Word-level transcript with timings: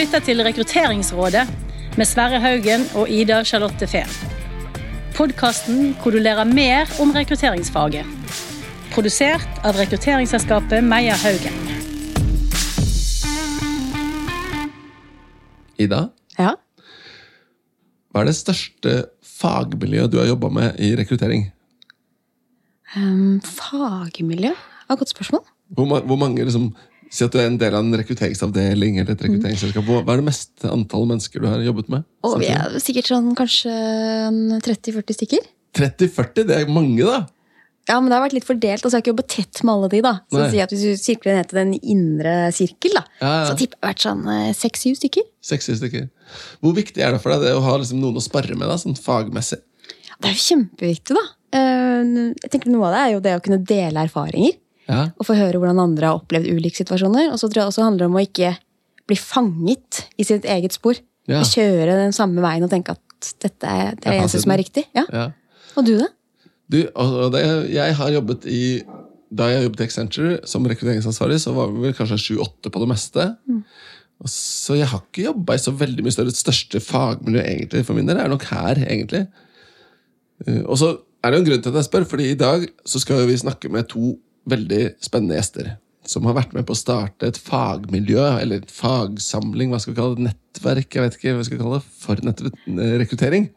lytter 0.00 0.22
til 0.24 0.40
Rekrutteringsrådet 0.40 1.42
med 1.98 2.08
Sverre 2.08 2.38
Haugen 2.40 2.86
og 2.96 3.10
Ida 3.12 3.42
Charlotte 3.44 3.84
Fehn. 3.90 4.08
Podkasten 5.12 5.90
hvor 6.00 6.14
du 6.14 6.22
lærer 6.22 6.48
mer 6.48 6.88
om 7.02 7.10
rekrutteringsfaget. 7.12 8.06
Produsert 8.94 9.60
av 9.66 9.76
rekrutteringsselskapet 9.76 10.86
Meyer 10.86 11.18
Haugen. 11.20 11.58
Ida, 15.76 16.06
Ja. 16.38 16.54
hva 18.10 18.22
er 18.22 18.30
det 18.30 18.36
største 18.38 18.94
fagmiljøet 19.20 20.12
du 20.12 20.18
har 20.22 20.30
jobba 20.32 20.48
med 20.48 20.80
i 20.80 20.94
rekruttering? 20.96 21.50
Um, 22.96 23.40
fagmiljø? 23.40 24.54
et 24.90 24.98
godt 24.98 25.12
spørsmål. 25.12 25.44
Hvor, 25.68 25.84
ma 25.84 26.00
hvor 26.00 26.16
mange 26.16 26.44
liksom, 26.44 26.72
Si 27.10 27.24
at 27.26 27.32
du 27.34 27.40
er 27.42 27.48
en 27.50 27.56
del 27.58 27.74
av 27.74 27.82
en 27.82 27.96
rekrutteringsavdeling 27.98 29.00
eller 29.02 29.16
et 29.16 29.22
rekrutteringsselskap. 29.26 29.82
Hva 29.88 30.04
er 30.14 30.20
det 30.20 30.26
meste 30.28 30.70
antall 30.70 31.08
mennesker 31.10 31.42
du 31.42 31.48
har 31.50 31.58
jobbet 31.66 31.88
med? 31.90 32.04
Og 32.22 32.36
vi 32.38 32.46
er 32.54 32.76
sikkert 32.82 33.10
sånn 33.10 33.32
kanskje 33.38 33.72
30-40 34.62 35.16
stykker. 35.18 35.48
30-40, 35.78 36.46
det 36.48 36.56
er 36.60 36.70
mange, 36.70 37.02
da! 37.06 37.20
Ja, 37.88 37.96
men 37.98 38.10
det 38.12 38.14
har 38.18 38.22
vært 38.22 38.34
litt 38.36 38.46
fordelt, 38.46 38.84
altså 38.84 38.92
Jeg 38.92 39.00
har 39.00 39.02
ikke 39.02 39.10
jobbet 39.14 39.30
tett 39.32 39.60
med 39.66 39.72
alle 39.72 39.88
de. 39.90 40.00
da. 40.04 40.12
Så 40.30 40.44
si 40.52 40.60
at 40.62 40.70
Hvis 40.70 40.82
du 40.84 41.00
sirkler 41.00 41.38
ned 41.40 41.48
til 41.50 41.58
den 41.58 41.72
indre 41.80 42.34
sirkel, 42.54 42.94
da, 42.94 43.02
Ja, 43.22 43.30
ja. 43.40 43.46
så 43.48 43.56
tipper 43.58 43.74
det 43.80 43.82
har 43.88 43.94
vært 43.94 44.04
sånn 44.04 44.22
eh, 44.30 44.52
seks-syv 44.54 44.98
stykker. 45.00 45.26
60 45.50 45.80
stykker. 45.80 46.06
Hvor 46.62 46.76
viktig 46.76 47.02
er 47.02 47.16
det 47.16 47.22
for 47.24 47.34
deg 47.34 47.48
det 47.48 47.56
å 47.56 47.64
ha 47.64 47.74
liksom, 47.80 47.98
noen 48.04 48.20
å 48.20 48.22
spare 48.22 48.54
med, 48.54 48.68
da, 48.70 48.76
sånn 48.78 48.94
fagmessig? 49.00 49.58
Det 50.20 50.28
er 50.30 50.36
jo 50.36 50.44
kjempeviktig, 50.44 51.16
da. 51.18 51.24
Eh, 51.58 52.14
Jeg 52.44 52.52
tenker 52.52 52.70
Noe 52.70 52.90
av 52.90 52.94
det 52.94 53.02
er 53.02 53.12
jo 53.16 53.24
det 53.26 53.34
å 53.40 53.42
kunne 53.48 53.62
dele 53.66 54.06
erfaringer. 54.06 54.54
Ja, 54.90 55.04
Og 55.16 55.26
få 55.28 55.36
høre 55.38 55.60
hvordan 55.60 55.78
andre 55.82 56.10
har 56.10 56.18
opplevd 56.18 56.50
ulike 56.50 56.82
situasjoner. 56.82 57.30
Og 57.30 57.38
så 57.40 57.48
tror 57.48 57.62
jeg 57.62 57.72
også 57.72 57.86
det 57.98 58.08
om 58.08 58.18
å 58.18 58.24
ikke 58.24 58.54
bli 59.10 59.18
fanget 59.18 60.04
i 60.18 60.26
sitt 60.26 60.46
eget 60.48 60.74
spor. 60.76 60.98
Ja. 61.30 61.42
Kjøre 61.46 61.98
den 61.98 62.14
samme 62.16 62.42
veien 62.42 62.64
og 62.66 62.72
tenke 62.72 62.96
at 62.96 63.30
dette 63.42 63.68
er 63.68 63.94
det 64.00 64.16
eneste 64.16 64.40
som 64.42 64.54
er 64.54 64.62
riktig. 64.62 64.86
Ja. 64.96 65.04
ja. 65.12 65.28
Og 65.78 65.86
du, 65.86 65.94
da? 66.00 66.08
Du, 66.70 66.80
det, 67.34 67.44
jeg 67.74 67.96
har 67.98 68.12
jobbet 68.14 68.46
i 68.50 68.62
Da 69.30 69.46
jeg 69.52 69.66
jobbet 69.68 69.82
i 69.82 69.86
Accenture 69.86 70.38
som 70.48 70.64
rekrutteringsansvarlig, 70.66 71.38
så 71.42 71.52
var 71.54 71.70
vi 71.70 71.84
vel 71.84 71.94
kanskje 71.94 72.18
sju-åtte 72.18 72.72
på 72.72 72.82
det 72.82 72.88
meste. 72.90 73.26
Mm. 73.46 73.60
Så 74.28 74.74
jeg 74.76 74.88
har 74.90 75.04
ikke 75.04 75.28
jobba 75.28 75.54
i 75.54 75.62
så 75.62 75.72
veldig 75.72 76.02
mye 76.04 76.12
større. 76.12 76.32
Det 76.34 76.40
største 76.40 76.80
fagmiljøet 76.82 77.46
egentlig 77.46 77.84
for 77.86 77.96
min 77.96 78.10
del 78.10 78.18
er 78.20 78.32
nok 78.32 78.42
her, 78.50 78.80
egentlig. 78.82 79.22
Eh, 80.46 80.64
Og 80.66 80.76
så 80.80 80.90
er 81.22 81.30
det 81.30 81.38
jo 81.38 81.44
en 81.44 81.48
grunn 81.50 81.62
til 81.62 81.72
at 81.72 81.78
jeg 81.78 81.88
spør, 81.88 82.08
fordi 82.10 82.26
i 82.32 82.40
dag 82.40 82.66
så 82.88 83.00
skal 83.00 83.22
vi 83.28 83.38
snakke 83.38 83.70
med 83.72 83.88
to 83.92 84.16
veldig 84.50 84.82
spennende 85.02 85.38
gjester. 85.38 85.70
Som 86.10 86.24
har 86.26 86.34
vært 86.34 86.54
med 86.56 86.64
på 86.66 86.74
å 86.74 86.78
starte 86.80 87.28
et 87.28 87.38
fagmiljø, 87.38 88.22
eller 88.40 88.62
et 88.64 88.72
fagsamling, 88.72 89.70
hva 89.70 89.78
skal 89.82 89.92
vi 89.94 89.98
kalle 90.00 90.16
det, 90.18 90.24
nettverk, 90.30 90.88
jeg 90.96 91.04
vet 91.04 91.18
ikke 91.18 91.34
hva 91.34 91.42
vi 91.42 91.48
skal 91.50 91.60
kalle 91.60 91.78
det, 91.78 91.86
for 92.00 92.24
nettrekruttering. 92.26 93.50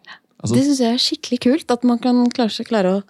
Altså, 0.44 0.56
Det 0.58 0.66
syns 0.68 0.82
jeg 0.84 0.94
er 0.98 1.02
skikkelig 1.02 1.40
kult. 1.46 1.72
At 1.72 1.84
man 1.88 2.00
kan 2.04 2.20
klare, 2.36 2.66
klare 2.68 2.92
å, 2.98 3.04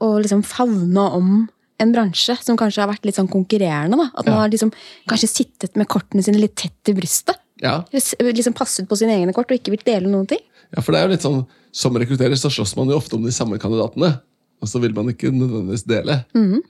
å 0.00 0.08
liksom 0.22 0.42
favne 0.46 1.04
om 1.18 1.32
en 1.78 1.92
bransje 1.94 2.34
som 2.42 2.56
kanskje 2.58 2.82
har 2.82 2.90
vært 2.90 3.04
litt 3.06 3.18
sånn 3.20 3.28
konkurrerende. 3.30 3.98
Da. 4.00 4.08
At 4.18 4.26
man 4.26 4.34
Ja. 4.34 4.40
har 4.40 4.48
liksom 4.50 4.72
kanskje 5.06 5.28
sittet 5.30 5.76
med 5.76 5.86
kortene 5.86 6.24
sine 6.24 6.40
litt 6.40 6.56
tett 6.56 6.88
i 6.90 6.94
brystet. 6.96 7.36
ja, 7.60 7.84
Liksom 7.92 8.54
passet 8.54 8.88
på 8.88 8.96
sine 8.96 9.10
egne 9.18 9.34
kort 9.34 9.50
og 9.50 9.58
ikke 9.58 9.70
vil 9.76 9.84
dele 9.84 10.08
noen 10.08 10.26
ting. 10.26 10.40
Ja, 10.74 10.80
for 10.80 10.92
det 10.92 11.00
er 11.00 11.06
jo 11.08 11.12
litt 11.12 11.22
sånn, 11.22 11.46
Som 11.70 11.94
rekrutterer 11.94 12.32
så 12.34 12.48
slåss 12.50 12.74
man 12.76 12.88
jo 12.88 12.96
ofte 12.96 13.14
om 13.14 13.22
de 13.22 13.30
samme 13.30 13.58
kandidatene. 13.60 14.22
Og 14.62 14.66
så 14.68 14.80
vil 14.80 14.92
man 14.94 15.06
ikke 15.12 15.30
nødvendigvis 15.30 15.84
dele. 15.86 16.24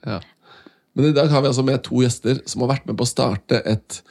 Ja. 0.05 0.19
Men 0.99 1.13
i 1.13 1.15
dag 1.15 1.29
har 1.31 1.39
vi 1.39 1.47
altså 1.47 1.63
med 1.63 1.79
to 1.85 2.01
gjester 2.03 2.41
som 2.49 2.65
har 2.65 2.73
vært 2.73 2.87
med 2.89 2.97
på 2.99 3.05
å 3.05 3.07
starte 3.07 3.61
et 3.71 4.01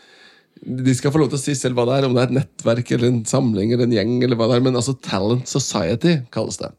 De 0.64 0.95
skal 0.96 1.12
få 1.12 1.20
lov 1.20 1.29
til 1.29 1.36
å 1.36 1.42
si 1.42 1.52
selv 1.55 1.77
hva 1.77 1.85
det 1.85 1.98
er, 1.98 2.07
om 2.08 2.14
det 2.17 2.23
er 2.23 2.30
et 2.30 2.39
nettverk 2.39 2.95
eller 2.96 3.11
en 3.11 3.18
samling 3.29 3.74
eller 3.74 3.85
en 3.85 3.92
gjeng. 3.92 4.14
eller 4.24 4.40
hva 4.40 4.48
det 4.48 4.57
er, 4.57 4.64
Men 4.64 4.79
altså 4.80 4.96
Talent 5.05 5.45
Society 5.52 6.17
kalles 6.33 6.57
det. 6.62 6.73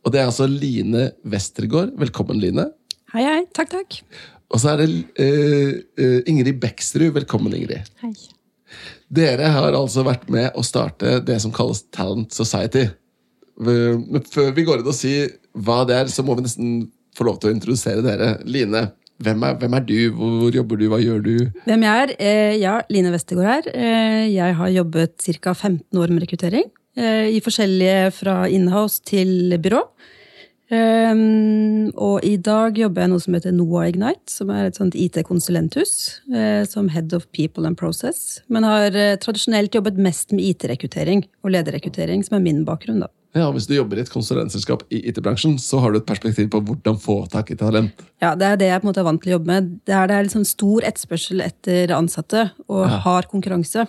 Og 0.00 0.14
det 0.14 0.22
er 0.22 0.30
altså 0.30 0.48
Line 0.48 1.10
Westergård. 1.28 1.92
Velkommen, 2.00 2.40
Line. 2.40 2.70
Hei, 3.12 3.26
hei. 3.26 3.44
Takk, 3.52 3.76
takk. 3.76 4.00
Og 4.48 4.62
så 4.62 4.72
er 4.72 4.80
det 4.80 4.88
uh, 4.96 5.76
eh, 6.00 6.18
Ingrid 6.32 6.56
Beksrud. 6.64 7.12
Velkommen, 7.20 7.52
Ingrid. 7.52 7.84
Hei. 8.00 8.14
Dere 9.12 9.52
har 9.52 9.76
altså 9.76 10.08
vært 10.08 10.24
med 10.32 10.56
å 10.56 10.64
starte 10.64 11.18
det 11.20 11.36
som 11.44 11.52
kalles 11.52 11.84
Talent 11.92 12.32
Society. 12.32 12.88
Men 13.60 14.24
før 14.24 14.54
vi 14.56 14.64
går 14.64 14.80
inn 14.80 14.88
og 14.88 14.96
sier 14.96 15.36
hva 15.52 15.82
det 15.84 16.00
er, 16.00 16.10
så 16.12 16.24
må 16.24 16.38
vi 16.38 16.48
nesten 16.48 16.86
få 17.18 17.26
lov 17.26 17.40
til 17.42 17.50
å 17.50 17.56
introdusere 17.56 18.04
dere. 18.04 18.36
Line, 18.48 18.88
hvem 19.18 19.42
er, 19.42 19.56
hvem 19.58 19.74
er 19.74 19.86
du? 19.86 19.96
Hvor 20.14 20.54
jobber 20.54 20.78
du? 20.78 20.84
Hva 20.92 21.00
gjør 21.02 21.22
du? 21.24 21.32
Hvem 21.66 21.86
jeg 21.86 22.02
er? 22.04 22.12
Eh, 22.22 22.56
ja, 22.60 22.76
Line 22.92 23.10
Westergård 23.10 23.48
her. 23.48 23.70
Eh, 23.74 24.28
jeg 24.30 24.54
har 24.60 24.70
jobbet 24.70 25.16
ca. 25.42 25.54
15 25.54 25.98
år 25.98 26.12
med 26.12 26.22
rekruttering. 26.22 26.70
Eh, 26.98 27.34
I 27.34 27.42
forskjellige 27.42 28.12
fra 28.14 28.44
inhouse 28.46 29.02
til 29.02 29.58
byrå. 29.58 29.82
Eh, 30.70 31.24
og 31.98 32.22
i 32.22 32.36
dag 32.36 32.78
jobber 32.78 33.02
jeg 33.02 33.10
noe 33.10 33.24
som 33.24 33.34
heter 33.34 33.56
NOAH 33.56 33.90
Ignite, 33.90 34.30
som 34.30 34.54
er 34.54 34.68
et 34.68 34.78
sånt 34.78 34.94
IT-konsulenthus. 34.94 35.94
Som 36.70 36.90
Head 36.94 37.12
of 37.16 37.26
People 37.34 37.66
and 37.66 37.78
Process. 37.80 38.40
Men 38.48 38.62
har 38.68 38.94
tradisjonelt 39.18 39.74
jobbet 39.74 39.98
mest 39.98 40.30
med 40.30 40.46
IT-rekruttering 40.52 41.26
og 41.42 41.56
lederrekruttering, 41.56 42.22
som 42.22 42.38
er 42.38 42.46
min 42.46 42.62
bakgrunn. 42.68 43.02
da. 43.02 43.10
Ja, 43.36 43.50
Hvis 43.52 43.66
du 43.68 43.74
jobber 43.76 43.98
i 43.98 44.00
et 44.00 44.10
konsulentselskap 44.10 44.82
i 44.90 45.02
IT-bransjen, 45.10 45.58
så 45.60 45.78
har 45.82 45.92
du 45.92 45.98
et 46.00 46.06
perspektiv 46.08 46.48
på 46.50 46.62
hvordan 46.64 46.96
få 46.98 47.28
tak 47.30 47.50
i 47.52 47.56
talent. 47.60 47.92
Ja, 48.22 48.34
Det 48.34 48.46
er 48.46 48.56
det 48.56 48.68
jeg 48.70 48.80
på 48.80 48.86
en 48.88 48.90
måte 48.92 49.02
er 49.02 49.04
vant 49.04 49.22
til 49.22 49.30
å 49.32 49.36
jobbe 49.38 49.46
med. 49.52 49.68
Det 49.86 49.94
er, 49.94 50.06
det 50.08 50.16
er 50.16 50.24
liksom 50.24 50.46
stor 50.48 50.80
etterspørsel 50.88 51.42
etter 51.44 51.92
ansatte, 51.94 52.50
og 52.68 52.86
Ja. 52.88 52.98
hard 53.04 53.28
konkurranse. 53.28 53.86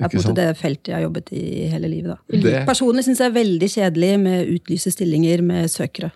Det 0.00 0.06
er 0.06 0.08
på 0.08 0.16
en 0.16 0.22
måte 0.24 0.34
det 0.34 0.56
feltet 0.56 0.88
jeg 0.88 0.94
har 0.96 1.02
jobbet 1.04 1.28
i 1.32 1.68
hele 1.68 1.88
livet. 1.92 2.16
da. 2.16 2.16
Det- 2.40 2.66
Personlig 2.66 3.04
syns 3.04 3.18
jeg 3.20 3.28
er 3.30 3.36
veldig 3.36 3.68
kjedelig 3.68 4.18
med 4.20 4.48
utlyse 4.48 4.90
stillinger 4.90 5.42
med 5.42 5.68
søkere. 5.68 6.10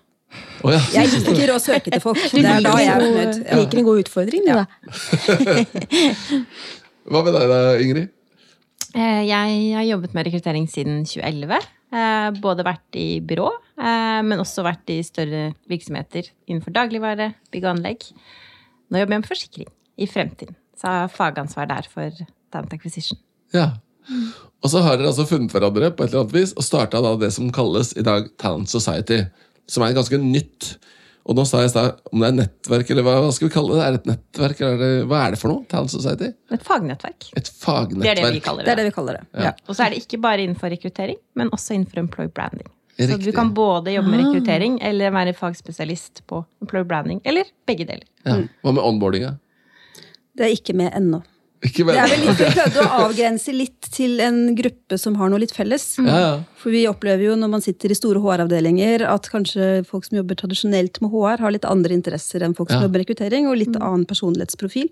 Oh, 0.65 0.71
ja. 0.73 0.81
Jeg 0.93 1.09
liker 1.21 1.53
å 1.55 1.61
søke 1.61 1.93
til 1.93 2.01
folk. 2.01 2.17
Det 2.33 2.45
er 2.45 2.61
da 2.65 2.73
jeg 2.81 2.89
er 2.89 3.01
fornøyd. 3.05 3.45
Ja. 3.47 3.57
liker 3.61 3.79
en 3.79 3.85
god 3.85 3.99
utfordring. 4.03 4.43
du, 4.47 4.53
da. 4.53 4.65
Hva 7.05 7.21
med 7.23 7.35
deg 7.37 7.49
da, 7.53 7.59
Ingrid? 7.79 8.09
Eh, 8.95 9.23
Jeg 9.29 9.75
har 9.77 9.85
jobbet 9.85 10.15
med 10.15 10.27
rekruttering 10.27 10.67
siden 10.71 11.05
2011. 11.05 11.59
Eh, 11.95 12.31
Både 12.43 12.67
vært 12.67 12.99
i 12.99 13.21
byrå, 13.23 13.47
eh, 13.79 14.21
men 14.27 14.43
også 14.43 14.65
vært 14.67 14.91
i 14.91 14.99
større 15.07 15.53
virksomheter 15.71 16.31
innenfor 16.49 16.75
dagligvare, 16.75 17.35
bygg 17.55 17.67
og 17.69 17.77
anlegg. 17.77 18.09
Nå 18.91 19.01
jobber 19.01 19.15
jeg 19.15 19.23
med 19.23 19.31
forsikring 19.31 19.71
i 20.03 20.09
fremtiden, 20.11 20.57
så 20.75 20.91
jeg 20.91 21.05
har 21.05 21.15
fagansvar 21.15 21.71
der 21.71 21.87
for 21.91 22.25
Talent 22.51 22.75
Acquisition. 22.75 23.19
Ja. 23.55 23.77
Og 24.65 24.73
så 24.73 24.83
har 24.85 24.99
dere 24.99 25.13
altså 25.13 25.27
funnet 25.29 25.53
hverandre 25.55 25.93
på 25.95 26.05
et 26.05 26.11
eller 26.11 26.25
annet 26.25 26.35
vis 26.35 26.53
og 26.59 26.67
starta 26.67 27.01
det 27.21 27.31
som 27.33 27.53
kalles 27.55 27.95
i 27.97 28.05
dag 28.05 28.27
Talent 28.41 28.69
Society. 28.69 29.23
Som 29.71 29.85
er 29.85 29.95
ganske 29.97 30.19
nytt. 30.21 30.75
Og 31.25 31.37
nå 31.39 31.45
sa 31.49 31.63
jeg 31.63 31.71
i 31.71 31.73
stad 31.73 32.01
om 32.13 32.21
det 32.21 32.29
er 32.29 32.35
nettverk, 32.37 32.91
eller 32.93 33.05
hva, 33.07 33.15
hva 33.25 33.31
skal 33.33 33.49
vi 33.49 33.55
kalle 33.55 33.77
det? 33.79 33.83
Er 33.87 33.95
det 33.95 34.01
et 34.03 34.09
nettverk, 34.11 34.59
eller 34.61 34.75
er 34.75 34.83
det, 34.83 35.07
hva 35.09 35.21
er 35.25 35.31
det 35.33 35.39
for 35.41 35.49
noe? 35.55 35.65
Talent 35.71 35.93
Society? 35.95 36.29
Et 36.53 36.65
fagnettverk. 36.67 37.29
Et 37.33 37.39
Det 37.41 37.53
er 37.55 37.61
fagnettverk. 37.65 38.21
det 38.21 38.33
vi 38.35 38.43
kaller 38.45 38.65
Det 38.67 38.71
det. 38.75 38.77
det 38.77 38.85
vi 38.91 38.95
kaller 38.99 39.19
det. 39.19 39.25
Ja. 39.33 39.45
Ja. 39.49 39.53
Og 39.69 39.79
så 39.79 39.87
er 39.87 39.95
det 39.95 40.03
ikke 40.05 40.21
bare 40.21 40.45
innenfor 40.45 40.69
rekruttering, 40.75 41.17
men 41.41 41.49
også 41.57 41.79
innenfor 41.79 42.03
employee 42.05 42.29
branding. 42.37 42.69
Så 42.99 43.17
du 43.19 43.33
kan 43.35 43.55
både 43.57 43.91
jobbe 43.97 44.11
med 44.13 44.21
rekruttering 44.21 44.77
eller 44.85 45.11
være 45.11 45.33
fagspesialist 45.35 46.21
på 46.31 46.45
employee 46.63 46.87
branding, 46.87 47.21
eller 47.25 47.49
begge 47.67 47.87
deler. 47.89 48.05
Ja. 48.27 48.37
Hva 48.63 48.75
med 48.77 48.85
onboardinga? 48.85 49.33
Det 50.37 50.45
er 50.47 50.53
ikke 50.55 50.75
med 50.77 50.93
ennå. 50.95 51.23
Ikke 51.65 51.85
Det 51.89 51.97
er 51.97 52.11
vel 52.13 52.21
litt, 52.27 52.39
Vi 52.43 52.49
prøvde 52.53 52.83
å 52.85 52.89
avgrense 53.07 53.53
litt 53.57 53.87
til 53.95 54.19
en 54.21 54.41
gruppe 54.59 54.99
som 55.01 55.15
har 55.17 55.31
noe 55.33 55.41
litt 55.41 55.55
felles. 55.57 55.87
Ja, 55.99 56.19
ja. 56.21 56.33
For 56.61 56.71
vi 56.75 56.83
opplever 56.91 57.25
jo 57.25 57.37
når 57.41 57.51
man 57.55 57.65
sitter 57.65 57.91
i 57.91 57.97
store 57.97 58.21
HR-avdelinger, 58.21 59.05
at 59.09 59.29
kanskje 59.33 59.85
folk 59.89 60.05
som 60.05 60.19
jobber 60.19 60.37
tradisjonelt 60.37 61.01
med 61.01 61.11
HR, 61.15 61.41
har 61.41 61.55
litt 61.57 61.65
andre 61.69 61.97
interesser 61.97 62.45
enn 62.45 62.55
folk 62.55 62.69
som 62.69 62.83
Ja. 62.83 62.87
jobber 62.89 63.01
med 63.01 63.07
rekruttering, 63.07 63.49
og 63.49 63.57
litt 63.57 63.77
annen 63.81 64.05
personlighetsprofil. 64.07 64.91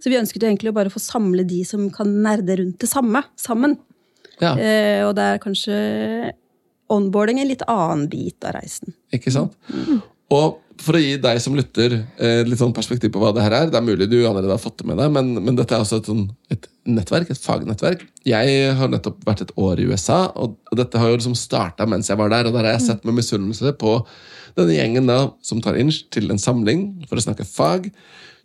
Så 0.00 0.06
vi 0.12 0.16
ønsket 0.20 0.42
jo 0.42 0.48
egentlig 0.48 0.70
å 0.70 0.78
bare 0.78 0.90
få 0.94 1.02
samle 1.02 1.44
de 1.46 1.64
som 1.64 1.90
kan 1.90 2.06
nerde 2.22 2.56
rundt 2.62 2.78
det 2.78 2.88
samme, 2.88 3.24
sammen. 3.36 3.76
ja. 4.40 4.54
Eh, 4.56 5.02
og 5.06 5.16
det 5.18 5.26
er 5.26 5.42
kanskje 5.42 6.32
onboarding 6.92 7.40
en 7.42 7.48
litt 7.50 7.62
annen 7.66 8.06
bit 8.12 8.44
av 8.46 8.54
reisen. 8.60 8.94
Ikke 9.12 9.32
sant? 9.34 9.54
Og 10.32 10.61
for 10.80 10.96
å 10.96 11.00
gi 11.02 11.16
deg 11.20 11.40
som 11.42 11.56
lytter 11.56 11.94
eh, 12.16 12.42
litt 12.46 12.60
sånn 12.60 12.74
perspektiv 12.74 13.12
på 13.12 13.20
hva 13.20 13.32
det 13.34 13.44
her 13.44 13.54
er 13.56 13.70
Det 13.70 13.76
er 13.78 13.84
mulig 13.84 14.08
du 14.08 14.18
allerede 14.24 14.54
har 14.54 14.62
fått 14.62 14.80
det 14.80 14.88
med 14.88 14.98
deg, 15.00 15.10
men, 15.12 15.32
men 15.44 15.58
dette 15.58 15.74
er 15.76 15.84
også 15.84 16.00
et, 16.00 16.08
sånn, 16.08 16.24
et 16.52 16.68
nettverk, 16.88 17.30
et 17.30 17.42
fagnettverk. 17.42 18.04
Jeg 18.26 18.72
har 18.78 18.90
nettopp 18.90 19.20
vært 19.26 19.44
et 19.44 19.52
år 19.60 19.82
i 19.82 19.86
USA, 19.90 20.24
og, 20.32 20.56
dette 20.78 20.98
har 20.98 21.12
jo 21.12 21.18
liksom 21.18 21.36
starta 21.38 21.86
mens 21.88 22.10
jeg 22.10 22.20
var 22.20 22.32
der. 22.32 22.48
Og 22.48 22.56
der 22.56 22.68
har 22.68 22.76
jeg 22.76 22.86
sett 22.88 23.06
med 23.08 23.18
misunnelse 23.18 23.74
på 23.78 23.98
denne 24.56 24.76
gjengen 24.76 25.08
da, 25.08 25.20
som 25.44 25.62
tar 25.64 25.78
inch 25.80 26.02
til 26.12 26.32
en 26.32 26.40
samling 26.40 26.86
for 27.08 27.20
å 27.20 27.24
snakke 27.24 27.46
fag, 27.48 27.90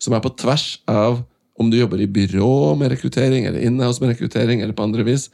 som 0.01 0.15
er 0.15 0.23
på 0.23 0.33
tvers 0.39 0.69
av 0.91 1.21
om 1.57 1.71
du 1.71 1.79
jobber 1.79 2.01
i 2.03 2.09
byrå 2.11 2.75
med 2.77 2.91
rekruttering, 2.93 3.47
eller 3.49 3.63
inhouse 3.65 4.03
med 4.03 4.13
rekruttering, 4.13 4.61
eller 4.61 4.77
på 4.77 4.85
andre 4.85 5.05
vis. 5.07 5.31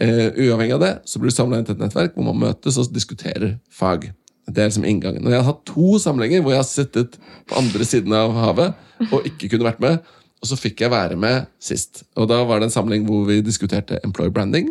Eh, 0.00 0.30
uavhengig 0.46 0.76
av 0.76 0.84
det, 0.84 0.92
så 1.08 1.20
blir 1.20 1.32
du 1.32 1.36
samla 1.36 1.60
inn 1.60 1.66
til 1.68 1.76
et 1.76 1.82
nettverk 1.84 2.16
hvor 2.16 2.30
man 2.30 2.40
møtes 2.46 2.78
og 2.80 2.92
diskuterer 2.92 3.58
fag. 3.72 4.10
Det 4.46 4.62
er 4.62 4.68
liksom 4.70 4.86
inngangen. 4.86 5.24
Og 5.26 5.32
jeg 5.32 5.42
har 5.42 5.48
hatt 5.48 5.64
to 5.66 5.96
samlinger 6.02 6.42
hvor 6.42 6.54
jeg 6.54 6.62
har 6.62 6.68
sittet 6.68 7.16
på 7.50 7.58
andre 7.58 7.86
siden 7.86 8.14
av 8.14 8.34
havet 8.36 9.10
og 9.10 9.26
ikke 9.26 9.50
kunne 9.52 9.66
vært 9.66 9.82
med. 9.82 10.12
Og 10.42 10.50
så 10.50 10.58
fikk 10.60 10.84
jeg 10.84 10.92
være 10.92 11.16
med 11.18 11.48
sist. 11.62 12.04
Og 12.14 12.28
da 12.30 12.42
var 12.46 12.60
det 12.60 12.68
en 12.68 12.76
samling 12.76 13.06
hvor 13.08 13.24
vi 13.28 13.40
diskuterte 13.44 13.98
employer 14.06 14.34
branding. 14.34 14.70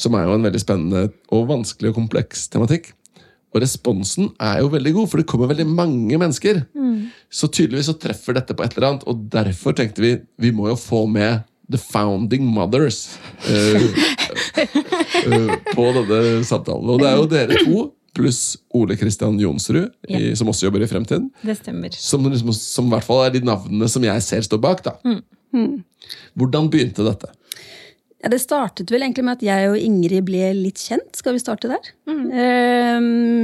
Som 0.00 0.16
er 0.18 0.26
jo 0.26 0.34
en 0.34 0.48
veldig 0.48 0.62
spennende 0.62 1.06
og 1.30 1.46
vanskelig 1.52 1.92
og 1.92 2.00
kompleks 2.00 2.48
tematikk. 2.50 2.90
Og 3.52 3.60
responsen 3.60 4.30
er 4.40 4.62
jo 4.62 4.70
veldig 4.72 4.94
god, 4.96 5.08
for 5.12 5.20
det 5.20 5.28
kommer 5.28 5.50
veldig 5.50 5.68
mange 5.68 6.18
mennesker. 6.18 6.62
Så 7.30 7.50
tydeligvis 7.52 7.90
så 7.90 7.98
treffer 8.00 8.38
dette 8.38 8.56
på 8.56 8.64
et 8.64 8.76
eller 8.76 8.88
annet, 8.88 9.04
og 9.06 9.26
derfor 9.32 9.76
tenkte 9.76 10.02
vi 10.04 10.14
vi 10.40 10.52
må 10.56 10.70
jo 10.70 10.78
få 10.80 11.04
med 11.06 11.44
The 11.72 11.78
Founding 11.78 12.44
Mothers 12.48 13.18
uh, 13.48 13.84
uh, 15.28 15.52
på 15.76 15.84
denne 15.96 16.44
samtalen. 16.44 16.88
Og 16.88 17.00
det 17.00 17.08
er 17.08 17.20
jo 17.20 17.28
dere 17.30 17.60
to 17.64 17.84
pluss 18.16 18.58
Ole 18.76 18.96
Kristian 19.00 19.38
Jonsrud, 19.40 19.90
i, 20.08 20.34
som 20.36 20.50
også 20.52 20.66
jobber 20.68 20.84
i 20.84 20.88
Fremtiden. 20.90 21.30
Det 21.42 21.56
stemmer. 21.60 21.94
Som, 21.96 22.26
liksom, 22.28 22.52
som 22.56 22.90
i 22.90 22.94
hvert 22.96 23.06
fall 23.06 23.22
er 23.26 23.32
de 23.34 23.40
navnene 23.48 23.88
som 23.88 24.04
jeg 24.04 24.24
ser 24.26 24.44
står 24.44 24.60
bak. 24.60 24.82
da. 24.84 24.96
Hvordan 26.36 26.68
begynte 26.72 27.06
dette? 27.06 27.30
Ja, 28.22 28.30
det 28.30 28.38
startet 28.38 28.90
vel 28.92 29.02
egentlig 29.02 29.24
med 29.26 29.40
at 29.40 29.42
jeg 29.42 29.70
og 29.72 29.80
Ingrid 29.82 30.22
ble 30.28 30.52
litt 30.54 30.78
kjent. 30.78 31.08
Skal 31.18 31.34
vi 31.34 31.40
starte 31.42 31.72
der? 31.72 31.88
Mm. 32.06 32.28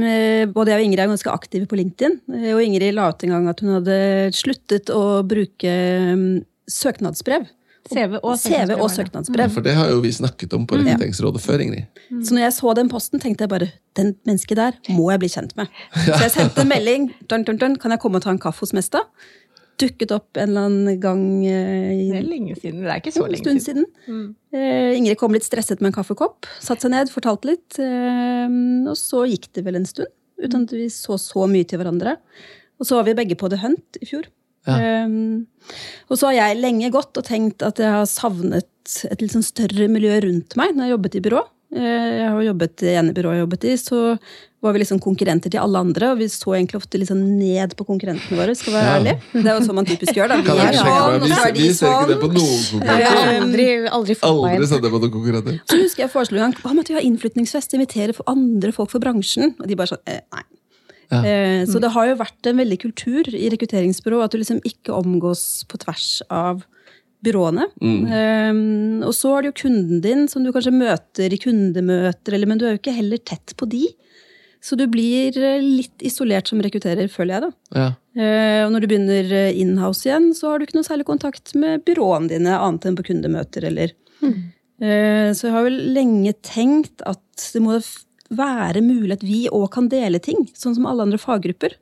eh, 0.07 0.43
både 0.53 0.71
jeg 0.71 0.79
og 0.79 0.85
Ingrid 0.87 1.03
er 1.03 1.11
ganske 1.11 1.33
aktive 1.33 1.67
på 1.67 1.75
LinkedIn. 1.81 2.15
eh, 2.37 2.53
Og 2.55 2.61
Ingrid 2.63 2.95
la 2.95 3.09
ut 3.11 3.25
en 3.27 3.33
gang 3.35 3.49
at 3.51 3.59
hun 3.59 3.73
hadde 3.75 3.97
sluttet 4.37 4.93
å 4.95 5.19
bruke 5.27 5.73
mm, 6.15 6.45
søknadsbrev. 6.71 7.49
CV 7.89 8.19
og 8.21 8.37
CV 8.39 8.75
og 8.77 8.87
søknadsbrev. 8.93 9.49
For 9.55 9.65
det 9.65 9.73
har 9.77 9.89
jo 9.91 9.99
vi 10.03 10.11
snakket 10.13 10.53
om 10.57 10.67
på 10.69 10.77
Rekrutteringsrådet 10.79 11.41
før. 11.43 11.63
Ingrid. 11.65 11.99
Så 12.23 12.35
når 12.37 12.45
jeg 12.47 12.53
så 12.59 12.73
den 12.77 12.89
posten, 12.91 13.19
tenkte 13.23 13.45
jeg 13.47 13.49
bare 13.51 13.71
den 13.97 14.13
mennesket 14.29 14.57
der 14.61 14.77
må 14.95 15.09
jeg 15.11 15.19
bli 15.25 15.29
kjent 15.33 15.55
med. 15.59 15.67
Så 16.05 16.21
jeg 16.21 16.31
sendte 16.37 16.61
en 16.65 16.71
melding. 16.75 17.09
Dun, 17.29 17.43
dun, 17.47 17.57
dun, 17.61 17.75
kan 17.81 17.91
jeg 17.95 17.99
komme 18.03 18.21
og 18.21 18.25
ta 18.25 18.31
en 18.35 18.41
kaffe 18.41 18.65
hos 18.67 18.73
Mesta? 18.77 19.03
Dukket 19.79 20.11
opp 20.11 20.35
en 20.35 20.49
eller 20.51 20.65
annen 20.67 20.97
gang 20.99 21.21
eh, 21.47 21.91
i 21.95 22.07
Det 22.11 22.17
er 22.19 22.25
lenge 22.27 22.55
siden. 22.59 22.81
Det 22.83 22.91
er 22.91 22.99
ikke 22.99 23.13
så 23.15 23.23
en 23.23 23.31
lenge 23.31 23.43
stund 23.45 23.61
siden. 23.63 23.85
siden. 24.05 24.23
Eh, 24.51 24.97
Ingrid 24.97 25.15
kom 25.21 25.31
litt 25.35 25.45
stresset 25.47 25.79
med 25.79 25.93
en 25.93 25.95
kaffekopp, 26.01 26.49
satte 26.59 26.83
seg 26.83 26.91
ned, 26.91 27.11
fortalte 27.13 27.47
litt. 27.53 27.79
eh, 27.79 28.57
og 28.91 28.97
så 28.99 29.23
gikk 29.31 29.47
det 29.55 29.63
vel 29.69 29.79
en 29.79 29.87
stund, 29.87 30.11
uten 30.43 30.65
at 30.67 30.73
vi 30.75 30.89
så 30.91 31.15
så 31.19 31.47
mye 31.47 31.63
til 31.67 31.79
hverandre. 31.79 32.17
Og 32.79 32.87
så 32.87 32.99
var 32.99 33.07
vi 33.07 33.15
begge 33.21 33.39
på 33.39 33.47
The 33.51 33.59
Hunt 33.63 33.97
i 34.03 34.07
fjor. 34.11 34.27
Eh, 34.67 35.07
og 36.09 36.17
så 36.17 36.27
har 36.31 36.33
jeg 36.39 36.59
lenge 36.61 36.91
gått 36.91 37.17
og 37.17 37.23
tenkt 37.25 37.61
at 37.65 37.77
jeg 37.77 37.89
har 37.93 38.05
savnet 38.09 38.65
et 39.11 39.21
litt 39.21 39.31
sånn 39.35 39.45
større 39.45 39.87
miljø 39.91 40.19
rundt 40.25 40.55
meg 40.57 40.73
når 40.75 40.87
jeg 40.87 40.95
jobbet 40.97 41.15
i 41.15 41.23
byrå. 41.29 41.41
Eh, 41.69 42.09
Jeg 42.19 42.29
har 42.33 42.41
jobbet 42.41 42.81
i 42.81 42.93
ene 42.97 43.13
byrået 43.13 43.35
jeg 43.37 43.43
jobbet 43.45 43.65
i, 43.69 43.73
så 43.77 43.97
var 44.59 44.73
vi 44.73 44.79
liksom 44.81 44.99
konkurrenter 44.99 45.51
til 45.53 45.61
alle 45.61 45.77
andre, 45.79 46.09
og 46.11 46.17
vi 46.17 46.25
så 46.27 46.55
egentlig 46.57 46.79
ofte 46.81 46.97
sånn 47.05 47.37
ned 47.37 47.75
på 47.77 47.85
konkurrentene 47.87 48.35
våre, 48.35 48.55
skal 48.57 48.73
være 48.73 48.87
Ja. 48.89 48.95
ærlig. 48.97 49.13
Det 49.31 49.45
er 49.45 49.53
jo 49.59 49.65
sånn 49.67 49.75
man 49.77 49.85
typisk 49.85 50.13
gjør, 50.17 50.27
da. 50.33 50.35
Vi 50.41 50.49
er 50.49 50.73
sjekke 50.73 50.81
sånn, 50.81 51.21
og 51.21 51.29
så 51.29 51.45
er 51.45 51.53
Vi, 51.53 51.69
ser 51.77 51.87
ikke 51.93 52.07
det 52.09 52.17
på 52.19 52.27
sånn. 52.27 52.35
noen 52.35 52.63
konkurrenter. 52.73 53.39
aldri, 53.39 53.67
aldri 53.87 54.15
Aldri 54.25 54.67
sett 54.67 54.81
det 54.81 54.91
på 54.91 54.99
noen 54.99 55.11
konkurrenter. 55.13 55.61
Så 55.69 55.77
husker 55.79 56.03
jeg 56.03 56.11
foreslo 56.11 56.37
en 56.41 56.51
gang 56.51 56.53
hva 56.63 56.73
med 56.73 56.81
at 56.81 56.87
vi 56.89 56.93
har 56.95 57.05
innflytningsfest, 57.07 57.73
invitere 57.77 58.13
for 58.17 58.23
andre 58.27 58.71
folk 58.73 58.89
for 58.89 58.99
bransjen? 58.99 59.53
Og 59.61 59.67
de 59.67 59.75
bare 59.75 59.87
sånn 59.93 60.03
eh, 60.07 60.19
nei. 60.33 60.43
Ja. 61.09 61.21
Eh, 61.25 61.63
så 61.65 61.81
det 61.81 61.91
har 61.95 62.09
jo 62.09 62.17
vært 62.19 62.49
en 62.49 62.59
veldig 62.61 62.79
kultur 62.83 63.29
i 63.33 63.47
rekrutteringsbyrå 63.53 64.19
at 64.23 64.33
du 64.33 64.41
liksom 64.41 64.59
ikke 64.67 64.93
omgås 64.93 65.63
på 65.69 65.79
tvers 65.81 66.21
av 66.29 66.61
byråene. 67.25 67.65
Eh, 67.83 68.59
og 69.07 69.15
så 69.17 69.33
er 69.35 69.41
det 69.41 69.51
jo 69.51 69.61
kunden 69.63 70.03
din 70.05 70.27
som 70.31 70.45
du 70.45 70.53
kanskje 70.55 70.75
møter 70.75 71.33
i 71.33 71.41
kundemøter, 71.41 72.35
eller, 72.37 72.47
men 72.47 72.61
du 72.61 72.67
er 72.67 72.75
jo 72.75 72.81
ikke 72.83 72.95
heller 72.95 73.19
tett 73.25 73.55
på 73.59 73.67
de. 73.69 73.87
Så 74.63 74.75
du 74.75 74.85
blir 74.91 75.35
eh, 75.39 75.63
litt 75.63 76.03
isolert 76.05 76.51
som 76.51 76.61
rekrutterer, 76.63 77.09
føler 77.11 77.37
jeg, 77.37 77.47
da. 77.47 77.79
Ja. 77.79 77.89
Eh, 78.19 78.61
og 78.65 78.73
når 78.73 78.83
du 78.83 78.89
begynner 78.91 79.33
inhouse 79.55 80.07
igjen, 80.07 80.31
så 80.35 80.51
har 80.51 80.59
du 80.59 80.67
ikke 80.67 80.79
noe 80.79 80.87
særlig 80.87 81.07
kontakt 81.07 81.55
med 81.55 81.85
byråene 81.87 82.31
dine, 82.31 82.57
annet 82.59 82.89
enn 82.89 82.99
på 82.99 83.07
kundemøter 83.11 83.67
eller 83.71 83.95
Eh, 84.79 85.31
Så 85.35 85.47
jeg 85.47 85.55
har 85.55 85.65
vel 85.65 85.79
lenge 85.95 86.33
tenkt 86.45 87.03
at 87.07 87.49
det 87.53 87.61
må 87.63 87.77
være 88.29 88.81
mulig 88.85 89.15
at 89.17 89.25
vi 89.25 89.47
òg 89.49 89.69
kan 89.73 89.89
dele 89.91 90.19
ting, 90.21 90.45
sånn 90.57 90.75
som 90.77 90.85
alle 90.89 91.07
andre 91.07 91.17
faggrupper. 91.21 91.75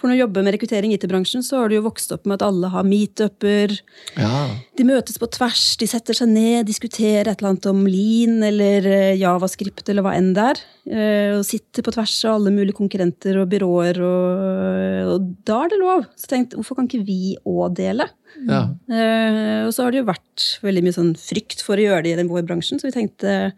For 0.00 0.08
når 0.10 0.16
du 0.16 0.20
jobber 0.24 0.44
med 0.44 0.52
rekruttering 0.56 0.92
i 0.92 0.96
IT-bransjen, 0.98 1.40
så 1.44 1.60
har 1.62 1.70
du 1.70 1.76
jo 1.78 1.84
vokst 1.86 2.10
opp 2.12 2.26
med 2.28 2.36
at 2.36 2.44
alle 2.44 2.68
har 2.72 2.84
meetuper. 2.84 3.72
ja. 4.18 4.40
De 4.76 4.84
møtes 4.84 5.16
på 5.20 5.28
tvers, 5.32 5.76
de 5.80 5.86
setter 5.88 6.16
seg 6.18 6.28
ned, 6.28 6.66
diskuterer 6.66 7.30
et 7.30 7.38
eller 7.40 7.52
annet 7.54 7.68
om 7.70 7.84
Lean 7.86 8.42
eller 8.44 8.84
eh, 8.90 9.14
Javascript 9.20 9.88
eller 9.88 10.04
hva 10.04 10.16
enn 10.18 10.32
det 10.36 10.44
er. 10.50 10.60
eh, 10.90 11.30
Og 11.38 11.44
sitter 11.46 11.84
på 11.86 11.94
tvers 11.94 12.16
av 12.26 12.34
alle 12.40 12.52
mulige 12.52 12.76
konkurrenter 12.76 13.38
og 13.40 13.48
byråer, 13.54 14.00
og, 14.02 15.14
og 15.14 15.30
da 15.46 15.60
er 15.64 15.72
det 15.72 15.80
lov. 15.80 16.04
Så 16.18 16.32
jeg 16.34 16.50
hvorfor 16.56 16.80
kan 16.80 16.90
ikke 16.90 17.04
vi 17.06 17.36
òg 17.46 17.78
dele? 17.78 18.08
ja. 18.48 18.64
Eh, 18.90 19.62
og 19.64 19.72
så 19.72 19.84
har 19.86 19.94
det 19.94 20.02
jo 20.02 20.10
vært 20.10 20.48
veldig 20.64 20.82
mye 20.84 20.96
sånn 20.98 21.14
frykt 21.16 21.62
for 21.64 21.78
å 21.78 21.86
gjøre 21.86 22.02
det 22.04 22.12
i 22.16 22.20
den 22.20 22.28
vår 22.32 22.44
bransjen, 22.48 22.80
så 22.82 22.90
vi 22.90 22.96
tenkte 22.98 23.52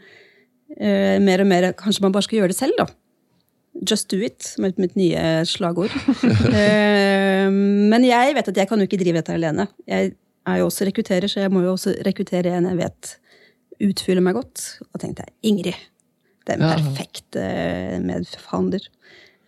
eh, 0.78 1.16
mer 1.22 1.42
og 1.44 1.50
mer 1.50 1.70
kanskje 1.78 2.02
man 2.06 2.14
bare 2.14 2.26
skal 2.26 2.40
gjøre 2.40 2.52
det 2.54 2.58
selv, 2.58 2.76
da. 2.80 2.86
Just 3.86 4.08
do 4.08 4.16
it, 4.24 4.40
som 4.42 4.64
er 4.64 4.72
mitt 4.80 4.96
nye 4.96 5.22
slagord. 5.48 5.92
eh, 6.60 7.48
men 7.52 8.06
jeg 8.06 8.36
vet 8.38 8.48
at 8.52 8.56
jeg 8.62 8.70
kan 8.70 8.80
jo 8.80 8.86
ikke 8.88 9.00
drive 9.02 9.20
dette 9.20 9.36
alene. 9.36 9.68
Jeg 9.88 10.14
er 10.46 10.60
jo 10.62 10.68
også 10.70 10.86
rekrutterer, 10.88 11.28
så 11.28 11.42
jeg 11.44 11.52
må 11.52 11.62
jo 11.64 11.74
også 11.74 11.96
rekruttere 12.06 12.54
en 12.56 12.70
jeg 12.70 12.80
vet 12.80 13.12
utfyller 13.90 14.24
meg 14.24 14.38
godt. 14.38 14.64
Og 14.92 15.02
tenkte 15.02 15.26
jeg, 15.26 15.34
Ingrid. 15.52 15.84
Den 16.46 16.62
Ja. 16.62 16.76
perfekte 16.78 17.42
medforhandler. 18.06 18.84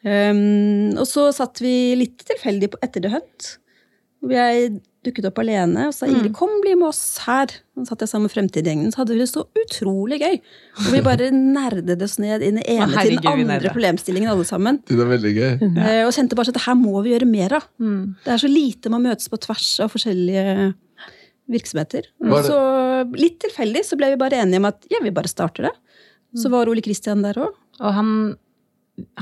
Um, 0.04 0.94
og 0.98 1.06
så 1.10 1.28
satt 1.34 1.60
vi 1.62 1.94
litt 1.98 2.22
tilfeldig 2.26 2.72
på 2.72 2.78
etter 2.82 3.02
The 3.04 3.12
Hunt. 3.14 3.48
Hvor 4.22 4.34
jeg 4.34 4.80
dukket 5.06 5.28
opp 5.30 5.38
alene 5.38 5.84
og 5.88 5.94
sa 5.94 6.08
Ingrid, 6.10 6.32
kom, 6.34 6.50
bli 6.62 6.72
med 6.74 6.88
oss 6.88 7.18
her. 7.24 7.52
Og 7.78 7.84
så 7.86 7.92
satt 7.92 8.02
jeg 8.02 8.10
sammen 8.10 8.26
med 8.26 8.32
Fremtidgjengen, 8.34 8.88
så 8.92 9.02
hadde 9.04 9.14
vi 9.14 9.20
det 9.22 9.28
så 9.30 9.44
utrolig 9.62 10.18
gøy. 10.20 10.40
Og 10.82 10.88
vi 10.92 11.02
bare 11.06 11.28
nerdet 11.34 12.02
oss 12.02 12.16
ned 12.18 12.42
i 12.42 12.50
den 12.50 12.58
ene 12.64 12.88
til 13.06 13.14
den 13.20 13.30
andre 13.46 13.70
problemstillingen 13.70 14.32
alle 14.32 14.44
sammen. 14.48 14.80
Det 14.88 14.98
er 14.98 15.12
veldig 15.12 15.32
gøy. 15.36 15.52
Eh, 15.68 16.02
Og 16.08 16.12
kjente 16.16 16.34
bare 16.38 16.50
at 16.50 16.58
det 16.58 16.64
her 16.66 16.74
må 16.80 16.98
vi 17.06 17.14
gjøre 17.14 17.30
mer 17.30 17.54
av. 17.60 17.68
Det 17.78 18.34
er 18.34 18.42
så 18.42 18.50
lite 18.50 18.90
man 18.90 19.06
møtes 19.06 19.30
på 19.30 19.38
tvers 19.46 19.70
av 19.86 19.94
forskjellige 19.94 20.74
virksomheter. 21.48 22.10
Var 22.20 22.42
Så 22.44 22.58
litt 23.16 23.38
tilfeldig 23.40 23.84
så 23.86 23.96
ble 23.96 24.10
vi 24.12 24.20
bare 24.20 24.42
enige 24.42 24.60
om 24.60 24.68
at 24.68 24.84
ja, 24.92 25.00
vi 25.04 25.14
bare 25.14 25.30
starter 25.30 25.68
det. 25.70 25.74
Så 26.36 26.50
var 26.52 26.68
Ole 26.68 26.82
Kristian 26.84 27.22
der 27.24 27.38
òg. 27.40 27.54
Og 27.80 27.94
han, 27.94 28.10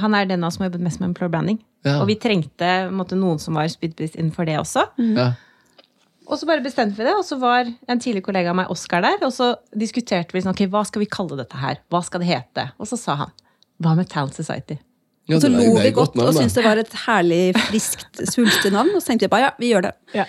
han 0.00 0.14
er 0.16 0.26
den 0.26 0.42
av 0.42 0.48
oss 0.50 0.56
som 0.56 0.64
har 0.64 0.72
jobbet 0.72 0.86
mest 0.88 0.98
med 1.02 1.12
employer 1.12 1.30
branding. 1.30 1.60
Ja. 1.86 2.00
Og 2.00 2.08
vi 2.08 2.16
trengte 2.18 2.88
måtte, 2.90 3.14
noen 3.18 3.38
som 3.38 3.54
var 3.54 3.68
spydspiss 3.70 4.16
innenfor 4.18 4.48
det 4.48 4.56
også. 4.58 4.88
Ja. 5.14 5.34
Og 6.26 6.40
så 6.40 6.46
bare 6.48 6.62
bestemte 6.64 6.98
vi 6.98 7.06
det, 7.06 7.14
og 7.14 7.22
så 7.26 7.38
var 7.38 7.68
en 7.70 8.00
tidligere 8.02 8.24
kollega 8.26 8.50
av 8.50 8.58
meg, 8.58 8.70
Oskar, 8.72 9.04
der. 9.04 9.20
Og 9.26 9.32
så 9.34 9.52
diskuterte 9.78 10.34
vi 10.34 10.42
sånn, 10.42 10.56
ok, 10.56 10.64
hva 10.72 10.82
skal 10.88 11.04
vi 11.04 11.10
kalle 11.10 11.38
dette 11.38 11.58
her? 11.60 11.78
Hva 11.92 12.00
skal 12.06 12.22
det 12.22 12.30
hete? 12.32 12.64
Og 12.82 12.90
så 12.90 12.98
sa 13.00 13.14
han 13.22 13.34
hva 13.84 13.92
med 13.98 14.08
Talent 14.10 14.34
Society? 14.34 14.78
Ja, 15.26 15.36
Og 15.36 15.42
så 15.42 15.50
lo 15.50 15.62
vi 15.74 15.90
godt 15.94 16.14
navn, 16.14 16.30
og 16.30 16.36
syntes 16.38 16.54
det 16.54 16.62
var 16.66 16.78
et 16.78 16.92
herlig, 17.06 17.40
friskt, 17.68 18.20
svulstig 18.32 18.70
navn. 18.74 18.92
Og 18.94 19.02
så 19.02 19.12
tenkte 19.12 19.26
vi 19.26 19.32
bare 19.34 19.48
ja, 19.48 19.54
vi 19.58 19.70
gjør 19.72 19.88
det. 19.88 19.94
Ja. 20.14 20.26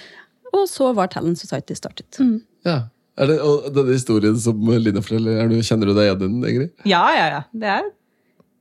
Og 0.54 0.66
så 0.70 0.92
var 0.98 1.10
Talent 1.14 1.40
Society 1.42 1.78
startet. 1.78 2.18
Ja. 2.66 2.80
Er 3.18 3.32
det, 3.32 3.38
og 3.42 3.70
denne 3.74 3.96
historien 3.98 4.38
som 4.42 4.62
Line 4.70 5.02
forteller, 5.02 5.40
er 5.42 5.50
du, 5.50 5.58
kjenner 5.66 5.90
du 5.90 5.96
deg 5.98 6.06
igjen 6.10 6.20
i 6.20 6.26
den, 6.26 6.42
Ingrid? 6.52 6.74
Ja, 6.86 7.02
ja, 7.18 7.28
ja. 7.34 7.42
Det, 7.50 7.72
er, 7.80 7.88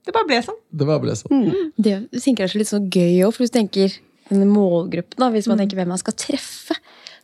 det 0.08 0.14
bare 0.16 0.28
ble 0.28 0.38
sånn. 0.44 0.60
Det 0.72 0.88
bare 0.88 1.02
ble 1.04 1.16
sånn. 1.20 1.42
Det 1.76 1.96
tenker 2.16 2.44
jeg 2.44 2.48
er 2.48 2.54
så 2.54 2.60
litt 2.62 2.72
sånn 2.72 2.86
gøy 2.88 3.26
òg, 3.26 3.34
for 3.36 3.44
hvis 3.44 3.52
du 3.52 3.58
tenker 3.58 3.96
denne 4.30 4.48
målgruppen, 4.48 5.20
da, 5.20 5.28
hvis 5.34 5.48
man 5.50 5.60
tenker 5.60 5.78
hvem 5.78 5.92
man 5.92 6.00
skal 6.00 6.16
treffe, 6.18 6.76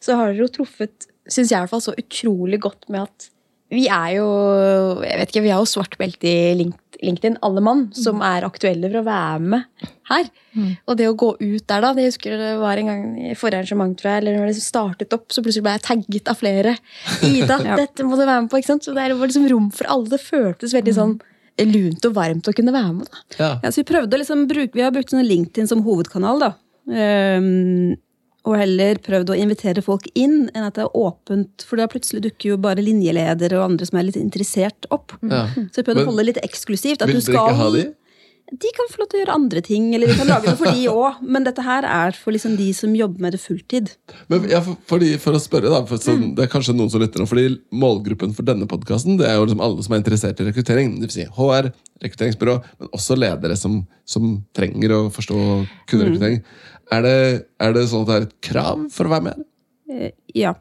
så 0.02 0.18
har 0.18 0.32
dere 0.32 0.46
jo 0.46 0.54
truffet, 0.60 1.08
syns 1.30 1.52
jeg 1.52 1.56
i 1.56 1.62
hvert 1.62 1.72
fall, 1.72 1.84
så 1.84 1.94
utrolig 1.98 2.60
godt 2.62 2.88
med 2.92 3.06
at 3.06 3.28
vi 3.72 3.86
er 3.88 4.18
jo 4.18 4.26
jeg 5.00 5.16
vet 5.16 5.30
ikke, 5.32 5.44
vi 5.46 5.52
har 5.52 5.62
jo 5.62 5.68
svart 5.70 5.94
belte 6.00 6.28
i 6.28 6.56
LinkedIn, 6.58 7.38
alle 7.42 7.62
mann, 7.64 7.86
som 7.96 8.20
er 8.24 8.44
aktuelle 8.46 8.90
for 8.90 9.00
å 9.00 9.06
være 9.06 9.40
med 9.54 9.86
her. 10.10 10.28
Og 10.84 10.98
det 10.98 11.08
å 11.08 11.16
gå 11.18 11.30
ut 11.40 11.64
der, 11.70 11.80
da 11.80 11.92
det 11.96 12.04
Jeg 12.04 12.12
husker 12.12 12.36
det 12.36 12.50
var 12.60 12.78
en 12.78 12.90
gang 12.90 13.06
i 13.30 13.32
forrige 13.38 13.62
arrangement, 13.62 13.96
tror 13.98 14.10
jeg, 14.12 14.22
eller 14.22 14.36
når 14.38 14.52
det 14.52 14.62
startet 14.62 15.16
opp, 15.16 15.26
så 15.32 15.42
plutselig 15.44 15.64
ble 15.64 15.74
jeg 15.78 15.84
tagget 15.88 16.30
av 16.30 16.38
flere. 16.38 16.76
Ida, 17.24 17.58
dette 17.80 18.06
må 18.06 18.18
du 18.20 18.26
være 18.26 18.44
med 18.44 18.52
på. 18.52 18.60
ikke 18.60 18.74
sant? 18.74 18.84
Så 18.84 18.94
det 18.94 19.08
var 19.08 19.32
liksom 19.32 19.48
rom 19.50 19.70
for 19.74 19.88
alle. 19.94 20.12
Det 20.12 20.20
føltes 20.20 20.76
veldig 20.76 20.96
sånn 20.98 21.16
lunt 21.72 22.06
og 22.08 22.14
varmt 22.16 22.48
å 22.48 22.54
kunne 22.56 22.76
være 22.76 22.92
med. 22.98 23.08
da. 23.08 23.24
Ja. 23.38 23.50
Ja, 23.64 23.72
så 23.72 23.82
vi 23.82 23.88
prøvde 23.88 24.18
å 24.18 24.20
liksom 24.20 24.46
bruke, 24.50 24.76
vi 24.76 24.84
har 24.84 24.92
brukt 24.94 25.12
sånn 25.12 25.26
LinkedIn 25.26 25.72
som 25.72 25.82
hovedkanal, 25.86 26.44
da. 26.44 26.52
Ehm, 26.92 27.96
og 28.42 28.58
heller 28.58 28.98
prøvd 29.02 29.30
å 29.30 29.38
invitere 29.38 29.84
folk 29.86 30.08
inn, 30.18 30.48
enn 30.50 30.66
at 30.66 30.78
det 30.78 30.86
er 30.86 30.96
åpent. 30.98 31.62
For 31.68 31.78
da 31.78 31.86
plutselig 31.90 32.24
dukker 32.24 32.54
jo 32.54 32.60
bare 32.62 32.82
linjeledere 32.82 33.60
og 33.60 33.68
andre 33.70 33.86
som 33.86 34.00
er 34.00 34.08
litt 34.08 34.18
interessert, 34.18 34.88
opp. 34.94 35.14
Ja. 35.22 35.44
Så 35.70 35.80
vi 35.80 35.86
prøvde 35.86 36.02
å 36.02 36.10
holde 36.10 36.24
det 36.24 36.30
litt 36.32 36.44
eksklusivt. 36.44 37.04
At 37.04 37.10
Vil 37.10 37.20
du 37.20 37.22
dere 37.22 37.28
skal, 37.28 37.52
ikke 37.52 37.60
ha 37.60 37.74
de? 37.76 37.84
De 38.52 38.68
kan 38.76 38.88
få 38.90 39.00
lov 39.00 39.08
til 39.08 39.16
å 39.16 39.20
gjøre 39.22 39.34
andre 39.38 39.60
ting, 39.64 39.84
eller 39.96 40.10
vi 40.10 40.16
kan 40.18 40.28
lage 40.28 40.50
noe 40.50 40.58
for 40.58 40.74
de 40.74 40.88
òg. 40.90 41.22
Men 41.24 41.46
dette 41.46 41.62
her 41.64 41.86
er 41.88 42.18
for 42.18 42.34
liksom 42.34 42.58
de 42.58 42.66
som 42.76 42.92
jobber 42.98 43.24
med 43.24 43.32
det 43.32 43.40
fulltid. 43.40 43.94
Men 44.28 44.44
ja, 44.50 44.60
for, 44.64 44.76
fordi, 44.90 45.14
for 45.22 45.38
å 45.38 45.40
spørre, 45.40 45.70
da, 45.72 45.80
for 45.88 46.02
sånn, 46.02 46.34
det 46.36 46.44
er 46.44 46.50
kanskje 46.52 46.74
noen 46.76 46.90
som 46.92 47.00
lytter 47.00 47.22
nå, 47.22 47.28
fordi 47.30 47.46
målgruppen 47.72 48.34
for 48.36 48.44
denne 48.48 48.68
podkasten 48.68 49.22
er 49.22 49.38
jo 49.38 49.46
liksom 49.46 49.62
alle 49.64 49.86
som 49.86 49.94
er 49.94 50.02
interessert 50.02 50.42
i 50.42 50.48
rekruttering. 50.50 50.98
Det 50.98 51.08
vil 51.08 51.14
si 51.14 51.28
HR, 51.38 51.70
rekrutteringsbyrå, 52.04 52.58
men 52.82 52.92
også 52.98 53.16
ledere 53.16 53.56
som, 53.56 53.80
som 54.04 54.34
trenger 54.58 54.98
å 54.98 55.00
forstå 55.14 55.40
kunderekruttering. 55.88 56.42
Er, 56.92 57.02
det, 57.06 57.16
er 57.62 57.72
det 57.72 57.86
sånn 57.90 58.04
at 58.04 58.10
det 58.10 58.18
er 58.18 58.26
et 58.28 58.36
krav 58.50 58.84
for 58.92 59.08
å 59.08 59.14
være 59.16 59.26
med? 59.30 59.48
Eh, 59.90 60.12
Ja. 60.36 60.54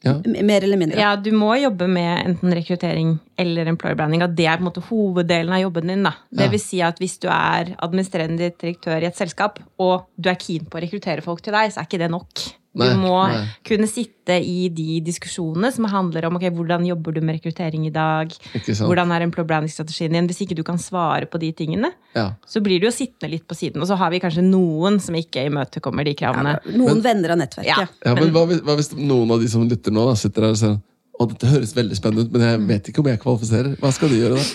Ja. 0.00 0.14
Mer 0.24 0.64
eller 0.64 0.78
mindre. 0.80 0.96
Ja, 0.96 1.10
du 1.20 1.28
må 1.36 1.50
jobbe 1.60 1.84
med 1.92 2.22
enten 2.24 2.54
rekruttering 2.56 3.18
eller 3.36 3.68
employer 3.68 3.98
branding. 3.98 4.22
At 4.24 4.32
det 4.34 4.46
er 4.48 4.56
på 4.56 4.64
en 4.64 4.68
måte 4.70 4.84
hoveddelen 4.86 5.52
av 5.52 5.60
jobben 5.60 5.92
din. 5.92 6.02
da. 6.02 6.14
Det 6.32 6.46
Ja. 6.46 6.48
vil 6.54 6.58
si 6.62 6.80
at 6.80 6.96
hvis 6.98 7.18
du 7.20 7.28
er 7.28 7.74
administrerende 7.76 8.48
direktør 8.56 9.02
i 9.02 9.06
et 9.10 9.16
selskap, 9.16 9.58
og 9.78 10.06
du 10.18 10.30
er 10.30 10.36
keen 10.40 10.64
på 10.64 10.78
å 10.80 10.82
rekruttere 10.88 11.20
folk 11.22 11.42
til 11.42 11.52
deg, 11.52 11.70
så 11.70 11.80
er 11.80 11.84
ikke 11.84 11.98
det 11.98 12.10
nok. 12.10 12.32
Du 12.70 12.84
Nei, 12.84 12.92
må 12.94 13.16
nei. 13.26 13.40
kunne 13.66 13.88
sitte 13.90 14.36
i 14.46 14.68
de 14.70 15.00
diskusjonene 15.02 15.72
som 15.74 15.88
handler 15.90 16.28
om 16.28 16.36
okay, 16.38 16.52
hvordan 16.54 16.84
jobber 16.86 17.16
du 17.16 17.20
med 17.20 17.40
rekruttering 17.40 17.88
i 17.88 17.90
dag, 17.90 18.30
hvordan 18.78 19.10
er 19.16 19.24
employer 19.26 19.48
branding-strategien 19.48 20.14
din. 20.14 20.28
Hvis 20.30 20.44
ikke 20.44 20.54
du 20.54 20.62
kan 20.62 20.78
svare 20.78 21.26
på 21.26 21.40
de 21.42 21.50
tingene, 21.58 21.90
Ja. 22.14 22.28
så 22.46 22.62
blir 22.62 22.78
du 22.78 22.86
jo 22.86 22.92
sittende 22.94 23.32
litt 23.32 23.48
på 23.50 23.58
siden. 23.58 23.82
Og 23.82 23.88
så 23.90 23.96
har 23.98 24.12
vi 24.14 24.20
kanskje 24.22 24.44
noen 24.46 25.00
som 25.02 25.18
ikke 25.18 25.48
imøtekommer 25.50 26.06
de 26.06 26.14
kravene. 26.14 26.60
Noen 26.70 27.02
venner 27.02 27.34
av 27.34 27.38
nettverket. 27.42 27.66
Ja. 27.66 27.88
Ja, 28.06 28.14
men 28.14 28.30
hva 28.30 28.46
hvis, 28.46 28.62
hva 28.62 28.78
hvis 28.78 28.92
noen 28.94 29.34
av 29.34 29.42
de 29.42 29.50
som 29.50 29.66
lytter 29.66 29.90
nå, 29.90 30.06
da, 30.06 30.14
sitter 30.14 30.46
der 30.46 30.54
og 30.54 30.60
sier 30.62 30.78
å, 31.20 31.26
dette 31.28 31.50
høres 31.50 31.74
veldig 31.76 31.98
spennende 31.98 32.22
ut, 32.28 32.32
men 32.32 32.46
jeg 32.46 32.66
vet 32.70 32.86
ikke 32.92 33.02
om 33.02 33.10
jeg 33.10 33.20
kvalifiserer. 33.20 33.74
Hva 33.82 33.90
skal 33.92 34.14
de 34.14 34.22
gjøre 34.22 34.38
da? 34.38 34.46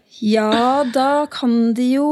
Ja, 0.20 0.84
da 0.92 1.24
kan 1.32 1.72
de 1.74 1.86
jo 1.94 2.06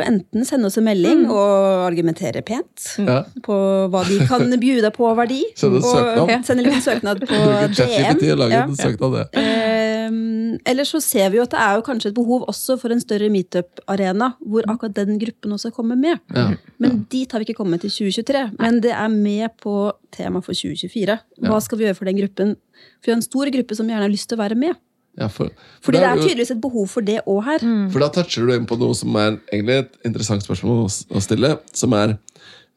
enten 0.00 0.44
sende 0.48 0.70
oss 0.70 0.78
en 0.80 0.86
melding 0.88 1.26
og 1.28 1.84
argumentere 1.86 2.40
pent 2.46 2.86
Ja. 3.02 3.18
på 3.44 3.56
hva 3.92 4.00
de 4.08 4.16
kan 4.26 4.48
bjuda 4.62 4.90
på 4.94 5.10
verdi. 5.18 5.42
Sende 5.54 5.82
og 5.82 5.84
søknad. 5.84 6.44
Sende 6.48 6.64
en 6.64 6.70
liten 6.70 6.82
søknad 6.86 7.20
på 7.28 7.40
DM. 7.76 8.40
og 8.40 8.50
Ja. 8.54 8.62
søknad, 8.80 9.18
det. 9.18 9.26
Ehm, 9.36 10.58
Eller 10.64 10.84
så 10.88 11.00
ser 11.02 11.28
vi 11.30 11.36
jo 11.36 11.42
at 11.44 11.50
det 11.52 11.60
er 11.60 11.74
jo 11.76 11.82
kanskje 11.84 12.08
et 12.08 12.14
behov 12.16 12.46
også 12.48 12.78
for 12.80 12.88
en 12.94 13.00
større 13.02 13.28
meetup-arena, 13.28 14.30
hvor 14.40 14.64
akkurat 14.70 14.94
den 14.96 15.18
gruppen 15.20 15.52
også 15.52 15.70
kommer 15.74 15.96
med. 15.98 16.18
Ja. 16.34 16.54
Men 16.80 17.04
dit 17.12 17.30
har 17.32 17.38
vi 17.42 17.44
ikke 17.50 17.58
kommet 17.60 17.82
til 17.84 17.90
2023. 17.90 18.46
Men 18.58 18.80
det 18.80 18.92
er 18.96 19.08
med 19.12 19.50
på 19.60 19.92
temaet 20.16 20.44
for 20.46 20.54
2024. 20.56 21.18
Hva 21.44 21.60
skal 21.60 21.78
vi 21.78 21.84
gjøre 21.84 21.98
for 21.98 22.08
den 22.08 22.16
gruppen? 22.22 22.56
For 23.02 23.10
vi 23.10 23.12
har 23.12 23.20
en 23.20 23.22
stor 23.28 23.50
gruppe 23.52 23.76
som 23.76 23.86
gjerne 23.90 24.06
har 24.08 24.12
lyst 24.14 24.28
til 24.30 24.38
å 24.38 24.42
være 24.42 24.56
med. 24.56 24.74
Ja, 25.16 25.30
for, 25.32 25.48
for, 25.80 25.88
Fordi 25.88 26.02
det 26.02 26.08
er 26.10 26.20
tydeligvis 26.20 26.52
et 26.52 26.60
behov 26.60 26.90
for 26.92 27.06
det 27.06 27.22
òg 27.24 27.38
her. 27.46 27.62
for 27.92 28.04
da 28.04 28.10
toucher 28.12 28.44
du 28.44 28.52
inn 28.52 28.66
på 28.68 28.76
noe 28.80 28.96
som 28.98 29.14
er 29.16 29.38
egentlig 29.48 29.78
et 29.86 29.94
interessant 30.04 30.44
spørsmål 30.44 30.84
å, 30.84 31.22
stille. 31.24 31.54
Som 31.72 31.96
er 31.96 32.18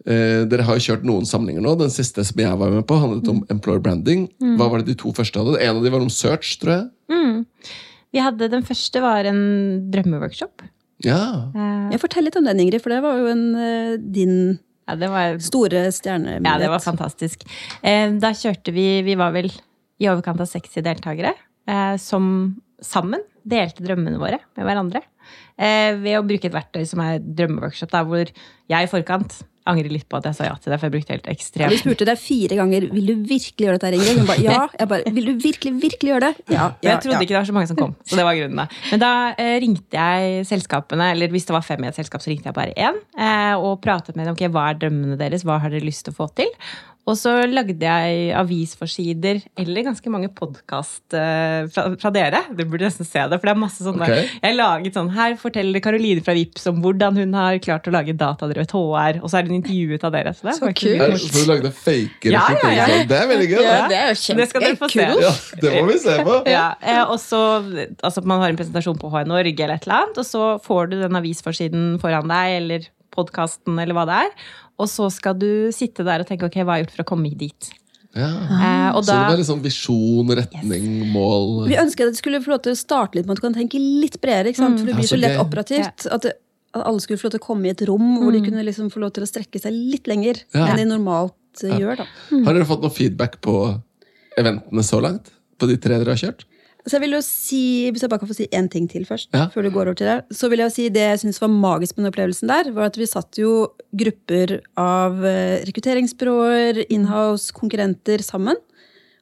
eh, 0.06 0.46
Dere 0.48 0.64
har 0.64 0.80
jo 0.80 0.86
kjørt 0.88 1.04
noen 1.08 1.28
samlinger 1.28 1.66
nå. 1.66 1.76
Den 1.82 1.92
siste 1.92 2.24
som 2.24 2.40
jeg 2.40 2.62
var 2.62 2.72
med 2.72 2.88
på, 2.88 2.96
handlet 3.02 3.28
om 3.32 3.44
employer 3.52 3.84
branding. 3.84 4.30
Hva 4.40 4.70
var 4.72 4.80
det 4.80 4.94
de 4.94 4.98
to 5.04 5.12
første 5.16 5.42
hadde? 5.42 5.60
En 5.60 5.82
av 5.82 5.84
de 5.84 5.92
var 5.92 6.06
om 6.06 6.14
search, 6.14 6.56
tror 6.62 6.76
jeg. 6.78 6.88
Mm. 7.12 7.44
Vi 8.16 8.24
hadde, 8.24 8.50
Den 8.56 8.64
første 8.66 9.04
var 9.04 9.28
en 9.30 9.42
drømmeworkshop. 9.92 10.64
Ja. 11.04 11.52
Eh, 11.56 11.92
Jeg 11.94 12.02
Fortell 12.02 12.28
litt 12.28 12.40
om 12.40 12.48
den, 12.48 12.60
Ingrid, 12.64 12.84
for 12.84 12.96
det 12.96 13.04
var 13.04 13.20
jo 13.20 13.28
en, 13.32 13.46
eh, 13.56 13.98
din 14.00 14.60
Ja, 14.88 14.96
det 14.96 15.12
var 15.12 15.38
store 15.38 15.92
stjernemulighet. 15.94 16.48
Ja, 16.48 16.58
det 16.58 16.70
var 16.72 16.80
fantastisk. 16.80 17.44
Eh, 17.84 18.16
Da 18.18 18.32
kjørte 18.32 18.74
vi 18.74 19.04
Vi 19.04 19.16
var 19.16 19.32
vel 19.32 19.52
i 20.00 20.08
overkant 20.08 20.40
av 20.40 20.48
60 20.48 20.82
deltakere 20.82 21.36
som 22.02 22.26
sammen 22.82 23.22
delte 23.50 23.84
drømmene 23.86 24.20
våre 24.22 24.40
med 24.58 24.68
hverandre. 24.68 25.04
Eh, 25.60 25.94
ved 26.00 26.20
å 26.20 26.26
bruke 26.26 26.48
et 26.48 26.56
verktøy 26.56 26.86
som 26.88 27.02
er 27.04 27.20
drømmeworkshop, 27.20 27.92
da, 27.92 28.06
hvor 28.08 28.30
jeg 28.30 28.86
i 28.88 28.92
forkant 28.92 29.42
angrer 29.70 29.92
litt 29.92 30.08
på 30.10 30.18
at 30.18 30.26
jeg 30.30 30.38
sa 30.38 30.48
ja 30.48 30.56
til 30.58 30.72
det, 30.72 30.80
for 30.80 30.88
jeg 30.88 30.94
brukte 30.96 31.14
helt 31.14 31.28
ekstremt 31.30 31.74
Vi 31.74 31.80
spurte 31.82 32.08
deg 32.08 32.18
fire 32.18 32.58
ganger 32.58 32.88
vil 32.90 33.12
du 33.12 33.26
virkelig 33.28 33.68
gjøre 33.68 33.82
dette, 33.82 34.00
Ingrid. 34.00 34.22
Hun 34.22 34.30
ba, 34.30 34.38
ja. 34.42 34.56
Jeg 34.80 34.90
bare, 34.90 35.14
vil 35.18 35.28
du 35.30 35.34
virkelig, 35.44 35.74
virkelig 35.84 36.14
gjøre 36.14 36.30
det? 36.30 36.46
Ja, 36.48 36.70
ja, 36.80 36.88
jeg 36.88 37.04
trodde 37.04 37.18
ja. 37.18 37.22
ikke 37.26 37.36
det 37.36 37.40
var 37.40 37.50
så 37.50 37.56
mange 37.58 37.70
som 37.70 37.80
kom. 37.80 37.94
Så 38.08 38.18
det 38.18 38.26
var 38.26 38.40
grunnen 38.40 38.64
da. 38.64 38.66
Men 38.90 39.04
da 39.04 39.12
eh, 39.36 39.56
ringte 39.62 40.00
jeg 40.00 40.48
selskapene, 40.50 41.12
eller 41.14 41.36
hvis 41.36 41.46
det 41.50 41.56
var 41.56 41.66
fem 41.68 41.86
i 41.86 41.92
et 41.92 42.00
selskap, 42.00 42.24
så 42.24 42.32
ringte 42.32 42.50
jeg 42.50 42.58
bare 42.58 42.74
én. 42.74 42.98
Eh, 43.20 43.54
og 43.60 43.78
pratet 43.84 44.18
med 44.18 44.30
dem 44.30 44.38
ok, 44.40 44.48
hva 44.56 44.70
er 44.72 44.82
drømmene 44.82 45.20
deres, 45.20 45.46
hva 45.46 45.60
har 45.62 45.74
dere 45.74 45.86
lyst 45.86 46.08
til 46.08 46.16
å 46.16 46.22
få 46.24 46.32
til. 46.40 46.50
Og 47.08 47.16
så 47.18 47.32
lagde 47.50 47.80
jeg 47.82 48.34
avisforsider, 48.38 49.40
eller 49.58 49.86
ganske 49.88 50.12
mange 50.14 50.28
podkast 50.36 51.16
uh, 51.16 51.66
fra, 51.74 51.86
fra 51.98 52.12
dere. 52.14 52.42
Du 52.54 52.62
burde 52.70 52.86
nesten 52.86 53.08
se 53.08 53.24
det, 53.32 53.40
for 53.40 53.50
det 53.50 53.54
er 53.56 53.62
masse 53.62 53.82
sånne. 53.86 54.06
Okay. 54.06 54.28
Jeg 54.44 54.58
laget 54.58 55.00
sånn, 55.00 55.10
Her 55.16 55.34
forteller 55.42 55.82
Karoline 55.82 56.22
fra 56.26 56.36
Vips 56.38 56.68
om 56.70 56.84
hvordan 56.84 57.18
hun 57.18 57.34
har 57.38 57.58
klart 57.66 57.90
å 57.90 57.94
lage 57.96 58.14
datadrevet 58.20 58.76
HR, 58.76 59.22
og 59.24 59.32
så 59.32 59.40
er 59.40 59.50
hun 59.50 59.58
intervjuet 59.58 60.06
av 60.06 60.14
dere. 60.14 60.36
Så 60.38 60.46
det 60.50 60.56
Så 60.60 60.70
kult. 60.70 61.02
Er, 61.08 61.16
så 61.24 61.32
du 61.34 61.50
lagde 61.50 61.74
fake 61.74 62.34
Ja, 62.36 62.46
ja, 62.60 62.76
ja. 62.78 63.02
Det 63.10 63.18
er 63.18 63.32
veldig 63.34 63.50
gøy. 63.56 63.64
Ja, 63.66 63.82
det 63.90 64.00
er 64.04 64.14
jo 64.14 64.38
Det 64.44 64.50
skal 64.52 64.68
dere 64.68 64.80
få 64.84 64.92
se. 64.92 65.00
kjempekult. 65.00 65.26
Ja, 65.26 65.66
det 65.66 65.74
må 65.80 65.90
vi 65.90 65.98
se 66.06 66.20
på. 66.30 66.38
Ja, 66.60 66.68
eh, 66.82 67.02
og 67.06 67.18
så, 67.22 67.42
altså 68.04 68.22
Man 68.26 68.42
har 68.44 68.52
en 68.52 68.60
presentasjon 68.60 69.00
på 69.02 69.10
Norge, 69.10 69.58
eller 69.64 69.80
et 69.80 69.90
eller 69.90 70.04
annet, 70.04 70.22
og 70.22 70.30
så 70.30 70.46
får 70.62 70.94
du 70.94 71.00
den 71.02 71.18
avisforsiden 71.18 71.92
foran 72.02 72.30
deg, 72.30 72.56
eller 72.62 72.90
podkasten, 73.20 73.78
eller 73.84 73.94
hva 74.00 74.08
det 74.10 74.18
er. 74.26 74.34
Og 74.80 74.88
så 74.88 75.10
skal 75.12 75.36
du 75.38 75.50
sitte 75.76 76.06
der 76.08 76.24
og 76.24 76.28
tenke 76.32 76.48
ok, 76.48 76.58
hva 76.64 76.74
har 76.74 76.80
jeg 76.82 76.88
gjort 76.88 76.96
for 76.98 77.06
å 77.06 77.10
komme 77.14 77.32
dit. 77.38 77.70
Ja. 78.18 78.26
Eh, 78.26 78.90
og 78.98 79.04
Så 79.06 79.12
det 79.12 79.20
da, 79.20 79.30
var 79.30 79.38
liksom 79.38 79.60
visjon, 79.62 80.32
retning, 80.34 80.86
mål 81.14 81.68
Vi 81.70 81.76
ønsker 81.78 82.08
at 82.08 82.16
det 82.16 82.18
skulle 82.24 82.40
få 82.42 82.56
lov 82.56 82.64
til 82.66 82.74
å 82.74 82.80
starte 82.80 83.20
litt 83.20 83.28
med 83.30 83.36
at 83.38 83.42
du 83.44 83.46
kan 83.46 83.54
tenke 83.60 83.78
litt 83.78 84.18
bredere. 84.24 84.50
ikke 84.50 84.64
sant? 84.64 84.80
For 84.82 84.88
det 84.90 84.96
Ja, 84.96 84.98
blir 84.98 85.10
så 85.12 85.14
så 85.14 85.20
lett 85.22 85.36
gøy. 85.38 85.44
operativt. 85.44 86.08
At, 86.10 86.22
det, 86.26 86.34
at 86.74 86.86
alle 86.90 87.04
skulle 87.06 87.20
få 87.22 87.28
lov 87.30 87.36
til 87.36 87.42
å 87.44 87.46
komme 87.46 87.70
i 87.70 87.74
et 87.76 87.84
rom 87.86 88.08
hvor 88.24 88.34
de 88.34 88.42
kunne 88.42 88.66
liksom 88.66 88.90
få 88.90 89.04
lov 89.04 89.14
til 89.14 89.28
å 89.28 89.30
strekke 89.30 89.62
seg 89.62 89.78
litt 89.78 90.10
lenger 90.10 90.42
Ja. 90.58 90.66
enn 90.72 90.82
de 90.82 90.88
normalt 90.90 91.36
gjør. 91.62 92.02
da. 92.02 92.08
Har 92.48 92.54
dere 92.58 92.66
fått 92.66 92.82
noe 92.82 92.90
feedback 92.98 93.38
på 93.46 93.54
eventene 94.42 94.82
så 94.86 95.02
langt? 95.06 95.30
På 95.60 95.68
de 95.70 95.78
tre 95.78 96.00
dere 96.02 96.16
har 96.18 96.22
kjørt? 96.26 96.46
Så 96.88 96.96
jeg 96.96 97.02
vil 97.02 97.12
jo 97.18 97.22
si, 97.22 97.92
Hvis 97.92 98.02
jeg 98.02 98.10
bare 98.10 98.20
kan 98.20 98.30
få 98.30 98.36
si 98.38 98.48
én 98.56 98.70
ting 98.72 98.88
til 98.90 99.04
først, 99.06 99.28
Ja. 99.34 99.48
før 99.54 99.64
du 99.64 99.70
går 99.72 99.88
over 99.92 99.96
til 99.96 100.08
det, 100.08 100.26
så 100.36 100.50
vil 100.50 100.60
jeg 100.60 100.72
si 100.72 100.90
det 100.90 101.02
jeg 101.02 101.20
syns 101.20 101.40
var 101.42 101.50
magisk 101.50 101.98
med 101.98 102.06
den 102.06 102.12
opplevelsen 102.14 102.48
der, 102.48 102.72
var 102.72 102.86
at 102.86 102.96
vi 102.98 103.06
satt 103.06 103.36
jo 103.38 103.68
grupper 103.94 104.62
av 104.78 105.24
eh, 105.26 105.60
rekrutteringsbyråer, 105.66 106.86
inhouse, 106.90 107.52
konkurrenter 107.54 108.24
sammen. 108.24 108.56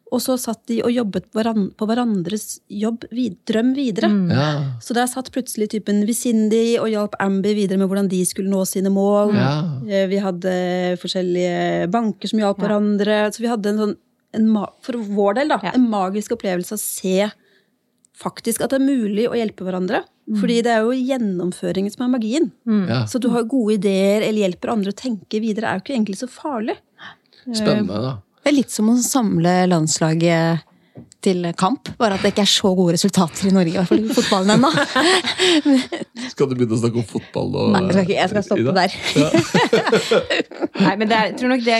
Og 0.08 0.22
så 0.24 0.38
satt 0.40 0.62
de 0.70 0.78
og 0.86 0.92
jobbet 0.94 1.26
på 1.34 1.86
hverandres 1.90 2.62
jobb, 2.72 3.04
drøm 3.50 3.74
videre. 3.76 4.08
Ja. 4.32 4.78
Så 4.80 4.94
der 4.96 5.06
satt 5.12 5.34
plutselig 5.36 5.68
typen 5.74 6.06
Visindi 6.08 6.78
og 6.80 6.88
hjalp 6.94 7.18
Ambi 7.20 7.52
videre 7.58 7.78
med 7.82 7.90
hvordan 7.90 8.08
de 8.08 8.22
skulle 8.24 8.48
nå 8.50 8.62
sine 8.66 8.88
mål. 8.94 9.34
Ja. 9.36 9.50
Eh, 9.90 10.08
Vi 10.08 10.22
hadde 10.24 10.96
forskjellige 11.02 11.90
banker 11.92 12.28
som 12.30 12.40
hjalp 12.40 12.58
Ja. 12.62 12.68
hverandre. 12.68 13.34
Så 13.34 13.40
vi 13.44 13.48
hadde 13.52 13.66
en 13.68 13.78
sånn, 13.78 13.98
en, 14.34 14.48
ma- 14.48 14.72
for 14.82 14.94
vår 14.94 15.36
del, 15.36 15.48
da, 15.50 15.60
Ja. 15.64 15.72
en 15.76 15.90
magisk 15.90 16.32
opplevelse 16.38 16.72
å 16.72 16.80
se 16.80 17.30
faktisk 18.18 18.64
at 18.66 18.74
det 18.74 18.80
er 18.80 18.88
mulig 18.88 19.28
å 19.30 19.38
hjelpe 19.38 19.66
hverandre. 19.68 20.04
Mm. 20.28 20.38
Fordi 20.42 20.60
det 20.66 20.74
er 20.74 20.86
jo 20.86 20.96
gjennomføringen 20.96 21.94
som 21.94 22.06
er 22.08 22.14
magien. 22.18 22.50
ja. 22.90 23.04
Så 23.08 23.22
du 23.24 23.30
har 23.34 23.48
gode 23.48 23.78
ideer 23.78 24.26
eller 24.26 24.44
hjelper 24.44 24.74
andre 24.74 24.94
å 24.94 24.98
tenke 24.98 25.42
videre, 25.44 25.70
er 25.70 25.80
jo 25.80 25.86
ikke 25.86 25.96
egentlig 25.96 26.20
så 26.20 26.30
farlig. 26.32 26.78
Spennende, 27.48 28.02
da. 28.04 28.16
Det 28.44 28.52
er 28.52 28.58
litt 28.62 28.72
som 28.72 28.90
å 28.92 28.98
samle 29.04 29.54
landslaget 29.68 30.67
til 31.28 31.48
kamp, 31.60 31.92
bare 32.00 32.18
at 32.18 32.24
det 32.24 32.32
ikke 32.34 32.46
er 32.46 32.52
så 32.52 32.72
gode 32.78 32.96
resultater 32.96 33.50
i 33.50 33.54
Norge, 33.54 33.74
i 33.74 33.78
hvert 33.78 33.90
fall 33.90 34.04
i 34.04 34.16
fotballen 34.16 34.54
ennå. 34.56 34.72
Skal 36.34 36.50
du 36.50 36.56
begynne 36.56 36.78
å 36.78 36.82
snakke 36.82 37.02
om 37.02 37.08
fotball 37.08 37.52
nå? 37.54 37.66
Nei, 37.74 37.82
jeg 37.84 37.94
skal, 37.94 38.06
ikke, 38.06 38.18
jeg 38.18 38.32
skal 38.34 38.46
stoppe 38.48 38.76
der. 38.78 38.92
nei, 40.86 40.94
men 41.02 41.10
det 41.10 41.18
er, 41.18 41.32
jeg 41.32 41.38
tror 41.42 41.54
nok 41.54 41.66
det 41.68 41.80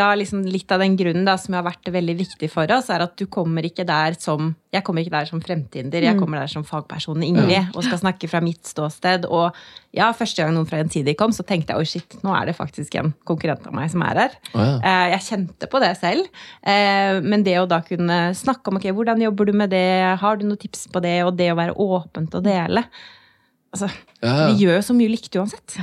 la 0.00 0.10
liksom 0.20 0.44
litt 0.48 0.74
av 0.74 0.84
den 0.84 0.98
grunnen 1.00 1.28
da, 1.28 1.36
som 1.40 1.56
har 1.56 1.66
vært 1.66 1.92
veldig 1.94 2.16
viktig 2.20 2.50
for 2.52 2.76
oss, 2.76 2.90
er 2.92 3.06
at 3.06 3.16
du 3.20 3.26
kommer 3.30 3.66
ikke 3.66 3.86
der 3.88 4.18
som 4.20 4.54
Jeg 4.74 4.82
kommer 4.82 5.04
ikke 5.04 5.14
der 5.14 5.28
som 5.30 5.40
fremtinder, 5.42 6.02
jeg 6.02 6.18
kommer 6.18 6.42
der 6.42 6.50
som 6.50 6.64
fagperson 6.66 7.22
Ingrid 7.22 7.76
og 7.76 7.84
skal 7.86 8.00
snakke 8.00 8.26
fra 8.26 8.40
mitt 8.42 8.66
ståsted. 8.66 9.28
Og 9.30 9.54
ja, 9.94 10.08
første 10.16 10.42
gang 10.42 10.52
noen 10.56 10.66
fra 10.66 10.80
Gjensidig 10.80 11.14
kom, 11.20 11.30
så 11.34 11.44
tenkte 11.46 11.72
jeg 11.74 11.78
oi, 11.84 11.88
shit, 11.88 12.16
nå 12.26 12.32
er 12.34 12.50
det 12.50 12.56
faktisk 12.58 12.94
en 12.98 13.12
konkurrent 13.28 13.64
av 13.70 13.74
meg 13.76 13.90
som 13.92 14.02
er 14.02 14.20
her. 14.24 14.36
Oh, 14.52 14.60
ja. 14.60 14.76
Eh, 14.82 15.10
Jeg 15.14 15.26
kjente 15.30 15.68
på 15.70 15.80
det 15.82 15.92
selv. 16.00 16.26
Eh, 16.66 17.20
Men 17.22 17.44
det 17.46 17.56
å 17.62 17.66
da 17.70 17.80
kunne 17.86 18.20
snakke 18.34 18.68
om 18.72 18.78
ok, 18.80 18.88
hvordan 18.96 19.22
jobber 19.22 19.46
du 19.50 19.52
med 19.52 19.70
det, 19.70 19.84
har 20.20 20.36
du 20.40 20.46
noen 20.48 20.58
tips 20.60 20.88
på 20.90 21.02
det, 21.04 21.18
og 21.24 21.36
det 21.38 21.52
å 21.52 21.58
være 21.60 21.76
åpent 21.78 22.34
og 22.34 22.42
dele 22.46 22.84
Altså, 23.74 23.88
Ja. 24.22 24.48
Vi 24.52 24.64
gjør 24.64 24.76
jo 24.78 24.82
så 24.86 24.94
mye 24.94 25.10
likt 25.10 25.34
uansett. 25.34 25.74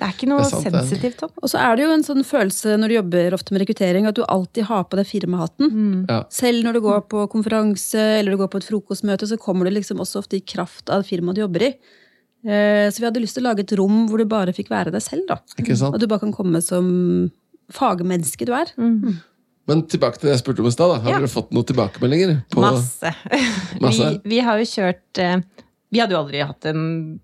Det 0.00 0.06
er 0.06 0.12
ikke 0.14 0.28
noe 0.30 0.40
er 0.40 0.48
sant, 0.48 0.64
sensitivt 0.64 1.22
om. 1.26 1.30
Og 1.42 1.50
så 1.50 1.58
er 1.60 1.76
det 1.76 1.82
jo 1.84 1.90
en 1.92 2.04
sånn 2.06 2.22
følelse 2.24 2.76
når 2.80 2.88
du 2.88 2.94
jobber 2.94 3.34
ofte 3.36 3.52
med 3.52 3.60
rekruttering, 3.60 4.06
at 4.08 4.16
du 4.16 4.22
alltid 4.24 4.64
har 4.70 4.84
på 4.88 4.96
deg 4.96 5.04
firmahatten. 5.10 6.06
Ja. 6.08 6.22
Selv 6.32 6.64
når 6.64 6.78
du 6.78 6.80
går 6.86 7.02
på 7.10 7.26
konferanse 7.28 8.00
eller 8.20 8.32
du 8.32 8.38
går 8.40 8.48
på 8.54 8.62
et 8.62 8.68
frokostmøte, 8.70 9.28
så 9.28 9.36
kommer 9.36 9.68
du 9.68 9.74
liksom 9.76 10.00
også 10.00 10.22
ofte 10.22 10.38
i 10.38 10.44
kraft 10.46 10.88
av 10.88 11.04
firmaet 11.04 11.36
du 11.36 11.42
jobber 11.42 11.66
i. 11.68 11.72
Eh, 12.44 12.88
Så 12.90 12.98
vi 13.02 13.04
hadde 13.08 13.20
lyst 13.20 13.34
til 13.36 13.44
å 13.44 13.48
lage 13.50 13.60
et 13.66 13.72
rom 13.78 14.06
hvor 14.08 14.18
du 14.18 14.24
bare 14.24 14.52
fikk 14.56 14.70
være 14.72 14.90
deg 14.94 15.02
selv. 15.02 15.26
da. 15.28 15.38
Ikke 15.60 15.76
sant? 15.76 15.94
At 15.94 16.00
du 16.00 16.06
bare 16.06 16.20
kan 16.24 16.32
komme 16.32 16.62
som 16.64 17.30
fagmenneske 17.72 18.46
du 18.48 18.52
er. 18.56 18.70
Men 19.70 19.82
tilbake 19.86 20.18
til 20.18 20.30
det 20.30 20.34
jeg 20.38 20.42
spurte 20.44 20.60
om 20.64 20.66
i 20.66 20.74
stad. 20.74 20.88
da. 20.94 21.00
Har 21.04 21.10
Ja. 21.12 21.18
dere 21.20 21.28
fått 21.30 21.50
noen 21.52 21.66
tilbakemeldinger? 21.68 22.44
På, 22.50 22.60
Masse. 22.64 23.12
Masse? 23.80 24.08
Vi, 24.24 24.30
vi 24.36 24.38
har 24.40 24.58
jo 24.58 24.64
kjørt 24.64 25.18
eh, 25.22 25.40
Vi 25.92 25.98
hadde 26.00 26.14
jo 26.16 26.22
aldri 26.24 26.40
hatt 26.46 26.64
en 26.70 27.20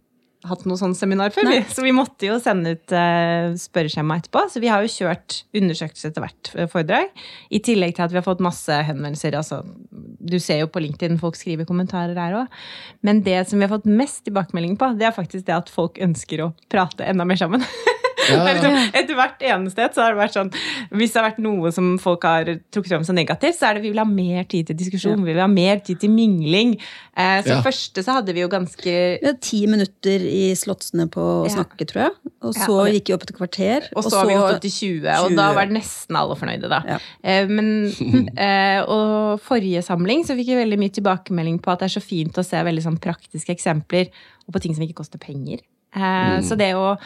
hatt 0.50 0.64
noe 0.68 0.78
sånn 0.80 0.94
seminar 0.96 1.32
før, 1.34 1.48
vi. 1.50 1.60
så 1.72 1.84
vi 1.84 1.94
måtte 1.94 2.28
jo 2.28 2.38
sende 2.42 2.74
ut 2.76 2.94
eh, 2.94 3.54
spørreskjema 3.60 4.18
etterpå. 4.20 4.44
Så 4.52 4.62
vi 4.62 4.70
har 4.72 4.84
jo 4.84 4.92
kjørt 4.92 5.40
undersøkelse 5.56 6.10
etter 6.10 6.24
hvert 6.24 6.52
eh, 6.54 6.68
foredrag. 6.72 7.10
I 7.50 7.62
tillegg 7.64 7.96
til 7.96 8.06
at 8.06 8.14
vi 8.14 8.20
har 8.20 8.26
fått 8.26 8.44
masse 8.44 8.80
henvendelser. 8.88 9.38
Altså, 9.38 9.62
du 9.90 10.38
ser 10.42 10.62
jo 10.62 10.70
på 10.72 10.82
LinkedIn, 10.84 11.20
folk 11.22 11.38
skriver 11.38 11.68
kommentarer 11.68 12.18
her 12.18 12.40
òg. 12.42 12.60
Men 13.06 13.24
det 13.26 13.42
som 13.50 13.60
vi 13.60 13.68
har 13.68 13.74
fått 13.74 13.88
mest 13.90 14.24
tilbakemelding 14.28 14.78
på, 14.80 14.92
det 14.98 15.10
er 15.10 15.16
faktisk 15.16 15.48
det 15.48 15.56
at 15.56 15.72
folk 15.72 16.00
ønsker 16.02 16.44
å 16.46 16.52
prate 16.72 17.06
enda 17.06 17.26
mer 17.28 17.40
sammen. 17.40 17.64
Ja. 18.36 18.42
Det 18.44 18.54
liksom, 18.56 18.76
etter 19.00 19.14
hvert 19.18 19.42
eneste 19.46 19.86
så 19.94 20.02
har 20.02 20.14
det 20.14 20.18
vært 20.20 20.34
sånn 20.36 20.50
Hvis 20.98 21.12
det 21.14 21.20
har 21.20 21.26
vært 21.30 21.38
noe 21.44 21.70
som 21.72 21.92
folk 22.02 22.24
har 22.26 22.44
trukket 22.74 22.90
fram 22.92 23.04
som 23.06 23.14
negativt, 23.16 23.58
så 23.58 23.68
er 23.70 23.74
det 23.78 23.82
vi 23.86 23.90
vil 23.92 24.00
ha 24.02 24.06
mer 24.08 24.44
tid 24.50 24.66
til 24.70 24.76
diskusjon. 24.76 25.22
Vi 25.24 25.32
vil 25.32 25.40
ha 25.42 25.46
mer 25.50 25.78
tid 25.86 26.00
til 26.02 26.10
mingling. 26.10 26.74
Eh, 27.16 27.42
så 27.46 27.56
Ja. 27.56 27.62
første 27.62 28.02
så 28.04 28.16
hadde 28.18 28.34
vi 28.34 28.40
jo 28.42 28.48
ganske 28.48 28.84
Vi 28.86 29.24
hadde 29.26 29.40
ti 29.40 29.66
minutter 29.66 30.20
i 30.26 30.52
slottsene 30.58 31.08
på 31.10 31.20
å 31.20 31.46
Ja. 31.48 31.54
snakke, 31.56 31.86
tror 31.86 32.02
jeg. 32.06 32.12
Og 32.42 32.54
Ja, 32.54 32.66
så 32.66 32.72
og 32.80 32.86
det- 32.86 32.94
gikk 32.94 33.06
vi 33.08 33.14
opp 33.14 33.22
et 33.22 33.36
kvarter. 33.36 33.88
Og 33.96 34.04
så 34.04 34.16
har 34.18 34.26
vi 34.26 34.34
gått 34.34 34.54
opp 34.54 34.60
til 34.60 34.70
20, 34.70 35.24
og 35.24 35.36
da 35.36 35.52
var 35.54 35.66
nesten 35.66 36.16
alle 36.16 36.34
fornøyde, 36.36 36.68
da. 36.68 36.82
Ja. 36.86 36.98
Eh, 37.24 37.46
Men, 37.46 37.86
eh, 38.36 38.80
og 38.82 39.40
forrige 39.40 39.82
samling 39.84 40.24
så 40.24 40.36
fikk 40.36 40.46
vi 40.46 40.54
veldig 40.64 40.78
mye 40.78 40.92
tilbakemelding 40.92 41.60
på 41.62 41.72
at 41.72 41.80
det 41.80 41.90
er 41.90 42.00
så 42.00 42.02
fint 42.02 42.32
å 42.36 42.44
se 42.44 42.56
veldig 42.56 42.82
sånn 42.82 42.98
praktiske 43.00 43.54
eksempler, 43.54 44.08
og 44.46 44.54
på 44.54 44.60
ting 44.62 44.74
som 44.74 44.84
ikke 44.84 44.94
koster 45.02 45.18
penger. 45.18 45.60
Mm. 45.96 46.42
Så 46.44 46.56
det 46.58 46.74
å 46.74 46.98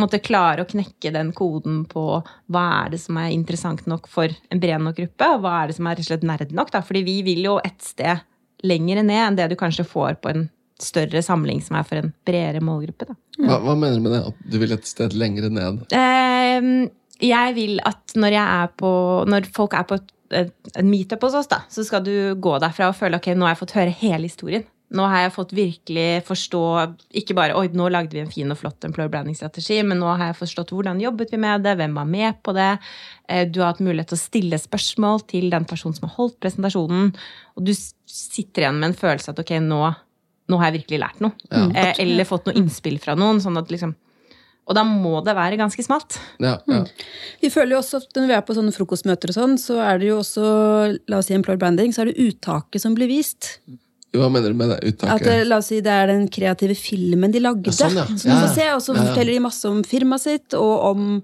måtte 0.00 0.22
klare 0.22 0.64
å 0.64 0.68
knekke 0.68 1.12
den 1.14 1.32
koden 1.36 1.84
på 1.90 2.04
hva 2.52 2.64
er 2.82 2.94
det 2.94 3.00
som 3.02 3.18
er 3.20 3.34
interessant 3.34 3.86
nok 3.90 4.08
for 4.10 4.32
en 4.50 4.62
bred 4.62 4.82
nok 4.82 4.98
gruppe, 4.98 5.28
og 5.34 5.44
hva 5.44 5.56
er 5.60 5.70
det 5.70 5.76
som 5.78 5.88
er 5.88 5.98
rett 5.98 6.06
og 6.06 6.10
slett 6.10 6.26
nerd 6.28 6.54
nok, 6.56 6.72
da. 6.74 6.82
Fordi 6.86 7.04
vi 7.06 7.20
vil 7.26 7.44
jo 7.46 7.58
et 7.64 7.78
sted 7.84 8.24
lenger 8.66 9.02
ned 9.02 9.22
enn 9.24 9.38
det 9.38 9.50
du 9.52 9.58
kanskje 9.60 9.86
får 9.88 10.20
på 10.20 10.32
en 10.34 10.48
større 10.80 11.20
samling 11.24 11.60
som 11.64 11.76
er 11.76 11.84
for 11.88 12.00
en 12.00 12.12
bredere 12.26 12.62
målgruppe, 12.64 13.10
da. 13.10 13.18
Hva, 13.40 13.60
hva 13.64 13.76
mener 13.76 13.98
du 13.98 14.06
med 14.06 14.16
det? 14.16 14.22
At 14.30 14.48
du 14.52 14.56
vil 14.62 14.76
et 14.76 14.88
sted 14.88 15.16
lengre 15.16 15.52
ned? 15.52 15.84
Eh, 15.96 16.70
jeg 17.30 17.56
vil 17.56 17.80
at 17.88 18.16
når, 18.16 18.36
jeg 18.36 18.62
er 18.64 18.72
på, 18.80 18.90
når 19.28 19.48
folk 19.56 19.76
er 19.76 19.86
på 19.88 20.00
et, 20.00 20.12
et, 20.42 20.54
en 20.80 20.88
meetup 20.88 21.24
hos 21.26 21.36
oss, 21.42 21.50
da, 21.50 21.62
så 21.72 21.84
skal 21.86 22.04
du 22.06 22.14
gå 22.40 22.56
derfra 22.62 22.90
og 22.90 22.98
føle 22.98 23.20
ok, 23.20 23.32
nå 23.34 23.48
har 23.48 23.54
jeg 23.54 23.62
fått 23.64 23.76
høre 23.78 23.96
hele 24.02 24.30
historien. 24.30 24.64
Nå 24.90 25.04
har 25.06 25.20
jeg 25.22 25.32
fått 25.36 25.52
virkelig 25.54 26.06
forstå 26.26 26.60
ikke 27.20 27.34
bare 27.38 27.54
oi, 27.54 27.68
nå 27.78 27.86
lagde 27.94 28.16
vi 28.16 28.22
en 28.24 28.32
fin 28.32 28.50
og 28.50 28.58
flott 28.58 28.82
employer 28.88 29.10
branding-strategi, 29.12 29.76
men 29.86 30.00
nå 30.02 30.08
har 30.18 30.32
jeg 30.32 30.38
forstått 30.40 30.72
hvordan 30.74 30.98
jobbet 31.02 31.30
vi 31.30 31.38
med 31.44 31.62
det, 31.62 31.76
hvem 31.78 31.94
var 31.94 32.08
med 32.10 32.40
på 32.42 32.54
det. 32.56 32.72
Eh, 33.28 33.44
Du 33.46 33.60
har 33.62 33.70
hatt 33.72 33.84
mulighet 33.86 34.10
til 34.10 34.18
å 34.18 34.24
stille 34.24 34.58
spørsmål 34.58 35.22
til 35.30 35.48
den 35.54 35.64
personen 35.70 35.94
som 35.94 36.08
har 36.08 36.16
holdt 36.16 36.40
presentasjonen, 36.42 37.12
og 37.56 37.64
du 37.68 37.72
sitter 37.74 38.66
igjen 38.66 38.80
med 38.82 38.90
en 38.90 38.98
følelse 38.98 39.30
at 39.30 39.38
ok, 39.38 39.54
nå, 39.62 39.80
nå 40.50 40.58
har 40.58 40.70
jeg 40.72 40.80
virkelig 40.80 41.02
lært 41.04 41.20
noe. 41.22 41.32
Ja. 41.50 41.92
Eller 42.02 42.26
fått 42.26 42.50
noe 42.50 42.58
innspill 42.58 42.98
fra 42.98 43.14
noen. 43.14 43.38
sånn 43.40 43.58
at 43.62 43.70
liksom 43.70 43.94
og 44.70 44.76
da 44.76 44.84
må 44.86 45.18
det 45.26 45.32
være 45.34 45.56
ganske 45.58 45.82
smalt. 45.82 46.14
Ja, 46.38 46.60
ja. 46.70 46.84
Vi 47.42 47.48
føler 47.50 47.74
jo 47.74 47.78
også 47.80 47.98
at 48.04 48.12
når 48.14 48.26
vi 48.28 48.34
er 48.36 48.42
på 48.46 48.54
sånne 48.54 48.70
frokostmøter 48.76 49.32
og 49.32 49.34
sånn, 49.34 49.56
så 49.58 49.80
er 49.82 49.98
det 49.98 50.10
jo 50.12 50.18
også, 50.20 50.44
la 51.10 51.18
oss 51.18 51.26
si 51.26 51.34
employer 51.34 51.58
branding, 51.58 51.90
så 51.90 52.04
er 52.04 52.12
det 52.12 52.22
uttaket 52.22 52.84
som 52.84 52.94
blir 52.94 53.10
vist. 53.10 53.56
Hva 54.16 54.26
mener 54.32 54.50
du 54.50 54.58
med 54.58 54.72
det 54.72 54.80
uttaket? 54.94 55.26
At, 55.28 55.46
la 55.46 55.58
oss 55.62 55.68
si 55.70 55.78
det 55.80 55.92
er 55.94 56.08
den 56.10 56.24
kreative 56.32 56.74
filmen 56.74 57.30
de 57.30 57.38
lagde. 57.44 57.70
Ja, 57.70 57.76
sånn, 57.78 57.94
ja. 58.00 58.06
Som 58.10 58.30
Ja, 58.32 58.40
du 58.40 58.48
får 58.48 58.54
se, 58.56 58.66
og 58.74 58.80
så 58.82 58.94
Ja, 58.96 58.98
ja. 59.04 59.06
forteller 59.12 59.32
de 59.36 59.44
masse 59.44 59.64
om 59.70 59.84
firmaet 59.86 60.20
sitt, 60.24 60.54
og 60.58 60.84
om 60.90 61.22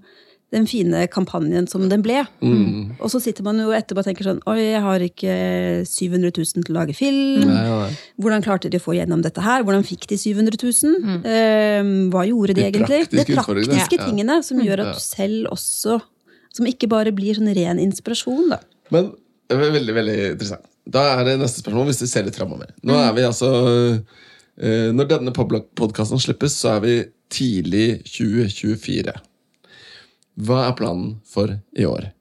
den 0.55 0.64
fine 0.71 1.09
kampanjen 1.11 1.66
som 1.69 1.88
den 1.90 2.05
ble. 2.07 2.21
Mm. 2.40 2.95
Og 3.02 3.11
så 3.11 3.19
sitter 3.21 3.43
man 3.43 3.59
jo 3.59 3.73
etterpå 3.75 3.99
og 3.99 4.07
tenker 4.07 4.28
sånn 4.28 4.38
Oi, 4.47 4.61
jeg 4.71 4.81
har 4.85 5.02
ikke 5.02 5.33
700 5.90 6.31
000 6.31 6.62
til 6.69 6.71
å 6.71 6.76
lage 6.78 6.95
film. 6.95 7.43
Nei, 7.50 7.64
nei. 7.66 7.90
Hvordan 8.23 8.45
klarte 8.47 8.71
de 8.71 8.78
å 8.78 8.85
få 8.85 8.95
gjennom 8.95 9.25
dette 9.26 9.43
her? 9.43 9.64
Hvordan 9.66 9.83
fikk 9.85 10.07
de 10.07 10.16
700 10.23 10.55
000? 10.62 11.19
Eh, 11.26 11.90
hva 12.14 12.23
gjorde 12.31 12.55
de, 12.55 12.62
De 12.62 12.69
egentlig? 12.71 13.02
De 13.11 13.25
praktiske 13.35 13.99
Ja. 13.99 14.07
tingene 14.07 14.38
som 14.47 14.62
gjør 14.62 14.87
at 14.87 14.95
du 14.95 15.02
selv 15.02 15.50
også 15.50 15.99
Som 16.55 16.64
ikke 16.71 16.88
bare 16.88 17.11
blir 17.12 17.35
sånn 17.35 17.50
ren 17.52 17.83
inspirasjon, 17.83 18.47
da. 18.55 18.61
Men 18.95 19.11
er 19.50 19.57
veldig, 19.59 19.93
veldig 19.99 20.16
interessant. 20.31 20.64
Da 20.87 21.02
er 21.16 21.25
det 21.26 21.37
neste 21.40 21.62
spørsmål, 21.62 21.88
hvis 21.90 22.02
vi 22.05 22.11
ser 22.11 22.26
litt 22.26 22.38
framover. 22.38 22.71
Nå 22.87 22.95
er 22.95 23.14
vi 23.16 23.25
altså 23.26 23.49
eh, 23.90 24.90
Når 24.95 25.09
denne 25.11 25.33
podkasten 25.35 26.21
slippes, 26.23 26.55
så 26.61 26.76
er 26.76 26.85
vi 26.85 26.97
tidlig 27.33 27.87
2024. 28.07 29.16
Hva 30.47 30.61
er 30.69 30.76
planen 30.78 31.16
for 31.26 31.57
i 31.75 31.88
år? 31.88 32.12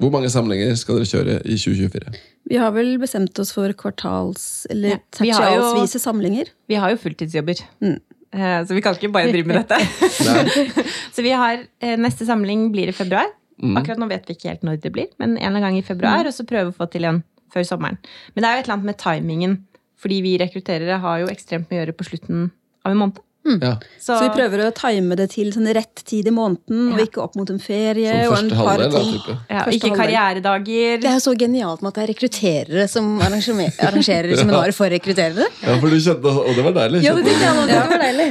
Hvor 0.00 0.10
mange 0.12 0.28
samlinger 0.32 0.74
skal 0.76 0.98
dere 0.98 1.08
kjøre 1.08 1.36
i 1.44 1.56
2024? 1.56 2.16
Vi 2.46 2.58
har 2.60 2.74
vel 2.74 2.92
bestemt 3.02 3.38
oss 3.42 3.52
for 3.54 3.72
kvartals- 3.78 4.66
eller 4.70 4.96
Ja, 4.96 4.98
vi 4.98 5.30
tertialsvise 5.30 6.00
samlinger. 6.02 6.50
Vi 6.68 6.78
har 6.78 6.92
jo 6.92 7.00
fulltidsjobber. 7.00 7.62
Mm. 7.82 7.96
Eh, 8.32 8.58
Så 8.66 8.74
vi 8.74 8.82
kan 8.84 8.94
ikke 8.94 9.12
bare 9.14 9.32
drive 9.32 9.46
med 9.46 9.64
dette. 9.64 9.78
Så 11.14 11.24
vi 11.24 11.32
har 11.32 11.62
eh, 11.80 11.96
Neste 11.96 12.26
samling 12.28 12.68
blir 12.74 12.88
i 12.92 12.96
februar. 12.96 13.30
Mm. 13.62 13.76
Akkurat 13.80 13.98
nå 13.98 14.08
vet 14.10 14.28
vi 14.28 14.36
ikke 14.36 14.52
helt 14.52 14.66
når 14.68 14.82
det 14.82 14.92
blir, 14.92 15.08
men 15.18 15.36
en 15.36 15.38
eller 15.38 15.48
annen 15.48 15.64
gang 15.64 15.78
i 15.80 15.86
februar. 15.86 16.28
Og 16.28 16.34
så 16.36 16.44
prøve 16.48 16.70
å 16.70 16.76
få 16.76 16.90
til 16.92 17.08
en 17.08 17.22
før 17.54 17.66
sommeren. 17.68 17.98
Men 18.34 18.42
det 18.42 18.48
er 18.50 18.56
jo 18.56 18.60
et 18.64 18.66
eller 18.68 18.78
annet 18.78 18.90
med 18.92 19.00
timingen. 19.02 19.58
Fordi 19.96 20.18
vi 20.22 20.34
rekrutterere 20.38 20.98
har 21.00 21.22
jo 21.22 21.30
ekstremt 21.32 21.70
mye 21.70 21.78
å 21.80 21.84
gjøre 21.86 21.96
på 21.96 22.04
slutten 22.10 22.50
av 22.84 22.92
en 22.92 22.98
måned. 23.00 23.22
Ja. 23.46 23.76
Så, 24.02 24.16
Så 24.18 24.24
vi 24.24 24.30
prøver 24.34 24.64
å 24.64 24.72
time 24.74 25.14
det 25.18 25.28
til 25.30 25.52
sånn 25.54 25.68
rett 25.70 26.00
tid 26.08 26.26
i 26.26 26.32
måneden, 26.34 26.88
og 26.92 26.98
ikke 27.04 27.20
opp 27.22 27.36
mot 27.38 27.50
en 27.52 27.60
ferie. 27.62 28.10
Som 28.26 28.32
og 28.32 28.38
en 28.40 28.48
første 28.50 28.56
par 28.58 28.82
halvdel, 28.82 29.12
da, 29.22 29.36
ja, 29.54 29.60
ikke 29.70 29.92
halvdel. 29.92 29.94
karrieredager. 30.00 30.96
Det 31.04 31.10
er 31.10 31.14
jo 31.14 31.22
så 31.28 31.34
genialt 31.38 31.84
med 31.84 31.92
at 31.92 32.00
det 32.00 32.02
er 32.04 32.10
rekrutterere 32.10 32.88
som 32.90 33.12
arrangerer, 33.22 34.34
seminarer 34.42 34.74
for 34.74 34.90
rekrutterere. 34.90 35.46
ja, 35.62 35.76
for 35.78 35.86
du 35.94 35.96
kjente 36.02 36.34
Og 36.42 36.58
det 36.58 36.64
var 36.66 36.74
deilig. 36.80 37.04
Ja, 37.06 37.14
det 37.14 37.22
det. 37.24 37.38
Det 37.70 37.78
var 37.86 38.02
deilig. 38.02 38.28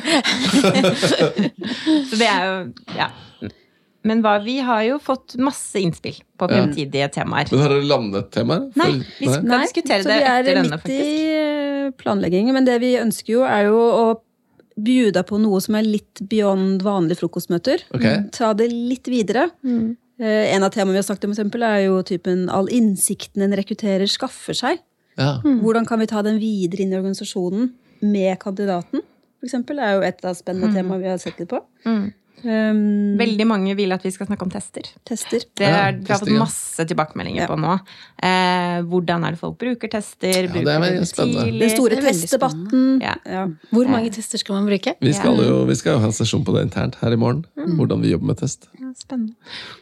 Så 2.10 2.19
det 2.19 2.28
er 2.28 2.43
jo 2.49 2.58
Ja. 2.99 3.10
Men 4.06 4.22
hva, 4.22 4.36
vi 4.44 4.60
har 4.62 4.84
jo 4.86 5.00
fått 5.02 5.34
masse 5.41 5.82
innspill 5.82 6.20
på 6.38 6.48
fremtidige 6.52 7.08
temaer. 7.15 7.50
Men 7.50 7.63
har 7.63 7.74
dere 7.74 7.88
landet 7.89 8.30
temaer? 8.36 8.68
Nei, 8.78 8.91
vi 9.18 9.32
skal 9.32 9.65
diskutere 9.65 10.06
så 10.06 10.12
det 10.12 10.20
vi 10.20 10.28
er 10.30 10.44
etter 10.44 10.60
denne, 10.60 10.78
midt 10.78 10.94
i 10.94 11.10
eh, 11.34 11.89
planleggingen. 11.98 12.54
Men 12.54 12.68
det 12.68 12.78
vi 12.84 12.94
ønsker 13.02 13.34
jo, 13.34 13.44
er 13.50 13.70
jo 13.72 13.80
å 13.82 14.06
bjuda 14.76 15.24
på 15.26 15.39
noe 15.41 15.62
som 15.63 15.78
er 15.80 15.88
litt 15.88 16.22
beyond 16.30 16.84
vanlige 16.86 17.24
frokostmøter. 17.24 17.86
Okay. 17.96 18.26
Ta 18.36 18.52
det 18.58 18.68
litt 18.72 19.10
videre. 19.10 19.48
Mm. 19.65 19.96
En 20.20 20.63
av 20.63 20.72
temaene 20.72 20.96
vi 20.96 21.02
har 21.02 21.08
snakket 21.08 21.26
om, 21.28 21.34
eksempel, 21.36 21.63
er 21.68 21.88
jo 21.88 21.98
typen 22.08 22.46
all 22.54 22.70
innsikten 22.72 23.44
en 23.44 23.56
rekrutterer 23.58 24.08
skaffer 24.12 24.56
seg. 24.56 24.84
Ja. 25.20 25.38
Hvordan 25.44 25.88
kan 25.88 26.00
vi 26.04 26.08
ta 26.12 26.22
den 26.24 26.38
videre 26.41 26.84
inn 26.84 26.94
i 26.94 27.00
organisasjonen 27.00 27.72
med 28.04 28.38
kandidaten? 28.44 29.04
For 29.39 29.48
eksempel, 29.48 29.80
er 29.80 29.98
jo 29.98 30.06
et 30.08 30.24
av 30.28 30.38
spennende 30.38 30.76
temaer 30.76 31.02
vi 31.04 31.10
har 31.12 31.20
sett 31.24 31.39
litt 31.41 31.52
på. 31.52 31.60
Mm. 31.88 32.13
Um, 32.45 33.17
Veldig 33.17 33.45
mange 33.49 33.73
vil 33.75 33.91
at 33.95 34.03
vi 34.05 34.12
skal 34.13 34.27
snakke 34.29 34.45
om 34.45 34.51
tester. 34.53 34.86
tester. 35.05 35.39
Det 35.58 35.65
Ja, 35.65 35.88
er, 35.89 35.97
vi 35.97 36.12
har 36.13 36.19
fått 36.21 36.29
masse 36.38 36.86
tilbakemeldinger 36.86 37.41
Ja. 37.41 37.47
på 37.49 37.58
nå. 37.58 37.73
Eh, 38.21 38.81
hvordan 38.86 39.25
er 39.25 39.31
det 39.31 39.39
folk 39.39 39.58
bruker 39.58 39.89
tester? 39.89 40.31
det 40.31 40.45
er 40.45 40.47
bruker 40.51 40.81
det 40.99 41.08
spennende. 41.10 41.45
tidlig? 41.45 41.60
Den 41.60 41.69
store 41.75 41.95
testdebatten. 42.05 43.01
Ja. 43.01 43.15
Ja. 43.25 43.47
Hvor 43.71 43.88
mange 43.89 44.12
tester 44.13 44.38
skal 44.38 44.55
man 44.60 44.65
bruke? 44.69 44.95
Vi 45.01 45.13
skal 45.13 45.38
jo 45.41 45.65
vi 45.65 45.75
skal 45.75 45.93
jo 45.93 45.99
ha 45.99 46.05
en 46.05 46.12
sesjon 46.13 46.45
på 46.45 46.53
det 46.55 46.67
internt 46.69 46.95
her 47.01 47.12
i 47.12 47.15
morgen. 47.17 47.45
Hvordan 47.58 48.01
vi 48.01 48.12
jobber 48.12 48.27
med 48.27 48.38
test. 48.38 48.67
Ja, 48.79 48.91
spennende. 48.95 49.34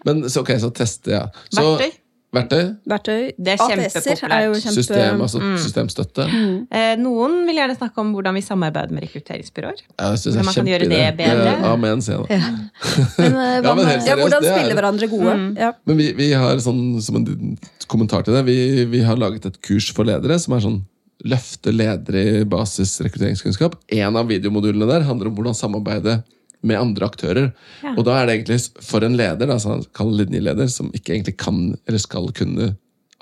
Men 0.06 0.24
så, 0.30 0.42
ok, 0.42 0.56
så 0.60 0.72
teste, 0.74 1.12
ja. 1.12 1.26
Så, 1.52 1.78
Verktøy. 1.78 2.00
Verktøy. 2.34 2.64
Verktøy. 2.90 3.20
Det 3.38 3.54
er 3.54 3.62
ATS-er 3.62 4.24
er 4.34 4.46
jo 4.48 4.54
kjempepopulært. 4.58 4.64
kjempe... 4.64 4.74
System, 4.80 5.20
altså 5.22 5.42
systemstøtte. 5.62 6.26
Eh, 6.74 6.94
noen 6.98 7.36
vil 7.46 7.60
gjerne 7.60 7.76
snakke 7.78 8.02
om 8.02 8.14
hvordan 8.16 8.34
vi 8.40 8.42
samarbeider 8.46 8.96
med 8.96 9.06
rekrutteringsbyråer. 9.06 9.84
Ja, 10.00 10.08
jeg 10.16 10.22
synes 10.24 10.24
det 10.24 10.32
Hvordan 10.34 10.42
er 10.42 10.48
man 10.50 10.58
kan 10.58 10.72
gjøre 10.72 10.88
det 10.90 11.04
bedre. 11.20 11.54
Amen, 11.70 12.02
sier 12.02 12.24
jeg 12.24 12.42
da. 12.42 12.50
Men, 13.22 13.38
eh, 13.38 13.60
Ja, 13.64 13.76
men 13.78 13.86
helt 13.92 14.10
Ja, 14.10 14.16
hvordan 14.18 14.42
spiller 14.42 14.56
er- 14.56 14.58
spille 14.64 14.80
hverandre 14.80 15.12
gode. 15.12 15.36
Mm. 15.44 15.46
Ja. 15.62 15.70
Men 15.86 16.02
vi, 16.02 16.10
vi 16.18 16.32
har 16.34 16.58
sånn, 16.66 16.82
som 17.06 17.22
en 17.22 17.58
kommentar 17.88 18.26
til 18.26 18.34
det, 18.34 18.44
vi, 18.50 18.58
vi 18.90 19.04
har 19.06 19.20
laget 19.22 19.46
et 19.52 19.62
kurs 19.62 19.92
for 19.94 20.10
ledere 20.10 20.40
som 20.42 20.58
er 20.58 20.66
sånn 20.66 20.82
løfte 21.30 21.72
ledere 21.72 22.24
i 22.42 22.44
basis 22.50 22.98
rekrutteringskunnskap. 23.06 23.78
En 23.94 24.18
av 24.20 24.28
videomodulene 24.28 24.90
der 24.90 25.06
handler 25.08 25.30
om 25.30 25.38
hvordan 25.38 25.56
samarbeide 25.56 26.18
med 26.64 26.80
andre 26.80 27.08
aktører. 27.10 27.50
Ja. 27.84 27.94
Og 27.98 28.06
da 28.08 28.18
er 28.20 28.30
det 28.30 28.38
egentlig 28.38 28.60
for 28.86 29.06
en 29.06 29.18
leder, 29.20 29.46
da, 29.46 29.58
altså 29.58 29.82
kall 29.96 30.14
linjeleder, 30.22 30.70
som 30.72 30.92
ikke 30.96 31.16
egentlig 31.16 31.36
kan 31.42 31.74
eller 31.88 32.02
skal 32.02 32.30
kunne 32.36 32.74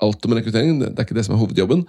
alt 0.02 0.26
om 0.26 0.34
rekruttering, 0.34 0.78
det 0.82 0.92
er 0.94 1.06
ikke 1.06 1.16
det 1.18 1.26
som 1.26 1.36
er 1.36 1.42
hovedjobben. 1.42 1.84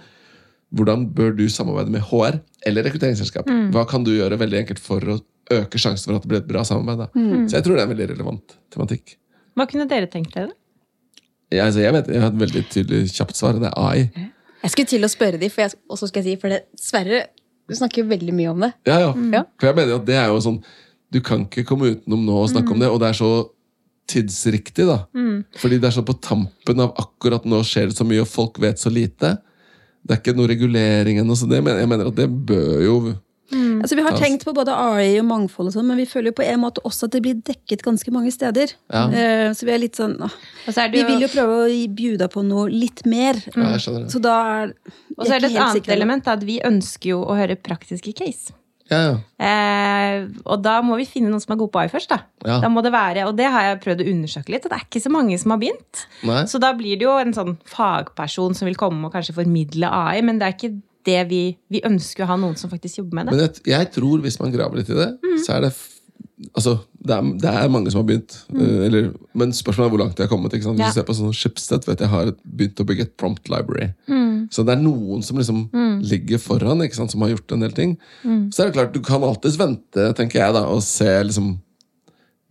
Hvordan 0.74 1.06
bør 1.14 1.34
du 1.38 1.44
samarbeide 1.50 1.92
med 1.94 2.02
HR 2.08 2.40
eller 2.66 2.86
rekrutteringsselskap? 2.88 3.48
Hva 3.74 3.84
kan 3.90 4.06
du 4.06 4.12
gjøre 4.14 4.38
veldig 4.40 4.60
enkelt 4.64 4.82
for 4.82 5.02
å 5.14 5.18
øke 5.54 5.78
sjansen 5.78 6.10
for 6.10 6.18
at 6.18 6.26
det 6.26 6.30
blir 6.32 6.42
et 6.42 6.50
bra 6.50 6.64
samarbeid? 6.66 7.04
Da? 7.04 7.24
Så 7.50 7.58
jeg 7.58 7.66
tror 7.66 7.76
det 7.76 7.84
er 7.84 7.88
en 7.88 7.94
veldig 7.94 8.10
relevant 8.14 8.56
tematikk. 8.74 9.16
Hva 9.54 9.66
kunne 9.70 9.86
dere 9.90 10.10
tenkt 10.10 10.34
dere? 10.34 10.54
Jeg, 11.52 11.62
altså, 11.62 11.82
jeg 11.84 11.94
vet, 11.94 12.10
jeg 12.10 12.22
har 12.24 12.32
et 12.32 12.40
veldig 12.40 12.62
tydelig 12.72 13.12
kjapt 13.14 13.38
svar. 13.38 13.58
Det 13.62 13.70
er 13.70 13.78
AI. 13.78 14.30
Jeg 14.64 14.72
skulle 14.72 14.90
til 14.94 15.06
å 15.06 15.10
spørre 15.12 15.38
de, 15.38 15.50
for 15.52 15.66
jeg, 15.66 15.78
også 15.92 16.08
skal 16.10 16.24
jeg 16.24 16.34
si, 16.34 16.40
for 16.42 16.54
det, 16.54 16.64
Sverre 16.80 17.26
du 17.64 17.76
snakker 17.76 18.02
jo 18.02 18.10
veldig 18.10 18.34
mye 18.36 18.50
om 18.52 18.64
det. 18.66 18.72
Ja, 18.88 18.98
ja. 19.00 19.12
Ja. 19.32 19.44
For 19.60 19.70
jeg 19.70 19.78
mener 19.78 19.96
at 19.96 20.08
det 20.08 20.16
er 20.20 20.32
jo 20.32 20.40
sånn 20.44 20.58
Du 21.14 21.20
kan 21.22 21.46
ikke 21.46 21.64
komme 21.68 21.94
utenom 21.94 22.24
nå 22.26 22.38
og 22.42 22.50
snakke 22.50 22.74
om 22.74 22.82
det, 22.82 22.90
og 22.90 22.98
det 23.02 23.12
er 23.12 23.18
så 23.20 23.32
tidsriktig, 24.10 24.84
da. 24.88 25.04
Fordi 25.62 25.78
det 25.80 25.88
er 25.88 25.94
så 25.96 26.04
på 26.04 26.16
tampen 26.20 26.82
av 26.82 26.96
akkurat 27.00 27.46
nå 27.48 27.62
skjer 27.64 27.92
det 27.92 27.98
så 27.98 28.06
mye, 28.08 28.24
og 28.24 28.28
folk 28.28 28.58
vet 28.62 28.82
så 28.82 28.92
lite. 28.92 29.36
Det 30.04 30.16
er 30.16 30.20
ikke 30.20 30.34
noe 30.36 30.50
regulering 30.50 31.22
ennå, 31.22 31.36
så 31.38 31.48
det, 31.48 31.62
men 31.64 31.78
jeg 31.80 31.88
mener 31.88 32.10
at 32.10 32.18
det 32.18 32.28
bør 32.28 32.82
jo 32.84 32.96
Altså, 33.84 33.96
vi 33.98 34.02
har 34.02 34.16
tenkt 34.16 34.44
på 34.46 34.54
både 34.56 34.72
AI 34.72 35.18
og 35.20 35.26
mangfold, 35.28 35.68
og 35.68 35.74
sånn, 35.74 35.84
men 35.90 35.98
vi 36.00 36.06
føler 36.08 36.32
jo 36.32 36.36
på 36.38 36.46
en 36.46 36.62
måte 36.62 36.80
også 36.88 37.06
at 37.06 37.12
det 37.12 37.20
blir 37.26 37.36
dekket 37.44 37.84
ganske 37.84 38.14
mange 38.14 38.32
steder. 38.32 38.72
Ja. 38.88 39.02
Uh, 39.12 39.50
Så 39.52 39.68
vi 39.68 39.74
er 39.74 39.82
litt 39.82 39.98
sånn 40.00 40.16
åh, 40.24 40.32
Og 40.64 40.78
er 40.80 40.88
det 40.88 40.96
Vi 40.96 41.04
vil 41.10 41.26
jo 41.26 41.28
prøve 41.28 41.58
å 41.66 41.68
bjuda 42.00 42.30
på 42.32 42.44
noe 42.46 42.64
litt 42.72 43.04
mer. 43.04 43.36
Ja, 43.52 43.74
jeg 43.74 43.84
skjønner 43.84 44.06
det. 44.06 44.12
Så 44.14 44.22
da 44.24 44.34
er 44.54 44.74
og 45.14 45.26
så 45.26 45.36
er 45.36 45.44
det 45.44 45.52
et 45.52 45.58
annet 45.60 45.78
sikker 45.78 45.94
element, 45.94 46.30
at 46.32 46.42
vi 46.48 46.58
ønsker 46.64 47.12
jo 47.12 47.20
å 47.22 47.36
høre 47.36 47.58
praktiske 47.60 48.16
case. 48.16 48.56
Ja, 48.92 48.98
ja. 49.00 49.12
Eh, 49.40 50.26
og 50.44 50.60
da 50.64 50.74
må 50.84 50.98
vi 51.00 51.06
finne 51.08 51.30
noen 51.32 51.40
som 51.42 51.54
er 51.54 51.60
gode 51.60 51.72
på 51.72 51.80
AI 51.80 51.88
først. 51.92 52.10
Da. 52.12 52.18
Ja. 52.44 52.58
da 52.60 52.68
må 52.68 52.82
det 52.84 52.92
være, 52.92 53.24
Og 53.28 53.36
det 53.38 53.46
har 53.50 53.62
jeg 53.70 53.80
prøvd 53.84 54.02
å 54.04 54.08
undersøke 54.12 54.52
litt, 54.52 54.64
og 54.66 54.70
det 54.74 54.78
er 54.80 54.84
ikke 54.88 55.00
så 55.04 55.12
mange 55.12 55.38
som 55.40 55.54
har 55.54 55.58
begynt. 55.62 56.02
Nei. 56.28 56.42
Så 56.50 56.60
da 56.60 56.72
blir 56.76 56.98
det 57.00 57.06
jo 57.08 57.14
en 57.18 57.32
sånn 57.36 57.56
fagperson 57.64 58.54
som 58.58 58.68
vil 58.68 58.76
komme 58.76 59.06
og 59.08 59.12
kanskje 59.16 59.36
formidle 59.38 59.88
AI, 59.88 60.20
men 60.22 60.38
det 60.40 60.48
er 60.50 60.56
ikke 60.58 60.74
det 61.04 61.22
vi, 61.28 61.42
vi 61.72 61.80
ønsker 61.84 62.24
å 62.24 62.30
ha 62.32 62.36
noen 62.40 62.56
som 62.56 62.70
faktisk 62.72 63.02
jobber 63.02 63.18
med 63.18 63.26
det. 63.28 63.32
Men 63.36 63.42
jeg, 63.46 63.64
jeg 63.72 63.90
tror 63.96 64.22
hvis 64.24 64.38
man 64.40 64.52
graver 64.54 64.80
litt 64.80 64.88
i 64.92 64.96
det, 65.00 65.10
Mm. 65.24 65.40
så 65.44 65.56
er 65.56 65.60
det 65.66 65.72
Altså, 66.58 66.72
det 66.98 67.14
er, 67.14 67.26
det 67.38 67.50
er 67.50 67.68
mange 67.70 67.90
som 67.94 68.00
har 68.02 68.06
begynt. 68.08 68.32
Mm. 68.50 68.62
Eller, 68.88 69.04
men 69.38 69.52
spørsmålet 69.54 69.86
er 69.86 69.92
hvor 69.94 70.00
langt 70.02 70.16
de 70.18 70.24
har 70.24 70.30
kommet. 70.32 70.50
Hvis 70.56 70.66
Mm. 70.66 70.78
Ja. 70.80 70.88
du 70.90 70.96
ser 70.96 71.04
på 71.06 71.14
sånn 71.14 71.32
Schibsted, 71.36 71.84
vet 71.86 72.00
jeg 72.02 72.10
har 72.10 72.32
begynt 72.42 72.80
å 72.82 72.86
bygge 72.88 73.02
et 73.06 73.16
prompt 73.16 73.48
library. 73.48 73.92
Mm. 74.10 74.48
Så 74.50 74.64
det 74.66 74.74
er 74.74 74.82
noen 74.82 75.22
som 75.22 75.38
liksom 75.38 75.60
ligger 76.02 76.38
foran, 76.42 76.82
som 76.92 77.20
har 77.22 77.30
gjort 77.36 77.52
en 77.54 77.60
del 77.60 77.72
ting. 77.72 77.98
Mm. 78.24 78.50
Så 78.52 78.62
er 78.64 78.66
det 78.66 78.74
klart, 78.74 78.92
du 78.92 79.00
kan 79.00 79.22
alltids 79.22 79.56
vente, 79.60 80.08
tenker 80.18 80.40
jeg, 80.42 80.52
da, 80.58 80.64
og 80.66 80.82
se 80.82 81.06
liksom 81.24 81.58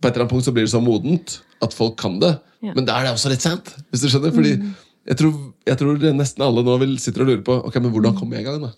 På 0.00 0.08
et 0.08 0.16
eller 0.16 0.24
annet 0.26 0.32
punkt 0.34 0.44
så 0.44 0.52
blir 0.52 0.64
det 0.66 0.72
så 0.72 0.80
modent 0.84 1.38
at 1.64 1.72
folk 1.72 1.96
kan 1.96 2.18
det. 2.20 2.34
Ja. 2.62 2.72
Mm. 2.72 2.74
Men 2.76 2.84
da 2.88 2.96
er 2.98 3.04
det 3.04 3.12
også 3.14 3.30
litt 3.32 3.40
sent, 3.44 3.70
hvis 3.92 4.02
du 4.02 4.08
skjønner. 4.08 4.32
Fordi 4.36 4.50
jeg 5.08 5.16
tror, 5.20 5.32
jeg 5.68 5.76
tror 5.80 5.96
nesten 6.16 6.42
alle 6.44 6.64
nå 6.64 6.74
vil 6.80 6.96
sitter 6.98 7.22
og 7.24 7.28
lurer 7.28 7.44
på 7.44 7.56
Ok, 7.68 7.74
men 7.80 7.92
hvordan 7.92 8.16
kommer 8.16 8.36
jeg 8.36 8.44
i 8.44 8.48
gang. 8.48 8.60
da? 8.64 8.72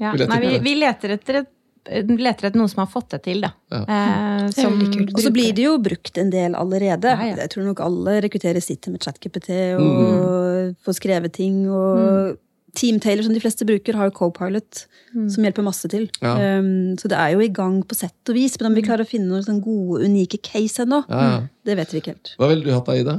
Ja. 0.00 0.12
Nei, 0.16 0.40
vi, 0.40 0.58
vi 0.64 0.74
leter 0.80 1.14
etter 1.18 1.42
et 1.42 1.48
leter 1.88 2.46
etter 2.48 2.58
noen 2.60 2.70
som 2.70 2.84
har 2.84 2.90
fått 2.92 3.10
det 3.14 3.22
til, 3.26 3.42
da. 3.42 3.52
Ja. 3.72 3.82
Eh, 3.82 4.46
som. 4.54 4.76
Og 5.08 5.18
så 5.22 5.32
blir 5.34 5.52
det 5.56 5.64
jo 5.66 5.76
brukt 5.82 6.18
en 6.20 6.30
del 6.30 6.54
allerede. 6.58 7.10
Ja, 7.10 7.32
ja. 7.32 7.40
Jeg 7.42 7.50
tror 7.54 7.66
nok 7.66 7.82
alle 7.82 8.20
rekrutterer 8.22 8.62
sitter 8.62 8.94
med 8.94 9.02
ChatGPT 9.02 9.50
og 9.80 10.76
får 10.86 10.98
skrevet 11.00 11.34
ting. 11.34 11.64
Og 11.70 12.38
Teamtailor, 12.72 13.26
som 13.26 13.34
de 13.34 13.40
fleste 13.42 13.66
bruker, 13.68 13.96
har 14.00 14.08
jo 14.08 14.14
Copilot, 14.16 14.86
som 15.12 15.44
hjelper 15.44 15.64
masse 15.66 15.88
til. 15.92 16.06
Ja. 16.22 16.56
Um, 16.56 16.94
så 16.96 17.10
det 17.12 17.18
er 17.20 17.34
jo 17.34 17.42
i 17.44 17.50
gang 17.52 17.82
på 17.84 17.98
sett 17.98 18.32
og 18.32 18.38
vis. 18.38 18.54
Men 18.60 18.70
om 18.70 18.78
vi 18.78 18.84
klarer 18.86 19.04
å 19.04 19.10
finne 19.10 19.28
noen 19.28 19.44
sånn 19.44 19.60
gode, 19.64 20.06
unike 20.06 20.40
case 20.40 20.86
ennå, 20.86 21.02
Ja, 21.10 21.26
ja. 21.34 21.40
det 21.68 21.76
vet 21.82 21.92
vi 21.92 22.00
ikke 22.00 22.14
helt. 22.14 22.32
Hva 22.40 22.48
ville 22.48 22.64
du 22.64 22.72
hatt 22.72 22.88
deg 22.88 23.02
i 23.02 23.08
det 23.10 23.18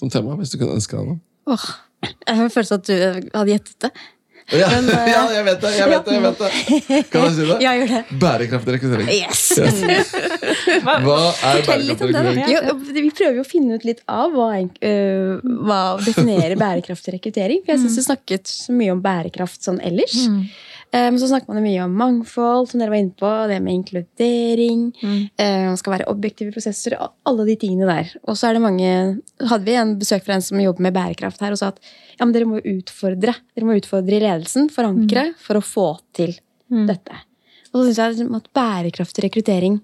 Som 0.00 0.08
tema, 0.10 0.38
hvis 0.40 0.54
du 0.54 0.58
kunne 0.62 0.78
ønske 0.78 0.96
deg 0.96 1.10
noe? 1.10 1.20
Åh, 1.52 1.66
jeg 2.08 2.36
har 2.38 2.48
følelsen 2.52 2.80
at 2.80 2.88
du 2.88 2.94
hadde 3.36 3.52
gjettet 3.52 3.76
det. 3.84 3.90
Ja, 4.52 4.68
Men, 4.68 4.84
uh, 4.84 5.06
ja, 5.14 5.20
jeg 5.32 5.44
vet 5.46 5.62
det! 5.62 5.70
jeg 5.78 5.88
vet 5.88 6.08
det, 6.08 6.14
jeg 6.14 6.22
vet 6.24 6.40
det 6.42 6.98
Kan 7.12 7.22
jeg 7.24 7.32
si 7.36 7.46
det? 7.48 7.56
Ja, 7.64 7.72
gjør 7.78 7.92
det. 7.94 8.02
Bærekraftig 8.20 8.74
rekruttering. 8.76 9.08
Yes! 9.08 9.44
Hva 10.84 11.16
er 11.32 11.64
bærekraftig 11.64 12.10
rekruttering? 12.10 12.42
Ja, 12.52 12.74
vi 12.76 13.08
prøver 13.08 13.40
jo 13.40 13.46
å 13.46 13.48
finne 13.48 13.78
ut 13.78 13.86
litt 13.88 14.04
av 14.10 14.34
hva, 14.36 14.50
øh, 14.60 15.48
hva 15.64 15.80
definerer 16.04 16.58
bærekraftig 16.60 17.16
rekruttering. 17.16 17.64
For 17.64 17.74
jeg 17.74 17.84
syns 17.86 17.96
du 17.98 18.04
snakket 18.04 18.52
så 18.52 18.76
mye 18.76 18.92
om 18.92 19.00
bærekraft 19.04 19.64
sånn 19.64 19.80
ellers. 19.84 20.18
Eh, 20.28 20.62
Men 20.94 21.16
så 21.18 21.26
snakker 21.26 21.50
man 21.50 21.64
mye 21.64 21.82
om 21.82 21.94
mangfold, 21.98 22.68
som 22.70 22.78
dere 22.78 22.92
var 22.92 23.00
inne 23.02 23.16
på. 23.18 23.30
Det 23.50 23.56
med 23.64 23.80
inkludering. 23.80 24.84
Mm. 25.02 25.22
Man 25.72 25.78
skal 25.80 25.96
være 25.96 26.06
objektive 26.12 26.54
prosesser. 26.54 26.94
Alle 27.26 27.46
de 27.48 27.56
tingene 27.58 27.88
der. 27.88 28.12
Og 28.28 28.38
så 28.38 28.46
er 28.46 28.54
det 28.54 28.62
mange 28.62 28.92
Hadde 29.42 29.66
vi 29.66 29.74
en 29.74 29.96
besøk 29.98 30.22
fra 30.22 30.36
en 30.36 30.44
som 30.46 30.60
jobber 30.62 30.86
med 30.86 30.94
bærekraft 30.94 31.42
her, 31.42 31.56
og 31.56 31.58
sa 31.58 31.72
at 31.72 31.82
ja, 32.14 32.22
men 32.22 32.34
dere 32.36 32.46
må 32.46 32.62
utfordre. 32.62 33.34
Dere 33.56 33.66
må 33.66 33.74
utfordre 33.80 34.14
i 34.14 34.22
ledelsen, 34.22 34.70
forankre, 34.70 35.26
for 35.42 35.58
å 35.58 35.64
få 35.66 35.88
til 36.14 36.36
dette. 36.70 37.18
Og 37.72 37.80
så 37.80 37.88
syns 37.88 37.98
jeg 37.98 38.14
liksom 38.14 38.38
at 38.38 38.48
bærekraftig 38.54 39.26
rekruttering 39.26 39.80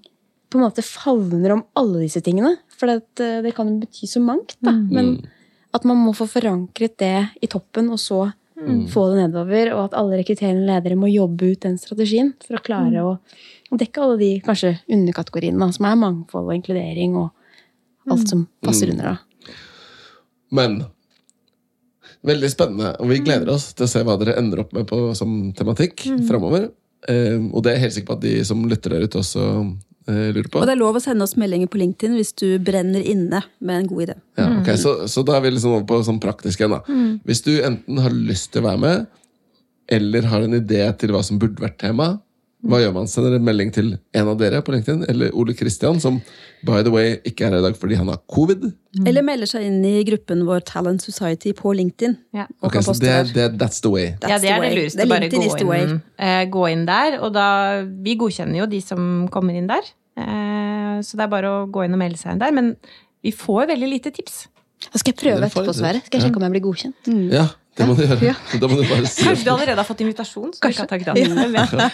på 0.51 0.59
en 0.59 0.65
måte 0.67 0.83
favner 0.87 1.57
om 1.57 1.65
alle 1.79 2.05
disse 2.05 2.23
tingene. 2.27 2.57
For 2.79 2.91
det, 2.91 3.27
det 3.45 3.53
kan 3.57 3.69
jo 3.71 3.83
bety 3.83 4.07
så 4.11 4.23
mangt. 4.23 4.57
Da. 4.63 4.73
Men 4.79 5.17
at 5.75 5.85
man 5.87 6.01
må 6.03 6.15
få 6.17 6.27
forankret 6.31 6.97
det 7.03 7.17
i 7.43 7.51
toppen, 7.51 7.91
og 7.95 8.01
så 8.03 8.25
få 8.93 9.07
det 9.11 9.25
nedover. 9.25 9.73
Og 9.77 9.83
at 9.89 9.97
alle 9.99 10.21
rekrutterende 10.21 10.69
ledere 10.69 10.99
må 10.99 11.11
jobbe 11.11 11.53
ut 11.53 11.65
den 11.67 11.79
strategien 11.81 12.33
for 12.45 12.59
å 12.59 12.65
klare 12.65 13.05
å, 13.07 13.17
å 13.71 13.81
dekke 13.81 14.05
alle 14.05 14.21
de 14.21 14.31
kanskje 14.45 14.77
underkategoriene, 14.91 15.73
som 15.77 15.89
er 15.89 16.01
mangfold 16.01 16.51
og 16.51 16.57
inkludering 16.59 17.19
og 17.21 17.31
alt 18.11 18.33
som 18.33 18.47
passer 18.65 18.93
under. 18.93 19.15
da. 19.15 19.55
Men 20.51 20.81
veldig 22.27 22.51
spennende, 22.53 22.95
og 23.01 23.11
vi 23.13 23.21
gleder 23.25 23.53
oss 23.55 23.71
til 23.77 23.87
å 23.87 23.91
se 23.91 24.03
hva 24.05 24.17
dere 24.21 24.37
ender 24.41 24.65
opp 24.65 24.75
med 24.77 24.89
på 24.91 24.99
som 25.19 25.53
tematikk 25.57 26.05
framover. 26.29 26.69
Eh, 27.09 27.39
og 27.53 27.63
det 27.65 27.73
er 27.73 27.79
jeg 27.79 27.85
helt 27.87 27.97
sikker 27.97 28.11
på 28.13 28.19
at 28.19 28.27
de 28.27 28.35
som 28.45 28.67
lytter 28.69 28.97
der 28.97 29.07
ute, 29.07 29.23
også 29.23 29.45
eh, 30.11 30.27
lurer 30.35 30.51
på. 30.51 30.61
Og 30.61 30.69
det 30.69 30.75
er 30.75 30.83
lov 30.83 30.99
å 30.99 31.03
sende 31.05 31.25
oss 31.25 31.37
meldinger 31.41 31.71
på 31.71 31.81
LinkedIn 31.81 32.19
hvis 32.19 32.35
du 32.37 32.47
brenner 32.65 33.05
inne 33.05 33.43
med 33.59 33.79
en 33.79 33.89
god 33.91 34.07
idé. 34.09 34.19
Ja, 34.41 34.49
ok, 34.59 34.73
så, 34.81 34.97
så 35.11 35.25
da 35.27 35.39
er 35.39 35.47
vi 35.47 35.55
liksom 35.55 35.77
over 35.79 35.87
på 35.89 36.03
sånn 36.07 36.21
praktisk 36.23 36.63
igjen. 36.63 36.77
da. 36.77 36.99
Hvis 37.29 37.45
du 37.47 37.55
enten 37.59 38.03
har 38.05 38.17
lyst 38.17 38.53
til 38.53 38.65
å 38.65 38.69
være 38.71 38.85
med, 38.85 39.07
eller 39.91 40.29
har 40.31 40.45
en 40.47 40.59
idé 40.61 40.85
til 41.01 41.15
hva 41.15 41.23
som 41.27 41.41
burde 41.41 41.63
vært 41.63 41.81
tema, 41.83 42.13
hva 42.61 42.77
gjør 42.83 42.93
man? 42.93 43.07
Sender 43.09 43.39
en 43.39 43.45
melding 43.47 43.71
til 43.73 43.95
en 43.97 44.29
av 44.29 44.37
dere 44.41 44.61
på 44.65 44.75
LinkedIn, 44.75 45.07
eller 45.09 45.33
Ole 45.39 45.55
Kristian, 45.57 46.01
som 46.03 46.19
by 46.67 46.83
the 46.85 46.93
way 46.93 47.15
ikke 47.25 47.47
er 47.47 47.55
her 47.55 47.63
i 47.63 47.65
dag 47.65 47.79
fordi 47.81 47.97
han 47.97 48.11
har 48.13 48.21
covid. 48.29 48.67
Eller 49.09 49.25
melder 49.25 49.49
seg 49.49 49.65
inn 49.65 49.79
i 49.89 49.95
gruppen 50.05 50.45
vår 50.49 50.61
Talent 50.69 51.01
Society 51.05 51.55
på 51.57 51.73
LinkedIn. 51.79 52.19
Ja. 52.37 52.45
Og 52.61 52.69
Ok, 52.69 52.77
kan 52.77 52.85
så 52.85 52.97
det, 53.01 53.15
det, 53.33 53.49
that's 53.63 53.81
the 53.81 53.93
way. 53.93 54.13
That's 54.21 54.35
ja, 54.35 54.41
det 54.43 54.53
er 54.53 54.67
det 54.67 54.73
lureste. 54.77 55.09
Bare 55.09 55.31
gå 55.33 55.79
inn, 55.79 55.97
uh, 56.21 56.43
gå 56.53 56.67
inn 56.75 56.85
der. 56.91 57.19
Og 57.25 57.33
da 57.37 57.49
Vi 58.05 58.19
godkjenner 58.21 58.61
jo 58.61 58.69
de 58.69 58.83
som 58.85 59.11
kommer 59.33 59.57
inn 59.57 59.71
der. 59.71 59.89
Uh, 60.21 61.01
så 61.01 61.17
det 61.17 61.25
er 61.25 61.33
bare 61.33 61.55
å 61.63 61.67
gå 61.73 61.87
inn 61.87 61.97
og 61.97 62.03
melde 62.03 62.21
seg 62.21 62.37
inn 62.37 62.45
der. 62.45 62.53
Men 62.53 62.75
vi 63.25 63.33
får 63.33 63.71
veldig 63.73 63.89
lite 63.89 64.13
tips. 64.13 64.43
Da 64.91 65.01
skal 65.01 65.13
jeg 65.13 65.21
prøve 65.21 65.49
etterpå, 65.49 65.73
Sverre. 65.77 66.01
Skal 66.05 66.21
jeg 66.21 66.29
sjekke 66.29 66.41
om 66.41 66.47
jeg 66.47 66.55
blir 66.57 66.65
godkjent. 66.65 67.11
Ja, 67.33 67.49
det 67.81 67.87
må 67.89 67.95
du 67.99 68.03
gjøre. 68.05 68.21
Ja. 68.31 68.35
Da 68.61 68.69
må 68.71 68.77
du 68.79 68.85
bare 68.91 69.09
si 69.09 69.25
Kanskje 69.25 69.47
du 69.49 69.51
allerede 69.55 69.81
har 69.81 69.89
fått 69.89 70.03
invitasjon? 70.05 70.53
Så 70.55 70.61
Kanskje. 70.63 70.85
ikke 70.85 70.85
har 70.85 70.91
takket 70.93 71.09
ja. 71.09 71.91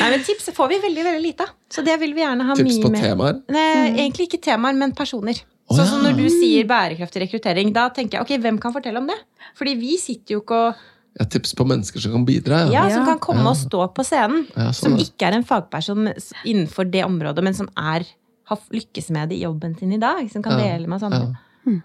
Nei, 0.00 0.10
men 0.14 0.22
Tips 0.26 0.48
får 0.56 0.70
vi 0.72 0.78
veldig 0.86 1.04
veldig 1.06 1.22
lite 1.24 1.46
av. 1.46 1.52
Så 1.72 1.84
det 1.86 1.96
vil 2.02 2.14
vi 2.16 2.22
gjerne 2.24 2.46
ha 2.48 2.56
tips 2.58 2.76
mye 2.78 2.84
på 2.86 2.92
mer. 2.94 3.04
temaer. 3.10 3.40
Nei, 3.52 3.66
egentlig 3.96 4.28
ikke 4.30 4.40
temaer, 4.48 4.76
men 4.78 4.94
personer. 4.96 5.40
Oh, 5.70 5.76
sånn 5.78 5.86
som 5.88 6.02
ja. 6.02 6.10
når 6.10 6.18
du 6.18 6.26
sier 6.32 6.66
bærekraftig 6.68 7.22
rekruttering, 7.26 7.70
da 7.72 7.86
tenker 7.94 8.18
jeg 8.18 8.26
ok, 8.26 8.32
hvem 8.44 8.58
kan 8.60 8.74
fortelle 8.74 9.00
om 9.00 9.06
det? 9.08 9.16
Fordi 9.58 9.76
vi 9.80 9.94
sitter 10.00 10.36
jo 10.36 10.42
ikke 10.42 10.58
og 10.68 10.88
Ja, 11.20 11.26
tips 11.28 11.52
på 11.58 11.64
mennesker 11.68 12.00
som 12.00 12.12
kan 12.16 12.24
bidra. 12.28 12.62
ja, 12.72 12.86
Ja. 12.88 12.94
som 12.96 13.04
kan 13.04 13.18
komme 13.20 13.44
og 13.50 13.56
stå 13.60 13.86
på 13.94 14.04
scenen. 14.04 14.46
Ja, 14.56 14.70
sånn, 14.72 14.96
som 14.96 14.98
ikke 14.98 15.28
er 15.28 15.36
en 15.36 15.44
fagperson 15.44 16.08
innenfor 16.48 16.88
det 16.90 17.04
området, 17.04 17.44
men 17.44 17.54
som 17.54 17.68
er, 17.76 18.06
har 18.48 18.58
lykkes 18.72 19.10
med 19.12 19.28
det 19.28 19.36
i 19.36 19.42
jobben 19.44 19.76
sin 19.78 19.92
i 19.92 19.98
dag. 20.00 20.24
Som 20.32 20.42
kan 20.42 20.58
Ja, 20.58 20.72
dele 20.72 20.88
med 20.88 20.96
oss 20.96 21.02
andre. 21.08 21.36
Ja. 21.66 21.80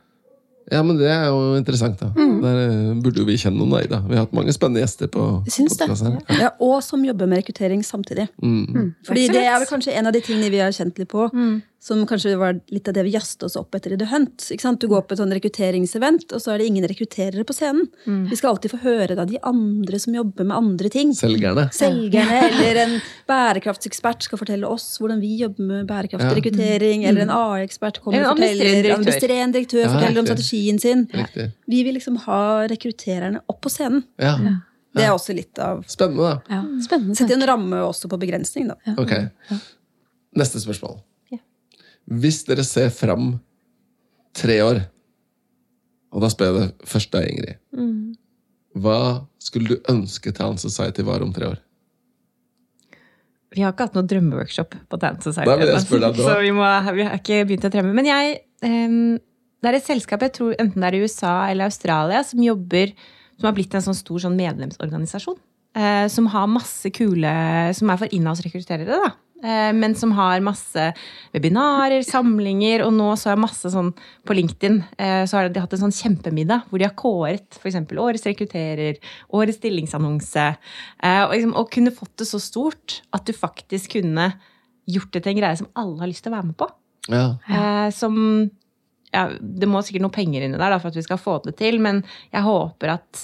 Ja, 0.72 0.82
men 0.84 0.98
det 1.00 1.08
er 1.08 1.30
jo 1.32 1.56
interessant, 1.56 2.02
da. 2.02 2.10
Der 2.18 2.58
eh, 2.66 2.96
burde 3.00 3.22
jo 3.22 3.28
vi 3.28 3.38
kjenne 3.40 3.62
noen, 3.62 3.88
da. 3.88 4.02
Vi 4.04 4.18
har 4.18 4.26
hatt 4.26 4.36
mange 4.36 4.52
spennende 4.56 4.84
gjester 4.84 5.08
på 5.12 5.24
syns 5.48 5.78
det. 5.78 5.86
podcasten 5.86 6.18
her. 6.18 6.42
Ja, 6.42 6.50
og 6.64 6.82
som 6.84 7.06
jobber 7.08 7.30
med 7.30 7.42
rekruttering 7.42 7.86
samtidig. 7.88 8.28
Mm. 8.44 8.92
Fordi 9.08 9.30
det 9.32 9.46
er 9.46 9.56
vel 9.62 9.70
kanskje 9.70 9.96
en 9.96 10.10
av 10.10 10.16
de 10.16 10.24
tingene 10.26 10.52
vi 10.52 10.60
har 10.64 10.76
kjent 10.76 11.00
litt 11.00 11.12
på, 11.14 11.30
som 11.80 12.02
kanskje 12.10 12.34
var 12.40 12.58
litt 12.74 12.88
av 12.90 12.96
det 12.98 13.04
vi 13.06 13.12
jazzet 13.14 13.44
oss 13.46 13.56
opp 13.56 13.76
etter 13.78 13.94
i 13.94 13.98
The 14.02 14.08
Hunt. 14.10 14.42
Ikke 14.52 14.64
sant? 14.66 14.80
Du 14.82 14.88
går 14.92 15.04
på 15.08 15.14
et 15.14 15.20
sånn 15.22 15.32
rekrutteringsevent, 15.32 16.34
og 16.34 16.42
så 16.42 16.52
er 16.56 16.58
det 16.60 16.66
ingen 16.72 16.88
rekrutterere 16.90 17.46
på 17.48 17.54
scenen. 17.56 17.86
Vi 18.28 18.36
skal 18.36 18.56
alltid 18.56 18.72
få 18.74 18.80
høre 18.82 19.16
da 19.16 19.26
de 19.30 19.38
andre 19.46 20.00
som 20.02 20.16
jobber 20.18 20.44
med 20.50 20.58
andre 20.58 20.90
ting. 20.90 21.14
Selgerne. 21.16 21.68
Selgerne 21.78 22.40
eller 22.50 22.80
en 22.82 22.96
bærekraftsekspert 23.30 24.26
skal 24.26 24.42
fortelle 24.42 24.68
oss 24.68 24.88
hvordan 25.00 25.22
vi 25.22 25.36
jobber 25.44 25.64
med 25.70 25.88
bærekraftig 25.88 26.28
Ja. 26.32 26.36
rekruttering. 26.40 27.06
Eller 27.06 27.22
en 27.22 27.30
AI-ekspert 27.30 28.02
kommer 28.02 28.20
en 28.20 28.26
og 28.26 28.38
forteller 28.38 28.66
administrerende 28.66 28.84
direktør. 28.84 28.98
administrerende 28.98 29.54
direktør 29.60 29.84
Ja, 29.86 29.92
forteller 29.94 30.20
om 30.20 30.26
strategien 30.32 30.80
sin. 30.82 31.06
Riktig. 31.14 31.52
Vi 31.70 31.84
vil 31.84 31.94
liksom 31.94 32.18
ha 32.26 32.68
rekruttererne 32.68 33.40
opp 33.48 33.62
på 33.62 33.70
scenen. 33.70 34.04
Ja. 34.20 34.36
Det 34.98 35.04
er 35.06 35.12
også 35.14 35.36
litt 35.36 35.60
av 35.60 35.84
Spennende, 35.86 36.24
da. 36.24 36.42
Ja, 36.50 36.64
spennende. 36.82 37.16
Sette 37.16 37.34
en 37.38 37.46
ramme 37.46 37.78
også 37.86 38.10
på 38.10 38.18
begrensning, 38.18 38.68
da. 38.68 38.76
Ok. 38.98 39.14
Neste 40.36 40.60
spørsmål. 40.60 40.98
Hvis 42.08 42.44
dere 42.48 42.64
ser 42.64 42.90
fram 42.94 43.34
tre 44.38 44.62
år, 44.64 44.82
og 46.16 46.24
da 46.24 46.30
spør 46.32 46.52
jeg 46.52 46.58
det 46.58 46.88
først 46.88 47.12
deg, 47.14 47.30
Ingrid. 47.34 47.58
Mm. 47.76 48.16
Hva 48.78 49.00
skulle 49.42 49.76
du 49.76 49.92
ønske 49.92 50.32
Talent 50.36 50.62
Society 50.62 51.04
var 51.08 51.26
om 51.26 51.34
tre 51.36 51.50
år? 51.52 51.58
Vi 53.56 53.64
har 53.64 53.74
ikke 53.74 53.88
hatt 53.88 53.96
noe 53.98 54.08
drømmeworkshop 54.08 54.76
på 54.92 55.00
Talent 55.02 55.26
Society. 55.26 55.50
Deg 55.50 56.04
da. 56.04 56.12
Så 56.16 56.38
vi, 56.44 56.52
må, 56.56 56.68
vi 56.98 57.08
har 57.08 57.18
ikke 57.18 57.42
begynt 57.48 57.68
å 57.68 57.72
drømme. 57.74 57.94
Men 57.96 58.10
jeg 58.10 58.40
um, 58.64 59.18
Det 59.64 59.72
er 59.72 59.78
et 59.80 59.88
selskap, 59.88 60.26
jeg 60.28 60.36
tror 60.38 60.58
enten 60.62 60.84
det 60.84 60.90
er 60.92 60.98
i 60.98 61.04
USA 61.06 61.36
eller 61.50 61.72
Australia, 61.72 62.24
som 62.28 62.44
jobber 62.44 62.92
Som 63.38 63.50
har 63.50 63.56
blitt 63.58 63.74
en 63.78 63.86
sånn 63.88 63.98
stor 63.98 64.26
sånn 64.28 64.38
medlemsorganisasjon. 64.38 65.40
eh, 65.78 66.08
som 66.12 66.28
har 66.34 66.52
masse 66.52 66.92
kule 66.94 67.32
Som 67.78 67.90
er 67.90 68.02
for 68.04 68.14
inhouse-rekrutterere, 68.14 69.00
da. 69.08 69.16
Eh, 69.44 69.70
men 69.78 69.94
som 69.96 70.12
har 70.18 70.42
masse 70.42 70.88
webinarer, 71.36 72.02
samlinger, 72.02 72.82
og 72.88 72.94
nå 72.96 73.12
så 73.22 73.32
er 73.34 73.42
masse 73.42 73.70
sånn 73.70 73.92
på 74.26 74.34
LinkedIn 74.34 74.80
eh, 74.98 75.24
så 75.30 75.38
har 75.38 75.50
de 75.54 75.62
hatt 75.62 75.76
en 75.78 75.84
sånn 75.86 75.94
kjempemiddag 75.94 76.66
hvor 76.70 76.82
de 76.82 76.88
har 76.88 76.96
kåret 76.98 77.60
f.eks. 77.60 77.78
årets 77.94 78.26
rekrutterer, 78.26 78.98
årets 79.38 79.60
stillingsannonse. 79.62 80.48
eh, 81.04 81.22
Og, 81.28 81.36
liksom, 81.36 81.54
og 81.54 81.70
kunne 81.76 81.94
fått 81.94 82.16
det 82.18 82.30
så 82.32 82.42
stort 82.42 83.02
at 83.14 83.30
du 83.30 83.34
faktisk 83.38 84.00
kunne 84.00 84.32
gjort 84.90 85.12
det 85.14 85.22
til 85.24 85.36
en 85.36 85.42
greie 85.44 85.60
som 85.60 85.70
alle 85.78 86.00
har 86.02 86.10
lyst 86.10 86.26
til 86.26 86.34
å 86.34 86.38
være 86.40 86.50
med 86.50 86.58
på. 86.58 86.70
Ja. 87.14 87.28
Eh, 87.46 87.90
som 87.94 88.18
ja, 89.14 89.30
Det 89.40 89.70
må 89.70 89.80
sikkert 89.86 90.04
noe 90.08 90.18
penger 90.18 90.44
inni 90.44 90.58
der 90.58 90.74
da, 90.74 90.80
for 90.82 90.90
at 90.90 90.98
vi 90.98 91.06
skal 91.06 91.22
få 91.22 91.38
det 91.46 91.56
til, 91.62 91.78
men 91.84 92.02
jeg 92.34 92.42
håper 92.44 92.98
at 92.98 93.24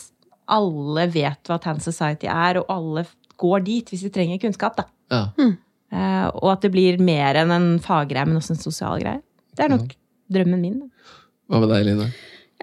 alle 0.53 1.07
vet 1.11 1.49
hva 1.49 1.57
Tan 1.63 1.81
Society 1.83 2.27
er, 2.29 2.59
og 2.61 2.69
alle 2.71 3.05
går 3.41 3.63
dit 3.65 3.89
hvis 3.89 4.03
de 4.05 4.11
trenger 4.13 4.39
kunnskap. 4.43 4.77
da. 4.77 4.85
Ja. 5.11 5.25
Eh, 5.41 5.55
og 5.93 6.51
at 6.55 6.61
det 6.65 6.71
blir 6.73 6.99
mer 7.03 7.37
enn 7.41 7.51
en 7.53 7.67
faggreie, 7.83 8.25
men 8.25 8.39
også 8.39 8.55
en 8.55 8.61
sosial 8.63 8.99
greie. 9.03 9.21
Det 9.55 9.65
er 9.67 9.73
nok 9.75 9.91
drømmen 10.33 10.61
min. 10.61 10.79
Da. 10.79 11.17
Hva 11.51 11.59
med 11.61 11.69
deg, 11.73 11.85
Line? 11.89 12.07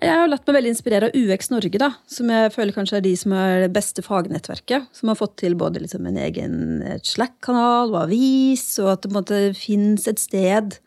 Jeg 0.01 0.17
har 0.17 0.31
latt 0.33 0.47
meg 0.49 0.57
veldig 0.57 0.71
inspirere 0.73 1.09
av 1.11 1.17
UX 1.19 1.51
Norge, 1.53 1.77
da, 1.79 1.91
som 2.09 2.31
jeg 2.33 2.53
føler 2.55 2.73
kanskje 2.73 2.97
er 2.97 3.05
de 3.05 3.11
som 3.21 3.35
er 3.37 3.67
det 3.67 3.73
beste 3.75 4.01
fagnettverket. 4.03 4.87
Som 4.97 5.11
har 5.13 5.19
fått 5.21 5.35
til 5.43 5.55
både 5.61 5.83
liksom 5.83 6.07
en 6.09 6.17
egen 6.17 6.55
Slack-kanal 7.05 7.93
og 7.93 7.99
avis, 8.07 8.65
og 8.81 8.95
at 8.95 9.03
det 9.03 9.11
på 9.11 9.15
en 9.15 9.21
måte 9.21 9.41
fins 9.59 10.09
et 10.09 10.23
sted 10.23 10.79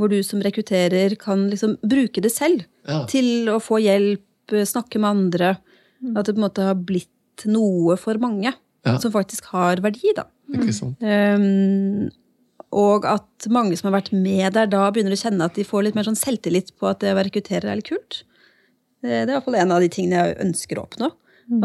hvor 0.00 0.08
du 0.08 0.22
som 0.24 0.40
rekrutterer 0.40 1.12
kan 1.20 1.50
liksom 1.52 1.76
bruke 1.84 2.22
det 2.24 2.32
selv 2.32 2.64
Ja. 2.88 3.04
til 3.06 3.46
å 3.52 3.60
få 3.60 3.76
hjelp, 3.84 4.24
snakke 4.66 4.98
med 4.98 5.10
andre. 5.10 5.50
At 6.16 6.24
det 6.26 6.34
på 6.34 6.40
en 6.40 6.48
måte 6.48 6.64
har 6.64 6.74
blitt 6.74 7.44
noe 7.46 7.96
for 8.00 8.14
mange 8.18 8.54
Ja. 8.86 8.96
som 8.98 9.12
faktisk 9.12 9.52
har 9.52 9.76
verdi, 9.84 10.14
da. 10.16 10.24
Ikke 10.50 10.74
sant? 10.74 10.98
Um, 11.00 12.10
og 12.72 13.04
at 13.04 13.46
mange 13.52 13.76
som 13.76 13.90
har 13.90 14.00
vært 14.00 14.12
med 14.16 14.54
der 14.56 14.66
da, 14.72 14.86
begynner 14.90 15.12
å 15.12 15.20
kjenne 15.20 15.44
at 15.44 15.54
de 15.58 15.64
får 15.68 15.84
litt 15.88 15.94
mer 15.98 16.08
sånn 16.08 16.16
selvtillit 16.18 16.72
på 16.80 16.88
at 16.88 17.00
det 17.04 17.12
å 17.12 17.18
være 17.18 17.28
rekrutterer 17.28 17.68
er 17.68 17.76
litt 17.80 17.90
kult. 17.90 18.22
Det 19.02 19.10
det 19.10 19.18
er 19.26 19.32
i 19.32 19.34
hvert 19.36 19.44
fall 19.48 19.58
en 19.60 19.74
av 19.74 19.82
de 19.82 19.90
tingene 19.92 20.20
jeg 20.22 20.38
ønsker 20.46 20.78
å 20.78 20.86
oppnå. 20.86 21.10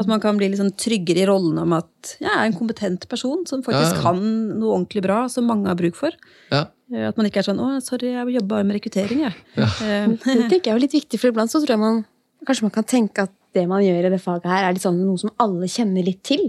At 0.02 0.08
man 0.10 0.20
kan 0.20 0.36
bli 0.40 0.50
litt 0.50 0.60
sånn 0.60 0.74
tryggere 0.76 1.22
i 1.22 1.28
rollen 1.30 1.60
om 1.62 1.72
at 1.78 2.16
jeg 2.20 2.28
er 2.28 2.44
en 2.48 2.56
kompetent 2.58 3.06
person 3.08 3.46
som 3.48 3.62
faktisk 3.64 3.94
Ja, 3.94 4.00
ja. 4.00 4.02
kan 4.04 4.20
noe 4.60 4.74
ordentlig 4.74 5.04
bra, 5.06 5.20
som 5.32 5.46
mange 5.48 5.70
har 5.70 5.78
bruk 5.80 5.96
for. 5.96 6.12
Ja. 6.52 6.66
Eh, 6.92 7.08
At 7.08 7.16
man 7.16 7.28
ikke 7.30 7.40
er 7.40 7.48
sånn 7.48 7.62
'Å, 7.62 7.80
sorry, 7.82 8.12
jeg 8.12 8.34
jobber 8.36 8.48
bare 8.58 8.64
med 8.66 8.76
rekruttering', 8.82 9.22
jeg. 9.22 9.36
Eh, 9.56 10.08
Det 10.26 10.50
tenker 10.50 10.72
jeg 10.72 10.76
er 10.76 10.80
litt 10.80 10.98
viktig, 10.98 11.20
for 11.20 11.30
iblant 11.32 11.52
så 11.54 11.62
tror 11.64 11.78
jeg 11.78 11.80
man 11.80 12.06
kanskje 12.46 12.64
man 12.64 12.72
kan 12.72 12.84
tenke 12.84 13.20
at 13.24 13.32
det 13.56 13.64
man 13.70 13.84
gjør 13.84 14.08
i 14.08 14.12
det 14.12 14.20
faget 14.22 14.48
her, 14.52 14.66
er 14.68 14.76
litt 14.76 14.84
sånn 14.84 15.00
noe 15.00 15.20
som 15.22 15.32
alle 15.44 15.70
kjenner 15.72 16.06
litt 16.06 16.20
til. 16.28 16.44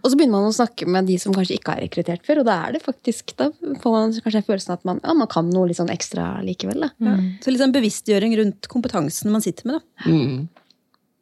Og 0.00 0.06
så 0.08 0.18
begynner 0.18 0.38
man 0.38 0.50
å 0.50 0.56
snakke 0.56 0.88
med 0.90 1.08
de 1.10 1.18
som 1.20 1.34
kanskje 1.36 1.58
ikke 1.58 1.74
har 1.74 1.82
rekruttert 1.84 2.24
før, 2.26 2.42
og 2.42 2.48
da 2.48 2.56
er 2.66 2.76
det 2.76 2.82
faktisk, 2.84 3.34
da 3.38 3.50
får 3.82 3.94
man 3.94 4.16
kanskje 4.16 4.40
en 4.40 4.48
følelse 4.48 4.72
av 4.72 4.80
at 4.80 4.88
man, 4.88 5.02
ja, 5.04 5.14
man 5.18 5.30
kan 5.30 5.50
noe 5.52 5.68
litt 5.70 5.80
sånn 5.80 5.92
ekstra 5.92 6.30
likevel. 6.46 6.86
Da. 6.86 6.90
ja. 7.04 7.16
Så 7.44 7.54
litt 7.54 7.62
sånn 7.62 7.76
bevisstgjøring 7.76 8.34
rundt 8.40 8.70
kompetansen 8.72 9.34
man 9.34 9.44
sitter 9.44 9.70
med, 9.70 9.78
da. 9.78 10.10
Mm. 10.10 10.48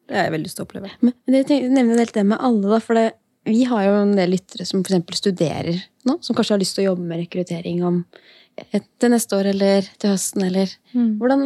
Det 0.07 0.15
har 0.15 0.29
jeg 0.29 0.37
veldig 0.37 0.47
lyst 0.47 0.61
til 0.61 0.63
å 0.63 0.69
oppleve. 0.69 0.91
Men 1.03 1.39
jeg 1.41 1.71
nevner 1.75 2.05
helt 2.05 2.15
det 2.15 2.27
med 2.31 2.39
alle, 2.39 2.71
da, 2.71 2.81
for 2.83 2.99
det, 2.99 3.09
vi 3.47 3.63
har 3.69 3.85
jo 3.87 3.99
en 4.01 4.17
del 4.19 4.33
lyttere 4.35 4.67
som 4.67 4.83
for 4.83 4.95
eksempel 4.95 5.19
studerer 5.19 5.79
nå, 6.07 6.19
som 6.23 6.37
kanskje 6.37 6.57
har 6.57 6.63
lyst 6.63 6.79
til 6.79 6.87
å 6.87 6.91
jobbe 6.93 7.07
med 7.07 7.23
rekruttering 7.25 7.83
om 7.87 8.01
til 8.57 9.11
neste 9.13 9.37
år 9.37 9.51
eller 9.51 9.85
til 10.01 10.13
høsten, 10.15 10.45
eller 10.47 10.71
Hvordan 10.97 11.43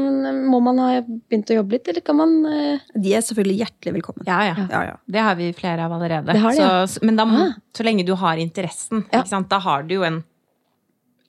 Må 0.47 0.61
man 0.63 0.79
ha 0.79 0.89
begynt 1.03 1.51
å 1.51 1.57
jobbe 1.59 1.75
litt, 1.75 1.89
eller 1.91 2.05
kan 2.07 2.19
man 2.21 2.35
uh... 2.47 2.85
De 2.95 3.15
er 3.19 3.25
selvfølgelig 3.27 3.57
hjertelig 3.65 3.95
velkommen. 3.99 4.27
Ja, 4.29 4.39
ja. 4.47 4.67
Ja, 4.71 4.83
ja. 4.93 4.97
Det 5.11 5.25
har 5.27 5.35
vi 5.41 5.49
flere 5.59 5.87
av 5.89 5.95
allerede. 5.97 6.31
Det 6.37 6.43
har 6.45 6.55
de, 6.55 6.63
ja. 6.63 6.85
så, 6.87 7.03
men 7.03 7.19
da, 7.19 7.27
Ah. 7.27 7.57
så 7.77 7.87
lenge 7.87 8.07
du 8.07 8.15
har 8.21 8.39
interessen, 8.39 9.03
Ja. 9.11 9.21
ikke 9.25 9.33
sant? 9.33 9.49
da 9.51 9.59
har 9.65 9.83
du 9.89 9.97
jo 9.97 10.05
en 10.07 10.21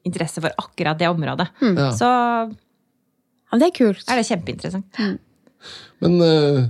interesse 0.06 0.42
for 0.42 0.54
akkurat 0.58 0.98
det 1.02 1.10
området. 1.10 1.50
Ja. 1.62 1.90
Så 1.98 2.06
Ja, 3.52 3.58
det 3.60 3.68
er 3.72 3.76
kult. 3.76 4.06
er 4.08 4.22
det 4.22 4.28
kjempeinteressant. 4.30 5.02
Men 6.02 6.22
uh, 6.22 6.62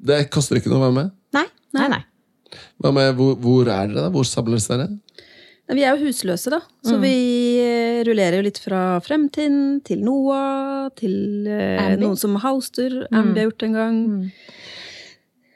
det 0.00 0.30
koster 0.30 0.56
ikke 0.60 0.70
noe 0.70 0.78
å 0.78 0.86
være 0.86 0.96
med? 1.00 1.10
Nei, 1.36 1.46
nei, 1.76 1.88
nei. 1.96 2.02
Hva 2.80 2.92
med, 2.94 3.16
hvor, 3.18 3.34
hvor 3.42 3.66
er 3.68 3.88
dere, 3.90 4.04
da? 4.06 4.10
Hvor 4.14 4.24
samles 4.28 4.68
dere? 4.70 4.86
Vi 5.68 5.82
er 5.84 5.92
jo 5.98 6.06
husløse, 6.08 6.48
da. 6.54 6.62
Så 6.86 6.96
vi 7.02 7.12
eh, 7.60 7.98
rullerer 8.08 8.38
jo 8.40 8.46
litt 8.46 8.60
fra 8.62 8.98
Fremtiden 9.04 9.82
til 9.84 10.00
NOAH, 10.06 10.88
til 10.96 11.44
eh, 11.50 11.82
Ambi. 11.82 12.00
noen 12.06 12.16
som 12.16 12.38
Houster. 12.40 13.02
Ambi 13.12 13.42
har 13.42 13.50
gjort 13.50 13.60
det 13.60 13.68
en 13.68 13.76
gang. 13.76 13.98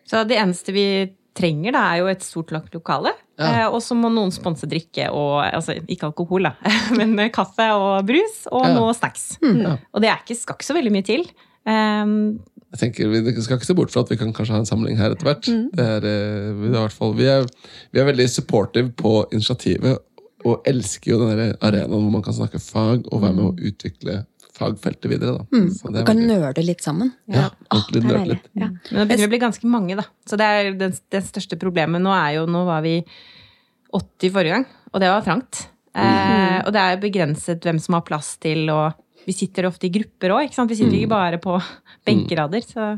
Så 0.05 0.25
det 0.29 0.37
eneste 0.37 0.75
vi 0.77 0.85
trenger, 1.33 1.72
da, 1.72 1.87
er 1.94 2.03
jo 2.03 2.11
et 2.12 2.25
stort 2.27 2.53
nok 2.53 2.66
lokale. 2.77 3.14
Ja. 3.40 3.48
Eh, 3.64 3.68
og 3.72 3.81
så 3.81 3.96
må 3.96 4.11
noen 4.12 4.35
sponse 4.35 4.68
drikke 4.68 5.07
og 5.16 5.38
Altså 5.48 5.79
ikke 5.81 6.11
alkohol, 6.11 6.44
da, 6.51 6.53
men 6.98 7.16
kaffe 7.33 7.70
og 7.72 8.05
brus 8.11 8.42
og 8.53 8.66
Ja. 8.68 8.75
noe 8.77 8.92
snacks. 8.98 9.38
Ja. 9.40 9.79
Og 9.96 10.05
det 10.05 10.12
er 10.12 10.20
ikke, 10.20 10.37
skal 10.37 10.59
ikke 10.61 10.68
så 10.68 10.77
veldig 10.77 10.92
mye 10.92 11.09
til. 11.09 11.25
Um, 11.64 12.14
Jeg 12.73 12.81
tenker, 12.81 13.11
Vi 13.13 13.43
skal 13.45 13.59
ikke 13.59 13.69
se 13.69 13.77
bort 13.77 13.93
fra 13.93 14.01
at 14.01 14.11
vi 14.13 14.17
kan 14.17 14.33
kanskje 14.33 14.55
ha 14.55 14.63
en 14.63 14.69
samling 14.69 14.97
her 14.97 15.13
etter 15.13 15.29
hvert. 15.29 15.45
Det 15.45 15.85
er, 15.85 16.07
eh, 16.09 16.53
vi, 16.57 16.71
er 16.71 16.79
hvert 16.81 16.97
fall, 16.97 17.13
vi, 17.19 17.27
er, 17.29 17.45
vi 17.93 18.01
er 18.01 18.09
veldig 18.09 18.29
supportive 18.33 18.93
på 18.97 19.27
initiativet 19.33 20.01
og 20.49 20.65
elsker 20.67 21.13
jo 21.13 21.19
den 21.23 21.53
arenaen 21.63 21.93
hvor 21.93 22.11
man 22.11 22.23
kan 22.25 22.35
snakke 22.35 22.59
fag 22.59 23.05
og 23.13 23.21
være 23.23 23.37
med 23.37 23.45
å 23.45 23.69
utvikle 23.71 24.23
fagfeltet 24.57 25.09
videre. 25.11 25.39
Da. 25.39 25.61
Så 25.73 25.89
du 25.93 26.01
kan 26.05 26.17
veldig- 26.17 26.29
nøle 26.29 26.65
litt 26.67 26.83
sammen. 26.85 27.13
ja, 27.29 27.45
ja 27.45 27.51
ordentlig 27.71 28.01
det 28.01 28.03
er 28.03 28.09
nøle 28.09 28.19
deilig. 28.25 28.39
litt. 28.41 28.49
Ja. 28.55 28.69
Men 28.69 28.99
nå 28.99 29.05
begynner 29.07 29.23
vi 29.23 29.29
å 29.29 29.35
bli 29.35 29.43
ganske 29.45 29.69
mange, 29.69 29.97
da. 29.97 30.05
Så 30.29 30.37
det 30.41 30.49
er 30.49 30.73
det, 30.81 30.91
det 31.13 31.23
største 31.29 31.59
problemet 31.61 32.03
nå 32.03 32.13
er 32.13 32.41
jo 32.41 32.47
Nå 32.47 32.65
var 32.67 32.83
vi 32.83 32.97
80 33.93 34.33
forrige 34.33 34.57
gang, 34.57 34.67
og 34.93 35.01
det 35.01 35.09
var 35.13 35.25
trangt. 35.25 35.67
Eh, 35.95 36.59
og 36.65 36.73
det 36.73 36.81
er 36.81 37.01
begrenset 37.01 37.61
hvem 37.61 37.79
som 37.81 37.95
har 37.99 38.05
plass 38.09 38.37
til, 38.41 38.65
og 38.73 38.95
vi 39.27 39.35
sitter 39.37 39.69
ofte 39.69 39.89
i 39.89 39.93
grupper 39.95 40.35
òg. 40.37 40.51
Vi 40.53 40.79
sitter 40.79 40.97
ikke 40.99 41.13
bare 41.13 41.39
på 41.43 41.59
benkerader, 42.07 42.65
så 42.67 42.95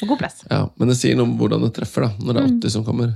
og 0.00 0.14
god 0.14 0.20
plass. 0.22 0.44
Ja, 0.48 0.62
Men 0.80 0.88
det 0.88 0.96
sier 0.96 1.18
noe 1.18 1.28
om 1.28 1.34
hvordan 1.36 1.66
det 1.66 1.74
treffer, 1.76 2.06
da, 2.06 2.14
når 2.24 2.36
det 2.36 2.42
er 2.42 2.54
80 2.54 2.72
som 2.76 2.86
kommer. 2.86 3.12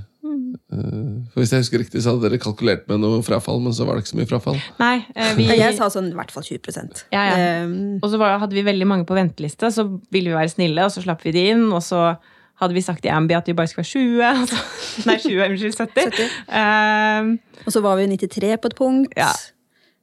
Eh, 0.71 1.15
For 1.31 1.41
Hvis 1.41 1.53
jeg 1.53 1.63
husker 1.63 1.81
riktig, 1.81 2.01
så 2.03 2.13
hadde 2.13 2.29
dere 2.29 2.41
kalkulert 2.41 2.85
med 2.89 3.01
noe 3.03 3.23
frafall, 3.25 3.59
men 3.63 3.73
så 3.75 3.87
var 3.87 3.97
det 3.97 4.05
ikke 4.05 4.13
så 4.13 4.19
mye 4.19 4.29
frafall. 4.29 4.59
Nei, 4.81 4.95
eh, 5.15 5.33
vi 5.37 5.47
Jeg 5.49 5.75
sa 5.77 5.89
sånn 5.93 6.11
i 6.11 6.17
hvert 6.17 6.33
fall 6.33 6.45
20 6.45 7.05
Ja, 7.13 7.23
ja. 7.25 7.65
Um, 7.65 7.99
Og 8.01 8.09
så 8.11 8.19
var, 8.21 8.37
hadde 8.39 8.57
vi 8.57 8.65
veldig 8.65 8.87
mange 8.87 9.05
på 9.09 9.17
venteliste, 9.17 9.71
så 9.73 9.87
ville 10.11 10.29
vi 10.31 10.37
være 10.37 10.53
snille, 10.53 10.85
og 10.85 10.93
så 10.93 11.03
slapp 11.03 11.25
vi 11.25 11.33
de 11.35 11.49
inn. 11.55 11.71
Og 11.71 11.81
så 11.81 12.17
hadde 12.61 12.73
vi 12.73 12.81
sagt 12.85 13.05
i 13.05 13.11
Ambi 13.11 13.35
at 13.35 13.47
vi 13.47 13.53
bare 13.57 13.67
skulle 13.67 13.85
være 13.85 13.95
20. 13.97 14.21
Altså, 14.45 14.61
nei, 15.09 15.17
20, 15.17 15.41
unnskyld, 15.49 15.75
70. 15.75 16.13
70. 16.13 16.29
Um, 16.53 17.39
og 17.65 17.73
så 17.73 17.81
var 17.81 17.97
vi 17.99 18.07
93 18.13 18.57
på 18.61 18.71
et 18.71 18.77
punkt. 18.77 19.17
Ja. 19.17 19.31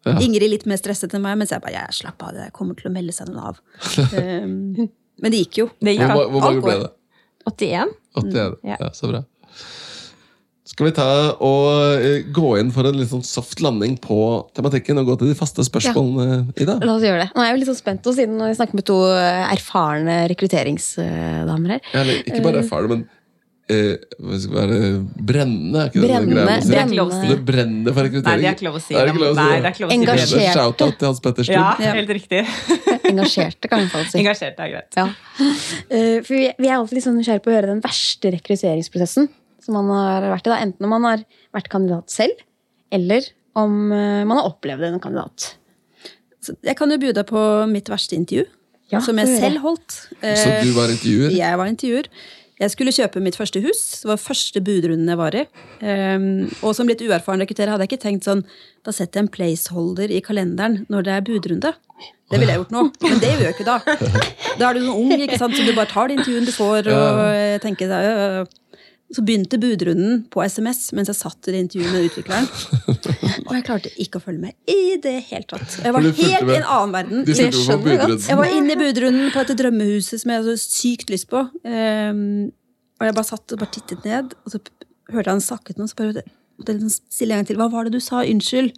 Ja. 0.03 0.17
Ingrid 0.19 0.51
litt 0.51 0.65
mer 0.67 0.81
stresset 0.81 1.13
enn 1.15 1.23
meg, 1.23 1.37
mens 1.39 1.53
jeg 1.55 1.63
bare 1.63 1.77
jeg 1.77 1.99
slapp 2.01 2.25
av, 2.27 2.35
det 2.35 2.49
kommer 2.57 2.79
til 2.79 2.91
å 2.91 2.95
melde 2.95 3.15
seg 3.15 3.31
noen 3.31 3.53
av. 3.53 3.61
Um, 4.17 4.89
men 5.23 5.35
det 5.35 5.45
gikk 5.45 5.63
jo. 5.63 5.69
det 5.79 5.95
gikk 5.95 6.09
Hvor, 6.11 6.27
hvor 6.33 6.49
mange 6.49 6.65
ble 6.65 6.81
det? 6.83 6.91
81. 7.47 7.95
81. 8.19 8.59
ja. 8.67 8.77
Ja, 8.79 8.91
så 8.95 9.11
bra. 9.11 9.23
Skal 10.73 10.87
vi 10.89 10.93
ta 10.97 11.07
og 11.45 11.65
eh, 12.01 12.23
gå 12.33 12.53
inn 12.57 12.71
for 12.73 12.87
en 12.89 12.97
litt 12.97 13.11
sånn 13.11 13.25
soft 13.27 13.61
landing 13.61 13.99
på 14.01 14.17
tematikken 14.57 15.01
og 15.03 15.11
gå 15.11 15.17
til 15.21 15.33
de 15.33 15.37
faste 15.37 15.65
spørsmålene, 15.67 16.55
Ida? 16.57 16.79
La 16.81 16.95
oss 16.95 17.05
gjøre 17.05 17.27
det. 17.27 17.33
Nå 17.35 17.43
er 17.43 17.51
jeg 17.51 17.57
jo 17.57 17.61
litt 17.61 17.71
sånn 17.73 17.81
spent, 17.81 18.07
og 18.09 18.17
siden 18.17 18.39
vi 18.41 18.55
snakker 18.57 18.79
med 18.79 18.87
to 18.89 18.97
eh, 19.11 19.43
erfarne 19.53 20.21
rekrutteringsdamer 20.33 21.75
her. 21.77 21.83
Ja, 21.91 22.05
eller, 22.05 22.23
ikke 22.23 22.45
bare 22.47 22.63
erfarne, 22.63 22.95
men 22.95 23.05
eh, 23.69 23.97
hva 24.19 24.39
skal 24.43 24.53
det 24.53 24.79
være 24.81 24.89
brennende? 25.31 25.83
Er 25.83 25.91
ikke 25.91 26.01
det 26.01 26.09
det 26.09 26.09
Brennende, 26.13 26.43
greia 26.43 26.61
Si? 26.63 26.69
Det 26.73 26.79
er 26.79 26.87
ikke 26.87 26.99
lov 26.99 27.09
å 27.13 27.19
si. 27.21 27.29
Det 27.29 27.39
brenner 27.49 27.93
for 27.93 28.03
Nei, 28.03 28.09
rekruttering. 28.09 28.43
det 28.43 28.49
er 28.49 28.57
ikke 28.57 28.67
lov 28.67 28.75
å 28.75 28.83
si. 28.83 28.95
Er 28.95 29.05
det 29.07 29.13
ikke 29.13 29.23
lov 29.23 29.31
å 29.31 29.37
si 29.37 29.43
Nei, 29.43 29.53
det? 29.53 29.63
er 29.63 29.73
ikke 29.73 29.83
lov 29.83 29.89
å 29.89 29.93
si. 29.93 29.99
Engasjerte. 29.99 30.55
Shout-out 30.57 30.99
til 30.99 31.07
Hans 31.09 31.21
Petter. 31.27 31.51
Ja, 31.53 31.69
helt 31.79 32.13
riktig. 32.17 32.43
Engasjerte, 33.13 33.69
kan 33.71 33.85
i 33.85 33.89
si. 33.93 34.19
Engasjerte 34.23 34.67
er 34.67 34.73
greit. 34.75 34.99
Ja. 34.99 35.07
Uh, 35.07 36.19
For 36.27 36.33
vi, 36.35 36.43
vi 36.59 36.69
er 36.71 36.77
alltid 36.79 36.99
litt 36.99 37.07
sånn 37.07 37.19
nysgjerrige 37.21 37.45
på 37.47 37.53
å 37.53 37.57
høre 37.57 37.71
den 37.73 37.83
verste 37.85 38.33
rekrutteringsprosessen 38.35 39.31
som 39.63 39.79
man 39.79 39.91
har 39.95 40.27
vært 40.33 40.49
i. 40.49 40.51
da. 40.51 40.59
Enten 40.65 40.89
om 40.89 40.91
man 40.97 41.07
har 41.07 41.23
vært 41.55 41.71
kandidat 41.73 42.11
selv, 42.11 42.41
eller 42.93 43.29
om 43.59 43.93
eh, 43.95 44.23
man 44.27 44.39
har 44.41 44.49
opplevd 44.49 44.89
en 44.89 45.01
kandidat. 45.03 45.53
Så 46.43 46.57
jeg 46.67 46.75
kan 46.79 46.91
jo 46.91 46.99
by 46.99 47.13
deg 47.15 47.29
på 47.29 47.43
mitt 47.71 47.87
verste 47.93 48.17
intervju, 48.19 48.49
Ja, 48.91 48.99
som 49.01 49.17
jeg 49.23 49.31
selv 49.41 49.63
holdt. 49.65 49.95
Så 50.19 50.49
Eh, 50.51 50.65
du 50.67 50.73
var 50.77 50.91
intervjuer? 50.91 51.31
Jeg 51.39 51.57
var 51.61 51.71
intervjuer. 51.71 52.09
Jeg 52.63 52.71
skulle 52.71 52.93
kjøpe 52.95 53.21
mitt 53.23 53.35
første 53.39 53.59
hus. 53.65 53.81
Det 54.05 54.09
var 54.13 54.21
første 54.23 54.61
budrunden 54.63 55.09
jeg 55.11 55.19
var 55.19 55.35
i. 55.35 55.43
Ehm, 55.83 56.27
og 56.63 56.77
som 56.79 56.87
litt 56.87 57.03
uerfaren 57.03 57.43
rekrutterer 57.43 57.75
hadde 57.75 57.89
jeg 57.89 57.97
ikke 57.97 58.05
tenkt 58.05 58.29
sånn 58.29 58.45
Da 58.87 58.95
setter 58.95 59.19
jeg 59.19 59.27
en 59.27 59.33
placeholder 59.35 60.13
i 60.15 60.21
kalenderen 60.23 60.85
når 60.93 61.09
det 61.09 61.17
er 61.17 61.27
budrunde. 61.27 61.73
Det 62.33 62.39
ville 62.41 62.55
jeg 62.55 62.63
gjort 62.63 62.73
nå, 62.75 62.83
men 63.05 63.19
det 63.23 63.31
gjør 63.33 63.43
jeg 63.45 63.55
ikke 63.57 63.67
da. 63.67 63.77
Da 64.59 64.69
er 64.71 64.79
du 64.79 64.89
ung, 64.91 65.13
ikke 65.19 65.39
sant? 65.39 65.55
så 65.55 65.67
du 65.67 65.75
bare 65.77 65.91
tar 65.91 66.09
de 66.09 66.17
intervjuene 66.17 66.49
du 66.49 66.55
får. 66.55 66.89
og 66.89 67.63
tenker 67.63 67.91
deg, 67.91 68.09
øh. 68.13 68.62
Så 69.13 69.25
begynte 69.27 69.59
budrunden 69.61 70.23
på 70.33 70.41
SMS 70.49 70.87
mens 70.97 71.11
jeg 71.11 71.19
satt 71.19 71.49
i 71.51 71.55
det 71.55 71.61
intervjuet 71.67 71.93
med 71.93 72.07
utvikleren. 72.09 72.47
Og 73.47 73.53
jeg 73.59 73.67
klarte 73.67 73.93
ikke 74.01 74.21
å 74.21 74.25
følge 74.25 74.47
med 74.47 74.73
i 74.73 74.97
det 75.03 75.19
hele 75.29 75.45
tatt. 75.51 75.79
Jeg 75.85 75.93
var 75.93 76.07
helt 76.07 76.47
med. 76.49 76.55
i 76.55 76.59
en 76.59 76.69
annen 76.79 76.97
verden. 76.97 77.27
Jeg 77.29 78.39
var 78.41 78.57
inne 78.57 78.73
i 78.73 78.81
budrunden 78.81 79.29
på 79.35 79.45
dette 79.45 79.59
drømmehuset 79.61 80.23
som 80.23 80.33
jeg 80.33 80.43
hadde 80.43 80.57
så 80.57 80.73
sykt 80.79 81.13
lyst 81.13 81.29
på. 81.33 81.45
Um, 81.69 82.51
og 83.03 83.09
jeg 83.09 83.19
bare 83.19 83.29
satt 83.29 83.53
og 83.53 83.61
bare 83.61 83.75
tittet 83.75 84.05
ned, 84.07 84.37
og 84.47 84.55
så 84.55 84.63
hørte 85.13 85.27
jeg 85.27 85.35
han 85.35 85.45
snakket 85.45 85.81
noe, 85.81 85.91
så 85.91 85.99
bare 85.99 86.23
måtte 86.23 86.73
jeg 86.73 86.81
liksom 86.81 87.13
stille 87.13 87.35
en 87.35 87.43
gang 87.43 87.49
til. 87.49 87.59
Hva 87.61 87.71
var 87.73 87.89
det 87.89 87.97
du 87.97 88.03
sa? 88.05 88.23
Unnskyld. 88.23 88.77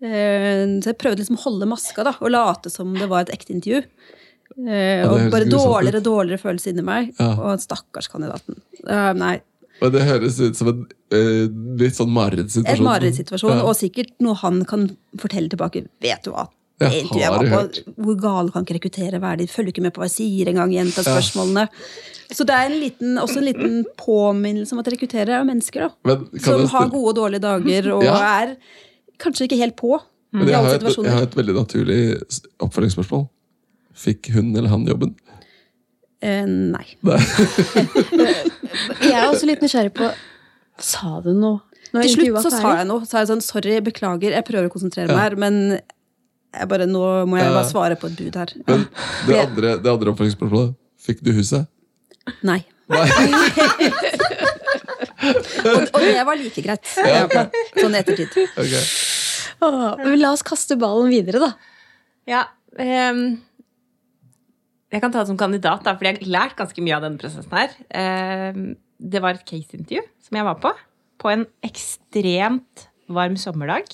Ehm, 0.00 0.80
så 0.80 0.90
jeg 0.90 0.98
prøvde 1.00 1.22
liksom 1.22 1.38
å 1.38 1.44
holde 1.44 1.68
maska 1.70 2.04
da, 2.06 2.14
og 2.18 2.32
late 2.32 2.72
som 2.72 2.92
det 2.96 3.08
var 3.10 3.26
et 3.26 3.34
ekte 3.36 3.54
intervju. 3.56 3.84
Uh, 4.60 5.06
og 5.06 5.30
bare 5.30 5.46
dårligere 5.46 6.00
og 6.00 6.06
dårligere 6.08 6.42
følelse 6.42 6.72
inni 6.72 6.82
meg. 6.84 7.12
Ja. 7.20 7.30
Og 7.38 7.62
stakkars 7.62 8.10
kandidaten. 8.10 8.58
Uh, 8.82 9.12
nei, 9.16 9.36
Og 9.80 9.92
det 9.94 10.02
høres 10.04 10.38
ut 10.40 10.56
som 10.58 10.68
en 10.68 10.80
uh, 11.14 11.44
litt 11.80 11.96
sånn 11.96 12.08
En 12.10 12.16
marerittsituasjon. 12.18 12.84
marerittsituasjon, 12.84 13.56
Ja. 13.56 13.62
og 13.64 13.74
sikkert 13.78 14.10
noe 14.20 14.34
han 14.42 14.64
kan 14.68 14.90
fortelle 15.18 15.48
tilbake. 15.48 15.86
Vet 16.04 16.24
du 16.24 16.30
hva? 16.34 16.48
Jeg 16.80 17.04
har 17.10 17.18
jeg 17.20 17.48
hørt? 17.52 17.78
på, 17.84 17.94
Hvor 18.04 18.16
gale 18.20 18.50
kan 18.52 18.64
ikke 18.64 18.78
rekruttere 18.78 19.18
være? 19.20 19.38
De 19.42 19.46
følger 19.52 19.68
ikke 19.74 19.82
med 19.84 19.92
på 19.92 20.00
hva 20.00 20.06
jeg 20.08 20.16
sier 20.16 20.48
engang. 20.48 20.70
Gjenta 20.72 21.02
spørsmålene. 21.04 21.66
Så 22.32 22.46
det 22.48 22.54
er 22.56 22.70
en 22.70 22.78
liten, 22.80 23.18
også 23.20 23.36
en 23.42 23.44
liten 23.44 23.74
påminnelse 24.00 24.72
om 24.72 24.78
at 24.80 24.88
rekrutterere 24.88 25.40
er 25.40 25.44
mennesker, 25.44 25.80
da. 25.80 25.90
Men 26.08 26.24
kan 26.30 26.40
Som 26.40 26.66
har 26.72 26.88
gode 26.88 27.10
og 27.12 27.16
dårlige 27.16 27.40
dager, 27.44 27.90
og 27.96 28.04
Ja. 28.04 28.14
er 28.44 28.56
kanskje 29.18 29.44
ikke 29.48 29.58
helt 29.60 29.76
på 29.76 29.98
Men 30.32 30.46
i 30.48 30.52
jeg 30.52 30.56
har, 30.56 30.74
et, 30.74 30.96
jeg 31.04 31.12
har 31.12 31.22
et 31.22 31.34
veldig 31.36 31.54
naturlig 31.54 32.22
oppfølgingsspørsmål. 32.60 33.28
Fikk 33.94 34.30
hun 34.32 34.56
eller 34.56 34.68
han 34.70 34.86
jobben? 34.86 35.14
Eh, 36.22 36.44
nei. 36.46 36.86
Nei. 37.02 37.18
Jeg 39.02 39.16
er 39.16 39.26
også 39.28 39.48
litt 39.48 39.62
nysgjerrig 39.64 39.92
på 39.96 40.10
Sa 40.80 41.18
du 41.24 41.32
noe? 41.36 41.60
Når 41.90 42.06
Til 42.06 42.12
slutt 42.14 42.44
så 42.44 42.50
sa 42.54 42.74
jeg 42.78 42.86
noe. 42.86 43.06
Sa 43.08 43.20
jeg 43.22 43.28
sånn, 43.32 43.40
sorry, 43.42 43.80
beklager, 43.82 44.36
jeg 44.36 44.46
prøver 44.46 44.68
å 44.68 44.72
konsentrere 44.72 45.10
meg 45.10 45.24
her, 45.24 45.34
men 45.42 45.56
jeg 45.74 46.68
bare, 46.70 46.86
nå 46.86 47.02
må 47.26 47.40
jeg 47.40 47.50
bare 47.50 47.66
svare 47.66 47.96
på 47.98 48.10
et 48.10 48.20
bud 48.20 48.38
her. 48.38 48.52
Men 48.68 48.84
det 49.26 49.40
andre, 49.42 49.72
det 49.82 49.90
andre 49.90 50.14
oppfølgingsspørsmålet 50.14 50.76
Fikk 51.00 51.22
du 51.24 51.32
huset? 51.32 51.66
Nei. 52.46 52.60
Nei. 52.92 53.06
Og, 55.20 55.82
og 55.92 56.00
det 56.00 56.22
var 56.24 56.38
like 56.40 56.62
greit. 56.64 56.92
Ja, 56.96 57.24
okay. 57.26 57.64
Sånn 57.76 57.92
i 57.92 57.98
ettertid. 58.00 58.32
Okay. 58.56 58.80
Åh, 59.60 60.00
men 60.00 60.16
la 60.22 60.30
oss 60.32 60.44
kaste 60.46 60.76
ballen 60.80 61.10
videre, 61.12 61.42
da. 61.42 61.50
Ja, 62.30 62.44
ehm, 62.80 63.34
jeg 64.90 65.02
kan 65.02 65.12
ta 65.14 65.22
det 65.22 65.30
som 65.30 65.38
kandidat, 65.38 65.84
da, 65.86 65.94
for 65.94 66.06
jeg 66.06 66.18
har 66.18 66.32
lært 66.34 66.56
ganske 66.58 66.82
mye 66.82 66.96
av 66.96 67.04
denne 67.04 67.20
prosessen 67.20 67.54
her. 67.54 67.74
Ehm, 67.94 68.72
det 68.98 69.22
var 69.22 69.36
et 69.36 69.46
case-intervju 69.46 70.02
som 70.26 70.38
jeg 70.38 70.46
var 70.48 70.58
på, 70.62 70.72
på 71.22 71.30
en 71.30 71.44
ekstremt 71.66 72.88
varm 73.10 73.36
sommerdag. 73.38 73.86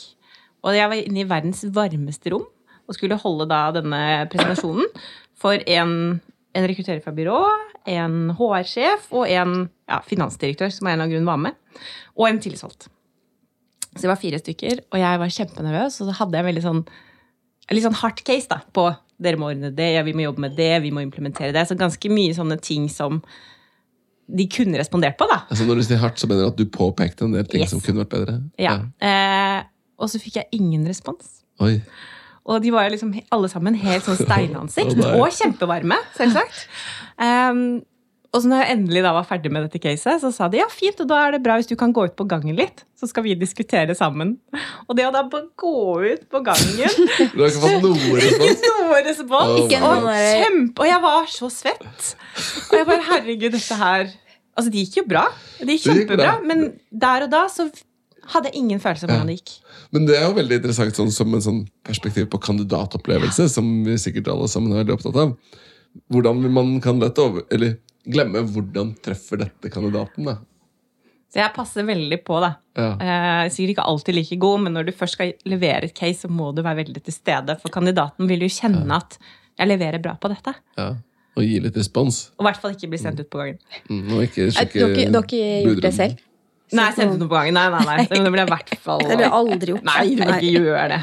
Og 0.64 0.74
jeg 0.76 0.90
var 0.90 1.02
inne 1.02 1.22
i 1.22 1.28
verdens 1.28 1.62
varmeste 1.74 2.32
rom 2.32 2.46
og 2.86 2.96
skulle 2.96 3.18
holde 3.18 3.48
da 3.50 3.60
denne 3.74 4.00
presentasjonen 4.30 4.88
for 5.36 5.60
en, 5.68 5.92
en 6.56 6.68
rekrutterer 6.70 7.02
fra 7.04 7.12
byrå, 7.14 7.38
en 7.86 8.32
HR-sjef 8.38 9.10
og 9.14 9.26
en 9.28 9.56
ja, 9.90 10.00
finansdirektør 10.06 10.70
som 10.72 10.86
av 10.86 10.94
en 10.94 10.94
eller 10.94 11.06
annen 11.06 11.16
grunn 11.16 11.28
var 11.28 11.42
med, 11.42 11.82
og 12.16 12.28
en 12.28 12.40
tillitsvalgt. 12.42 12.88
Så 13.92 14.04
det 14.04 14.10
var 14.10 14.20
fire 14.20 14.40
stykker, 14.40 14.80
og 14.92 15.00
jeg 15.00 15.20
var 15.22 15.34
kjempenervøs, 15.34 16.00
og 16.00 16.08
så 16.08 16.16
hadde 16.20 16.38
jeg 16.38 16.44
en 16.44 16.50
veldig 16.50 16.64
sånn 16.64 16.82
litt 17.74 17.82
sånn 17.82 17.98
hardt 17.98 18.22
case 18.26 18.46
da, 18.50 18.60
på 18.74 18.86
dere 19.22 19.38
må 19.40 19.50
ordne 19.50 19.70
det, 19.74 19.90
ja, 19.96 20.02
vi 20.06 20.12
må 20.16 20.26
jobbe 20.26 20.42
med 20.44 20.56
det, 20.58 20.72
vi 20.84 20.90
må 20.94 21.00
implementere 21.04 21.54
det. 21.56 21.62
Så 21.68 21.76
ganske 21.78 22.10
mye 22.12 22.34
sånne 22.36 22.58
ting 22.62 22.88
som 22.92 23.22
de 24.26 24.48
kunne 24.50 24.78
respondert 24.80 25.16
på, 25.20 25.28
da. 25.30 25.44
Altså 25.48 25.64
Når 25.68 25.78
du 25.80 25.86
sier 25.86 26.00
hardt, 26.02 26.18
så 26.18 26.26
mener 26.26 26.46
du 26.46 26.50
at 26.50 26.58
du 26.58 26.66
påpekte 26.66 27.24
en 27.28 27.36
del 27.36 27.46
ting 27.46 27.62
Yes. 27.62 27.70
som 27.70 27.80
kunne 27.80 28.02
vært 28.04 28.14
bedre? 28.16 28.36
Ja. 28.58 28.76
Eh, 29.00 29.62
og 29.96 30.10
så 30.10 30.18
fikk 30.20 30.40
jeg 30.40 30.48
ingen 30.58 30.86
respons. 30.88 31.44
Oi. 31.62 31.78
Og 32.46 32.62
de 32.62 32.70
var 32.74 32.86
jo 32.86 32.92
liksom 32.94 33.14
alle 33.34 33.48
sammen 33.50 33.74
helt 33.78 34.04
sånn 34.06 34.18
steinansikt, 34.26 34.98
oh, 35.02 35.22
og 35.22 35.30
kjempevarme, 35.34 35.98
selvsagt. 36.18 36.66
Um, 37.18 37.82
og 38.36 38.42
så 38.44 38.50
når 38.50 38.60
jeg 38.60 38.74
endelig 38.76 39.02
da 39.06 39.12
var 39.16 39.24
ferdig 39.24 39.50
med 39.54 39.64
dette 39.64 39.80
caset, 39.80 40.20
så 40.20 40.28
sa 40.34 40.48
de 40.52 40.58
ja, 40.60 40.66
fint, 40.68 40.98
og 41.00 41.08
da 41.08 41.22
er 41.24 41.36
det 41.36 41.40
bra 41.44 41.56
hvis 41.56 41.70
du 41.70 41.72
kan 41.80 41.94
gå 41.96 42.04
ut 42.04 42.16
på 42.18 42.26
gangen 42.28 42.58
litt, 42.58 42.82
så 42.98 43.08
skal 43.08 43.24
vi 43.24 43.32
diskutere 43.38 43.96
sammen. 43.96 44.34
Og 44.84 44.98
det 44.98 45.06
å 45.08 45.14
da 45.14 45.22
gå 45.24 45.72
ut 46.04 46.28
på 46.32 46.42
gangen 46.44 47.00
Du 47.34 47.40
har 47.40 47.48
ikke 47.48 47.64
fått 47.64 47.86
noe 47.86 48.20
respons? 48.20 48.62
Noe 48.66 49.00
respons. 49.06 49.50
Oh, 49.54 49.64
Ikke 49.64 49.80
en 49.80 49.88
sånn 49.88 50.06
Kjempe, 50.44 50.84
og 50.84 50.90
jeg 50.90 51.02
var 51.06 51.32
så 51.32 51.50
svett. 51.52 52.12
Og 52.68 52.78
jeg 52.78 52.88
bare, 52.92 53.04
herregud, 53.10 53.50
dette 53.56 53.80
her 53.80 54.14
Altså, 54.56 54.70
det 54.72 54.86
gikk 54.86 55.02
jo 55.02 55.02
bra. 55.04 55.26
Det 55.60 55.74
gikk 55.74 55.82
kjempebra. 55.90 56.16
bra. 56.16 56.36
Men 56.48 56.62
der 56.88 57.26
og 57.26 57.32
da 57.34 57.42
så 57.52 57.66
hadde 58.32 58.50
jeg 58.50 58.62
ingen 58.62 58.80
følelse 58.82 59.06
av 59.06 59.12
hvordan 59.12 59.30
det 59.30 59.36
gikk. 59.38 59.52
Men 59.94 60.06
det 60.08 60.16
er 60.18 60.24
jo 60.24 60.36
veldig 60.38 60.58
interessant 60.62 60.96
sånn, 60.98 61.12
som 61.14 61.36
en 61.36 61.44
sånn 61.44 61.58
perspektiv 61.86 62.30
på 62.32 62.40
kandidatopplevelse, 62.42 63.50
som 63.52 63.68
vi 63.86 63.98
sikkert 64.00 64.30
alle 64.32 64.48
sammen 64.50 64.72
er 64.72 64.80
veldig 64.80 64.96
opptatt 64.96 65.18
av. 65.26 65.34
Hvordan 66.12 66.40
man 66.52 66.72
kan 66.84 67.00
lette 67.04 67.22
over, 67.22 67.44
eller 67.52 67.76
glemme 68.12 68.42
hvordan 68.46 68.92
treffer 69.04 69.42
dette 69.44 69.72
kandidaten. 69.72 70.28
da. 70.30 70.36
Så 71.32 71.40
jeg 71.42 71.52
passer 71.56 71.84
veldig 71.84 72.20
på, 72.24 72.38
da. 72.40 72.52
Ja. 72.78 72.90
Eh, 72.96 73.48
sikkert 73.52 73.74
ikke 73.74 73.88
alltid 73.90 74.16
like 74.16 74.38
god, 74.40 74.62
men 74.66 74.76
når 74.78 74.86
du 74.88 74.92
først 74.96 75.18
skal 75.18 75.34
levere 75.48 75.88
et 75.88 75.96
case, 75.96 76.22
så 76.24 76.30
må 76.32 76.52
du 76.54 76.62
være 76.62 76.84
veldig 76.84 77.02
til 77.08 77.16
stede. 77.16 77.58
For 77.60 77.74
kandidaten 77.74 78.30
vil 78.30 78.46
jo 78.46 78.52
kjenne 78.52 79.00
at 79.00 79.18
jeg 79.58 79.68
leverer 79.72 80.00
bra 80.04 80.14
på 80.20 80.30
dette. 80.32 80.54
Ja. 80.78 80.92
Og 81.36 81.44
gi 81.44 81.58
litt 81.60 81.76
respons. 81.76 82.30
Og 82.38 82.46
i 82.46 82.48
hvert 82.48 82.62
fall 82.62 82.72
ikke 82.72 82.88
bli 82.94 83.00
sendt 83.02 83.20
ut 83.20 83.28
på 83.28 83.42
gangen. 83.42 83.58
Mm, 83.90 84.06
og 84.16 84.22
ikke 84.24 84.46
Er, 84.46 84.54
sjekke 84.56 84.86
dere, 84.86 85.10
dere 85.12 85.42
gjort 85.66 85.82
det 85.84 85.92
selv? 85.98 86.22
Nei, 86.76 86.86
sendt 86.96 87.12
ut 87.14 87.20
noe 87.20 87.28
på 87.30 87.36
gangen. 87.36 87.54
Nei, 87.58 87.66
nei, 87.74 87.82
nei. 87.90 88.06
Det 88.10 88.30
blir 88.32 88.40
jeg 88.40 88.48
i 88.48 88.54
hvert 88.54 88.72
fall 88.82 89.04
Det 89.04 89.18
ville 89.20 89.28
aldri 89.42 89.74
gjort. 89.74 89.84
Nei, 89.86 90.00
ikke 90.16 90.54
gjøre 90.56 90.86
det. 90.94 91.00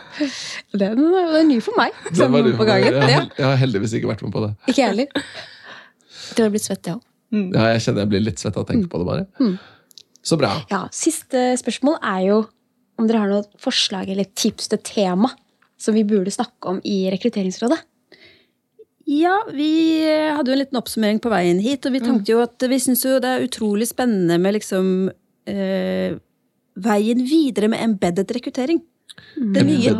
Den, 0.80 1.04
er, 1.04 1.36
er 1.42 1.46
ny 1.46 1.60
for 1.62 1.76
meg. 1.78 1.94
Sånn 2.10 2.32
var 2.32 2.46
det 2.46 2.54
på 2.56 2.62
for 2.62 2.70
meg. 2.70 2.86
gangen. 2.88 2.96
Jeg, 3.04 3.16
har, 3.18 3.28
jeg 3.36 3.48
har 3.50 3.60
heldigvis 3.66 3.98
ikke 4.00 4.10
vært 4.14 4.24
med 4.26 4.32
på 4.34 4.46
det. 4.46 4.52
Ikke 4.70 4.80
jeg 4.80 4.94
heller. 4.94 5.12
Det 6.36 6.44
har 6.44 6.52
blitt 6.52 6.66
svett, 6.66 6.86
jeg 6.86 6.98
òg. 6.98 7.04
Ja, 7.30 7.68
jeg 7.74 7.84
kjenner 7.84 8.04
jeg 8.04 8.10
blir 8.10 8.24
litt 8.24 8.42
svett 8.42 8.56
av 8.58 8.64
å 8.64 8.68
tenke 8.68 8.90
på 8.90 8.98
det. 9.00 9.06
bare. 9.06 9.52
Så 10.26 10.36
bra. 10.40 10.54
Ja, 10.70 10.84
siste 10.92 11.50
spørsmål 11.60 12.00
er 12.02 12.24
jo 12.26 12.40
om 13.00 13.06
dere 13.08 13.22
har 13.22 13.30
noe 13.30 13.46
forslag 13.62 14.10
eller 14.12 14.28
tips 14.36 14.68
til 14.72 14.82
tema 14.84 15.30
som 15.80 15.96
vi 15.96 16.04
burde 16.04 16.32
snakke 16.34 16.74
om 16.74 16.80
i 16.84 17.06
Rekrutteringsrådet. 17.12 17.78
Ja, 19.10 19.40
vi 19.50 19.70
hadde 20.06 20.52
jo 20.52 20.54
en 20.54 20.60
liten 20.60 20.78
oppsummering 20.78 21.18
på 21.22 21.32
veien 21.32 21.58
hit, 21.62 21.86
og 21.88 21.96
vi 21.96 22.02
tenkte 22.04 22.34
jo 22.34 22.42
at 22.44 22.62
vi 22.70 22.78
syns 22.82 23.02
jo 23.06 23.16
det 23.22 23.30
er 23.30 23.46
utrolig 23.46 23.88
spennende 23.90 24.36
med 24.38 24.58
liksom 24.58 25.08
øh, 25.50 26.18
veien 26.84 27.24
videre 27.26 27.70
med 27.72 27.82
embedded 27.86 28.30
rekruttering. 28.36 28.82
Den 29.34 29.66
nye, 29.66 29.94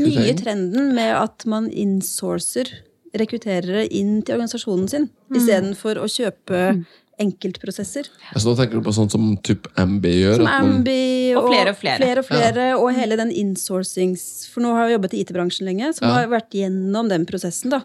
nye 0.00 0.34
trenden 0.38 0.94
med 0.96 1.12
at 1.14 1.44
man 1.48 1.68
insourcer 1.70 2.72
rekrutterere 3.18 3.86
inn 3.90 4.22
til 4.22 4.36
organisasjonen 4.36 4.88
sin, 4.88 5.10
istedenfor 5.34 5.98
å 6.02 6.06
kjøpe 6.10 6.84
enkeltprosesser. 7.18 8.08
Altså, 8.34 8.50
nå 8.50 8.54
tenker 8.58 8.76
du 8.80 8.84
på 8.84 8.92
sånn 8.92 9.08
som 9.12 9.30
typ 9.44 9.68
MB 9.80 10.04
gjør? 10.12 10.36
Som 10.42 10.46
at 10.46 10.62
man- 10.62 10.74
Ambi 10.76 11.34
Og 11.36 11.48
flere 11.48 11.70
og 11.72 11.76
flere. 11.80 11.96
flere, 12.02 12.18
og, 12.18 12.26
flere, 12.26 12.66
og 12.78 12.92
hele 12.94 13.16
den 13.16 13.30
insourcings... 13.32 14.46
For 14.52 14.60
nå 14.60 14.74
har 14.76 14.88
jeg 14.88 14.98
jobbet 14.98 15.14
i 15.16 15.24
IT-bransjen 15.24 15.64
lenge, 15.66 15.94
som 15.96 16.08
Ja. 16.08 16.14
har 16.14 16.26
vært 16.28 16.50
gjennom 16.52 17.08
den 17.08 17.24
prosessen. 17.26 17.70
da. 17.70 17.82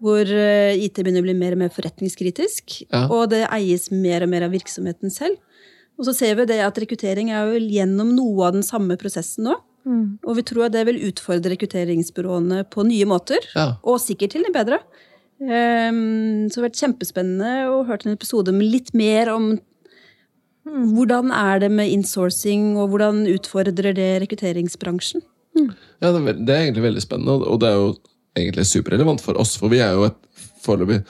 Hvor 0.00 0.24
eh, 0.26 0.74
IT 0.82 0.94
begynner 1.04 1.20
å 1.20 1.28
bli 1.28 1.34
mer 1.38 1.52
og 1.52 1.58
mer 1.58 1.68
forretningskritisk, 1.68 2.86
Ja. 2.90 3.06
og 3.08 3.30
det 3.30 3.46
eies 3.50 3.90
mer 3.92 4.22
og 4.22 4.28
mer 4.30 4.42
av 4.44 4.50
virksomheten 4.50 5.10
selv. 5.12 5.36
Og 5.98 6.06
så 6.06 6.14
ser 6.14 6.34
vi 6.34 6.46
det 6.46 6.60
at 6.64 6.74
rekruttering 6.74 7.28
er 7.30 7.52
jo 7.52 7.60
gjennom 7.60 8.16
noe 8.16 8.46
av 8.48 8.52
den 8.54 8.62
samme 8.62 8.96
prosessen 8.96 9.44
nå. 9.44 9.54
Og 9.84 10.36
vi 10.36 10.42
tror 10.46 10.66
at 10.68 10.72
det 10.76 10.84
vil 10.86 11.00
utfordre 11.08 11.50
rekrutteringsbyråene 11.56 12.64
på 12.70 12.84
nye 12.86 13.04
måter, 13.10 13.38
Ja. 13.56 13.76
og 13.82 13.98
sikkert 14.00 14.30
til 14.36 14.42
det 14.46 14.52
bedre. 14.54 14.78
Um, 15.42 16.46
så 16.48 16.54
det 16.54 16.62
har 16.62 16.68
vært 16.68 16.82
kjempespennende 16.82 17.52
å 17.66 17.80
høre 17.88 18.06
en 18.06 18.12
episode 18.14 18.52
med 18.54 18.70
litt 18.70 18.92
mer 18.94 19.28
om 19.32 19.58
hvordan 20.64 21.32
er 21.34 21.58
det 21.64 21.70
med 21.74 21.90
insourcing, 21.90 22.76
og 22.78 22.92
hvordan 22.92 23.24
utfordrer 23.26 23.92
det 23.96 24.22
rekrutteringsbransjen? 24.22 25.22
Ja, 25.58 26.12
det 26.14 26.20
er, 26.22 26.32
det 26.38 26.54
er 26.54 26.62
egentlig 26.70 26.84
veldig 26.86 27.02
spennende, 27.02 27.34
og- 27.34 27.48
og 27.50 27.60
det 27.60 27.68
er 27.68 27.74
jo 27.80 27.96
egentlig 28.38 28.66
superrelevant 28.70 29.20
for 29.20 29.34
oss, 29.42 29.56
for 29.56 29.68
vi 29.68 29.78
er 29.82 29.92
jo 29.98 30.04
et 30.04 30.14
foreløpig 30.62 31.02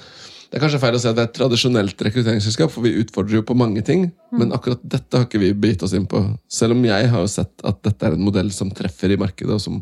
Det 0.52 0.58
er 0.58 0.62
kanskje 0.66 0.78
feil 0.82 0.96
å 0.98 0.98
si 1.00 1.08
at 1.08 1.16
det 1.16 1.22
er 1.22 1.28
et 1.30 1.36
tradisjonelt 1.38 2.02
rekrutteringsselskap, 2.04 2.68
for 2.74 2.84
vi 2.84 2.90
utfordrer 3.00 3.38
jo 3.38 3.42
på 3.48 3.54
mange 3.56 3.80
ting, 3.86 4.02
men 4.36 4.50
akkurat 4.52 4.82
dette 4.84 5.16
har 5.16 5.24
ikke 5.24 5.40
vi 5.40 5.48
begitt 5.56 5.80
oss 5.86 5.94
inn 5.96 6.04
på. 6.04 6.20
Selv 6.52 6.76
om 6.76 6.82
jeg 6.84 7.08
har 7.08 7.24
jo 7.24 7.30
sett 7.32 7.64
at 7.64 7.78
dette 7.88 8.04
er 8.10 8.18
en 8.18 8.26
modell 8.26 8.50
som 8.52 8.68
treffer 8.76 9.14
i 9.14 9.16
markedet, 9.16 9.48
og 9.56 9.62
som 9.64 9.78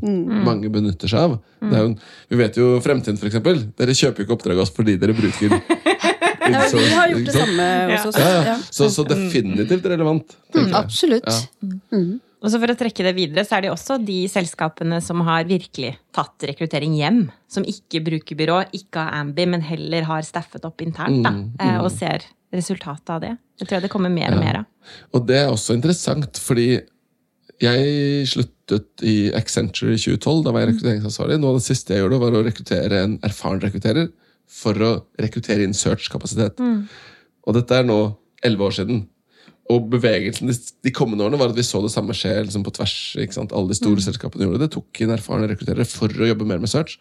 mange 0.46 0.70
benytter 0.70 1.10
seg 1.10 1.24
av. 1.26 1.34
Det 1.58 1.74
er 1.74 1.82
jo, 1.88 1.96
vi 2.30 2.38
vet 2.38 2.60
jo 2.62 2.68
Fremtiden, 2.86 3.18
eksempel. 3.26 3.64
Dere 3.82 3.98
kjøper 3.98 4.22
jo 4.22 4.28
ikke 4.28 4.36
oppdrag 4.38 4.60
av 4.60 4.68
oss 4.68 4.74
fordi 4.78 4.94
dere 5.02 5.16
bruker 5.18 5.56
Ja, 6.50 6.64
vi 6.72 6.86
har 6.94 7.10
gjort 7.12 7.26
det 7.26 7.34
samme 7.34 7.66
hos 7.90 8.06
oss. 8.12 8.16
Ja, 8.22 8.30
ja. 8.46 8.54
Så, 8.74 8.88
så 8.94 9.04
definitivt 9.10 9.84
relevant, 9.90 10.36
Mm, 10.50 10.64
jeg. 10.66 10.74
Absolutt. 10.74 11.28
Ja. 11.30 11.98
Og 12.40 12.48
så 12.48 12.60
For 12.60 12.72
å 12.72 12.76
trekke 12.78 13.04
det 13.04 13.12
videre, 13.18 13.44
så 13.44 13.58
er 13.58 13.66
det 13.66 13.72
også 13.74 13.98
de 14.00 14.22
selskapene 14.32 15.00
som 15.04 15.20
har 15.26 15.48
virkelig 15.48 15.92
tatt 16.16 16.46
rekruttering 16.48 16.94
hjem. 16.96 17.26
Som 17.52 17.66
ikke 17.68 18.00
bruker 18.06 18.38
byrå, 18.38 18.62
ikke 18.76 19.02
har 19.02 19.18
Ambi, 19.20 19.44
men 19.50 19.64
heller 19.66 20.06
har 20.08 20.24
staffet 20.24 20.64
opp 20.64 20.80
internt. 20.80 21.20
Da, 21.26 21.34
Mm, 21.34 21.52
mm. 21.60 21.82
Og 21.84 21.90
ser 21.92 22.24
resultatet 22.52 23.10
av 23.10 23.20
det. 23.20 23.34
Det 23.58 23.68
tror 23.68 23.76
jeg 23.76 23.82
det 23.82 23.92
kommer 23.92 24.10
mer 24.10 24.32
og 24.32 24.40
mer 24.40 24.62
av. 24.62 24.64
Og 25.12 25.26
det 25.28 25.36
er 25.36 25.52
også 25.52 25.76
interessant, 25.76 26.40
fordi 26.40 26.80
jeg 27.60 28.26
sluttet 28.26 29.04
i 29.04 29.30
Accenture 29.36 29.92
i 29.92 30.00
2012. 30.00 30.44
Da 30.46 30.52
var 30.54 30.64
jeg 30.64 30.72
rekrutteringsansvarlig. 30.72 31.38
Noe 31.42 31.52
av 31.54 31.60
det 31.60 31.68
siste 31.68 31.92
jeg 31.92 32.02
gjorde, 32.06 32.22
var 32.24 32.38
å 32.38 32.44
rekruttere 32.46 33.04
en 33.04 33.18
erfaren 33.26 33.60
rekrutterer 33.60 34.08
for 34.48 34.74
å 34.80 34.92
rekruttere 35.20 35.62
inn 35.66 35.76
search-kapasitet. 35.76 36.58
Og 37.46 37.54
dette 37.54 37.76
er 37.76 37.84
nå 37.84 38.00
elleve 38.42 38.70
år 38.70 38.78
siden. 38.80 39.04
Og 39.70 39.86
bevegelsen 39.92 40.50
de, 40.50 40.56
de 40.82 40.90
kommende 40.96 41.22
årene 41.22 41.38
var 41.38 41.52
at 41.52 41.58
vi 41.58 41.62
så 41.66 41.78
det 41.84 41.92
samme 41.94 42.14
skje 42.16 42.32
liksom 42.48 42.64
på 42.66 42.72
tvers. 42.74 42.94
Alle 43.38 43.68
de 43.70 43.78
store 43.78 44.02
selskapene 44.02 44.48
gjorde 44.48 44.64
det. 44.64 44.70
Tok 44.74 45.02
inn 45.04 45.12
erfarne 45.14 45.46
rekrutterere 45.50 45.86
for 45.86 46.10
å 46.10 46.26
jobbe 46.30 46.48
mer 46.48 46.58
med 46.62 46.72
search. 46.72 46.96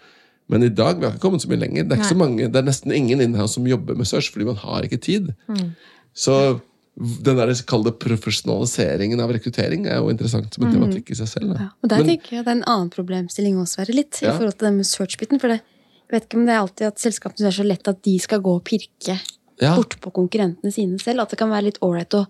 Men 0.49 0.65
i 0.65 0.69
dag 0.73 0.97
vi 0.99 1.05
har 1.05 1.13
ikke 1.13 1.23
kommet 1.27 1.41
så 1.43 1.49
mye 1.49 1.61
lenger. 1.61 1.85
Det 1.89 1.97
er 1.99 2.17
mange, 2.17 2.47
det 2.49 2.57
er 2.61 2.65
nesten 2.65 2.93
ingen 2.93 3.21
inhouse 3.21 3.57
som 3.57 3.67
jobber 3.69 3.97
med 3.97 4.09
search, 4.09 4.31
fordi 4.33 4.47
man 4.49 4.57
har 4.61 4.85
ikke 4.85 5.01
tid. 5.01 5.31
Så 6.17 6.35
den 6.99 7.37
der, 7.39 7.51
kall 7.69 7.85
det 7.85 7.93
profesjonaliseringen 8.01 9.21
av 9.23 9.31
rekruttering 9.31 9.85
er 9.87 10.01
jo 10.01 10.09
interessant 10.11 10.53
som 10.53 10.65
en 10.65 10.73
tematikk 10.73 11.13
i 11.13 11.17
seg 11.19 11.29
selv. 11.31 11.53
Ja, 11.55 11.69
og 11.79 11.89
der 11.89 12.01
Men- 12.03 12.07
tenker 12.11 12.35
jeg 12.37 12.45
det 12.45 12.51
er 12.51 12.57
en 12.59 12.63
annen 12.67 12.89
problemstilling 12.89 13.55
også, 13.61 13.77
Sverre, 13.79 13.95
litt, 13.95 14.19
Ja. 14.21 14.33
i 14.33 14.37
forhold 14.37 14.57
til 14.57 14.67
det 14.67 14.73
med 14.75 14.85
search-biten. 14.85 15.39
For 15.39 15.47
det, 15.47 15.61
jeg 16.09 16.11
vet 16.11 16.27
ikke 16.27 16.37
om 16.39 16.45
det 16.45 16.53
er 16.55 16.59
alltid 16.59 16.87
at 16.87 16.97
selskapene 16.99 17.37
syns 17.37 17.45
det 17.45 17.53
er 17.59 17.63
så 17.63 17.67
lett 17.67 17.87
at 17.87 18.01
de 18.03 18.19
skal 18.19 18.41
gå 18.41 18.55
og 18.55 18.63
pirke 18.65 19.19
Ja. 19.61 19.75
bort 19.75 19.99
på 20.01 20.11
konkurrentene 20.11 20.73
sine 20.73 20.99
selv. 20.99 21.21
At 21.21 21.29
det 21.29 21.37
kan 21.39 21.49
være 21.49 21.63
litt 21.65 21.79
ålreit 21.81 22.09
å, 22.09 22.27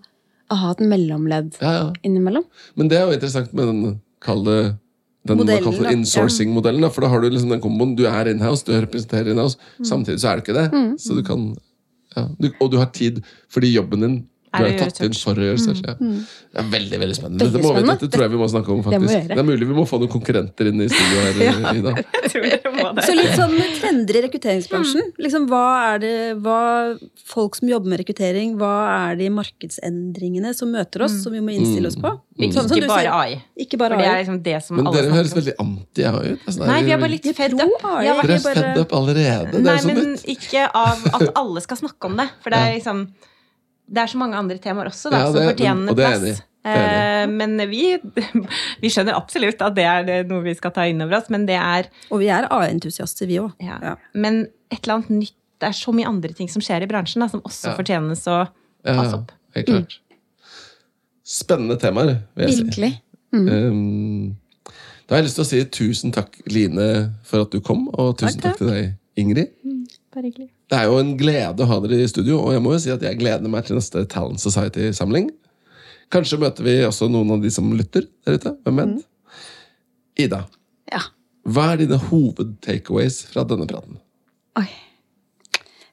å 0.50 0.58
ha 0.60 0.70
et 0.74 0.84
mellomledd 0.92 1.56
Ja, 1.60 1.72
ja. 1.72 1.88
innimellom. 2.06 2.44
Men 2.76 2.90
det 2.90 2.98
er 2.98 3.06
jo 3.08 3.16
interessant 3.16 3.52
med 3.56 3.70
den, 3.70 4.00
kalde 4.20 4.56
det 4.60 5.30
den 5.30 5.36
man 5.36 5.44
Modellen, 5.44 5.64
kaller 5.64 5.78
for 5.78 5.92
insourcing-modellen. 5.92 6.90
For 6.90 7.04
da 7.04 7.08
har 7.12 7.20
du 7.20 7.28
liksom 7.30 7.50
den 7.52 7.60
komboen. 7.60 7.94
Du 7.96 8.06
er 8.08 8.30
inhouse, 8.32 8.64
du 8.64 8.72
representerer 8.72 9.34
inhouse. 9.34 9.58
Mm. 9.78 9.84
Samtidig 9.84 10.20
så 10.22 10.30
er 10.30 10.40
du 10.40 10.44
ikke 10.46 10.56
det. 10.56 10.68
Så 11.02 11.16
du 11.18 11.22
kan, 11.26 11.42
ja, 12.16 12.24
du, 12.40 12.48
og 12.58 12.70
du 12.72 12.78
har 12.80 12.88
tid 12.96 13.20
fordi 13.52 13.74
jobben 13.74 14.00
din 14.06 14.16
du 14.50 14.64
er 14.66 14.78
tatt 14.80 15.00
inn 15.06 15.12
for 15.14 15.38
å 15.38 15.44
gjøre 15.46 15.54
research. 15.54 15.80
Ja. 15.86 15.94
Det 15.94 16.58
er 16.58 16.70
veldig 16.72 16.98
veldig 16.98 17.16
spennende. 17.16 17.38
Veldig 17.44 17.52
Dette, 17.54 17.62
må 17.62 17.70
vi, 17.70 17.80
spennende. 17.80 17.94
dette 18.00 18.08
tror 18.10 18.22
jeg 18.26 18.30
vi 18.32 18.38
må 18.40 18.48
snakke 18.50 18.72
om. 18.74 18.80
Det 18.80 18.84
faktisk. 18.90 19.14
Det, 19.14 19.28
Det 19.30 19.38
er 19.38 19.46
mulig 19.46 19.68
vi 19.70 19.76
må 19.78 19.84
få 19.86 20.00
noen 20.02 20.10
konkurrenter 20.10 20.70
inn 20.72 20.80
i 20.82 20.88
studio 20.90 21.18
her. 21.22 21.34
Ida. 21.78 21.92
Dere 22.34 22.72
må 22.74 22.88
det. 22.98 23.04
Så 23.06 23.14
litt 23.14 23.36
sånn 23.38 23.54
trender 23.78 24.18
i 24.18 24.22
rekrutteringsbransjen. 24.26 25.12
Liksom, 25.22 25.46
hva 25.52 25.62
er 25.92 26.02
det, 26.02 26.14
hva, 26.42 26.58
folk 27.30 27.54
som 27.60 27.70
jobber 27.70 27.92
med 27.94 28.02
rekruttering, 28.02 28.56
hva 28.58 28.72
er 29.10 29.20
de 29.22 29.30
markedsendringene 29.38 30.52
som 30.56 30.70
møter 30.74 31.06
oss, 31.06 31.14
som 31.22 31.32
vi 31.32 31.40
må 31.44 31.54
innstille 31.54 31.88
oss 31.90 31.98
på? 32.00 32.10
Ikke 32.40 32.56
Sånn 32.64 32.70
ikke 32.74 32.88
bare. 32.90 33.14
AI. 33.14 33.38
Ikke 33.60 33.78
bare 33.80 33.94
For 33.94 34.02
det 34.02 34.10
er 34.10 34.20
liksom 34.24 34.42
det 34.42 34.58
som 34.64 34.76
Men 34.80 34.86
alle 34.90 35.02
dere 35.02 35.14
høres 35.14 35.32
om. 35.34 35.40
veldig 35.40 35.54
anti-AI 35.60 36.34
ut. 36.34 36.44
Altså, 36.48 36.66
Nei, 36.66 36.78
vi 36.86 36.94
er 36.94 37.02
bare 37.02 37.12
litt 37.14 37.28
fed 37.36 37.54
up. 37.60 37.84
AI. 37.84 38.06
Har 38.08 38.22
Dere 38.24 38.38
er 38.38 38.44
bare- 38.46 38.62
fed 38.64 38.78
up 38.80 38.92
allerede. 38.96 39.50
Det 39.52 39.60
Nei, 39.62 39.72
er 39.72 39.76
jo 39.76 39.82
så 39.82 39.86
men 39.94 40.12
nytt. 40.14 40.24
ikke 40.34 40.62
av 40.74 41.04
at 41.14 41.26
alle 41.36 41.60
skal 41.60 41.76
snakke 41.76 42.04
om 42.10 42.16
det. 42.16 42.28
For 42.42 42.50
det 42.50 42.58
er 42.58 42.74
liksom 42.78 43.02
Det 43.90 43.98
er 44.04 44.06
så 44.12 44.18
mange 44.20 44.36
andre 44.38 44.56
temaer 44.62 44.86
også 44.92 45.10
da, 45.10 45.18
Ja, 45.24 45.32
som 45.34 45.48
fortjener 45.50 45.96
det 45.98 46.04
er 46.06 46.14
enig 46.14 46.30
i. 46.30 46.34
plass. 46.34 46.38
Det 46.40 46.46
Eh, 46.62 47.26
Men 47.26 47.56
vi, 47.70 47.96
vi 48.82 48.88
skjønner 48.92 49.16
absolutt 49.16 49.62
at 49.64 49.74
det 49.78 49.84
er 49.88 50.24
noe 50.28 50.42
vi 50.44 50.52
skal 50.54 50.70
ta 50.76 50.82
inn 50.90 51.00
over 51.00 51.16
oss, 51.16 51.30
men 51.32 51.46
det 51.48 51.56
er 51.56 51.88
Og 52.10 52.18
vi 52.20 52.28
er 52.28 52.44
A-entusiaster, 52.52 53.26
vi 53.26 53.38
òg. 53.40 53.54
ja. 53.64 53.78
Ja. 53.80 53.94
Men 54.12 54.42
et 54.70 54.82
eller 54.84 54.98
annet 54.98 55.08
nytt 55.10 55.34
Det 55.60 55.68
er 55.70 55.72
så 55.72 55.92
mye 55.96 56.06
andre 56.08 56.34
ting 56.36 56.48
som 56.52 56.60
skjer 56.60 56.82
i 56.84 56.86
bransjen, 56.90 57.20
da, 57.24 57.28
som 57.32 57.40
også 57.40 57.70
Ja. 57.72 57.76
fortjenes 57.76 58.26
å 58.28 58.36
passe 58.84 58.96
tas 58.96 59.10
ja, 59.12 59.16
opp. 59.18 59.32
helt 59.56 59.66
klart. 59.66 59.96
Spennende 61.24 61.76
temaer, 61.80 62.22
vil 62.36 62.46
jeg 62.48 62.54
si. 62.56 62.62
Virkelig. 62.64 62.92
Um, 63.32 64.36
da 65.08 65.14
har 65.14 65.20
jeg 65.22 65.28
lyst 65.28 65.36
til 65.40 65.44
å 65.44 65.48
si 65.50 65.64
tusen 65.64 66.12
takk, 66.12 66.40
Line, 66.50 66.86
for 67.24 67.42
at 67.44 67.50
du 67.52 67.60
kom, 67.60 67.88
og 67.94 68.16
tusen 68.18 68.40
Takk, 68.40 68.56
takk 68.56 68.58
til 68.58 68.72
deg, 68.72 68.94
Ingrid. 69.16 69.52
Bare 70.14 70.24
hyggelig. 70.28 70.50
Det 70.70 70.78
er 70.78 70.86
jo 70.86 70.98
en 71.02 71.16
glede 71.18 71.64
å 71.64 71.66
ha 71.66 71.78
dere 71.82 71.98
i 72.04 72.08
studio, 72.10 72.38
og 72.44 72.52
jeg 72.54 72.62
må 72.62 72.72
jo 72.76 72.80
si 72.84 72.92
at 72.94 73.02
jeg 73.02 73.18
gleder 73.18 73.50
meg 73.50 73.64
til 73.66 73.78
neste 73.78 74.04
Talent 74.10 74.38
Society-samling. 74.42 75.30
Kanskje 76.14 76.38
møter 76.42 76.66
vi 76.66 76.76
også 76.86 77.08
noen 77.10 77.32
av 77.34 77.42
de 77.42 77.50
som 77.54 77.72
lytter 77.74 78.06
der 78.26 78.38
ute. 78.38 78.52
Hvem 78.66 78.78
vet? 78.78 79.06
Ida, 80.20 80.44
Ja. 80.92 81.00
hva 81.48 81.72
er 81.72 81.82
dine 81.82 81.98
hoved-takeaways 81.98 83.24
fra 83.32 83.44
denne 83.44 83.66
praten? 83.70 83.98
Oi. 84.58 84.68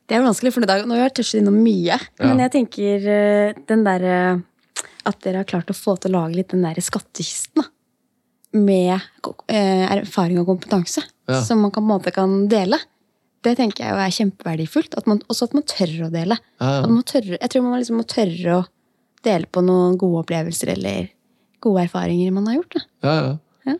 Det 0.07 0.15
er 0.15 0.23
vanskelig, 0.23 0.53
for 0.53 0.61
nå 0.61 0.93
har 0.95 1.07
jeg 1.09 1.15
touchet 1.19 1.41
innom 1.41 1.57
mye. 1.63 1.97
Men 2.19 2.39
jeg 2.45 2.51
tenker 2.53 3.07
eh, 3.11 3.53
den 3.67 3.83
derre 3.83 4.43
At 5.07 5.21
dere 5.23 5.37
har 5.41 5.47
klart 5.47 5.69
å 5.71 5.75
få 5.75 5.95
til 5.99 6.11
å 6.11 6.19
lage 6.21 6.35
litt 6.35 6.49
den 6.51 6.61
derre 6.65 6.81
skattkisten. 6.83 7.63
da. 7.63 7.67
Med 8.59 8.99
eh, 9.47 9.85
erfaring 9.97 10.39
og 10.41 10.47
kompetanse. 10.49 11.01
Ja. 11.27 11.41
Som 11.43 11.61
man 11.63 11.71
kan, 11.71 11.83
på 11.83 11.87
en 11.87 11.93
måte 11.99 12.11
kan 12.11 12.47
dele. 12.51 12.77
Det 13.47 13.53
tenker 13.55 13.85
jeg 13.85 14.03
er 14.03 14.15
kjempeverdifullt. 14.17 14.97
At 14.99 15.07
man, 15.07 15.21
også 15.31 15.47
at 15.47 15.55
man 15.55 15.63
tør 15.67 15.93
å 16.07 16.11
dele. 16.11 16.37
Man 16.59 17.03
tørre, 17.07 17.37
jeg 17.37 17.51
tror 17.53 17.63
man 17.63 17.79
liksom 17.79 18.01
må 18.01 18.07
tørre 18.09 18.57
å 18.57 18.63
dele 19.25 19.47
på 19.51 19.63
noen 19.65 19.95
gode 19.99 20.25
opplevelser 20.25 20.73
eller 20.75 21.07
gode 21.63 21.85
erfaringer 21.87 22.33
man 22.35 22.49
har 22.49 22.59
gjort. 22.59 22.79
Ja, 23.05 23.15
ja. 23.15 23.35
Ja. 23.71 23.77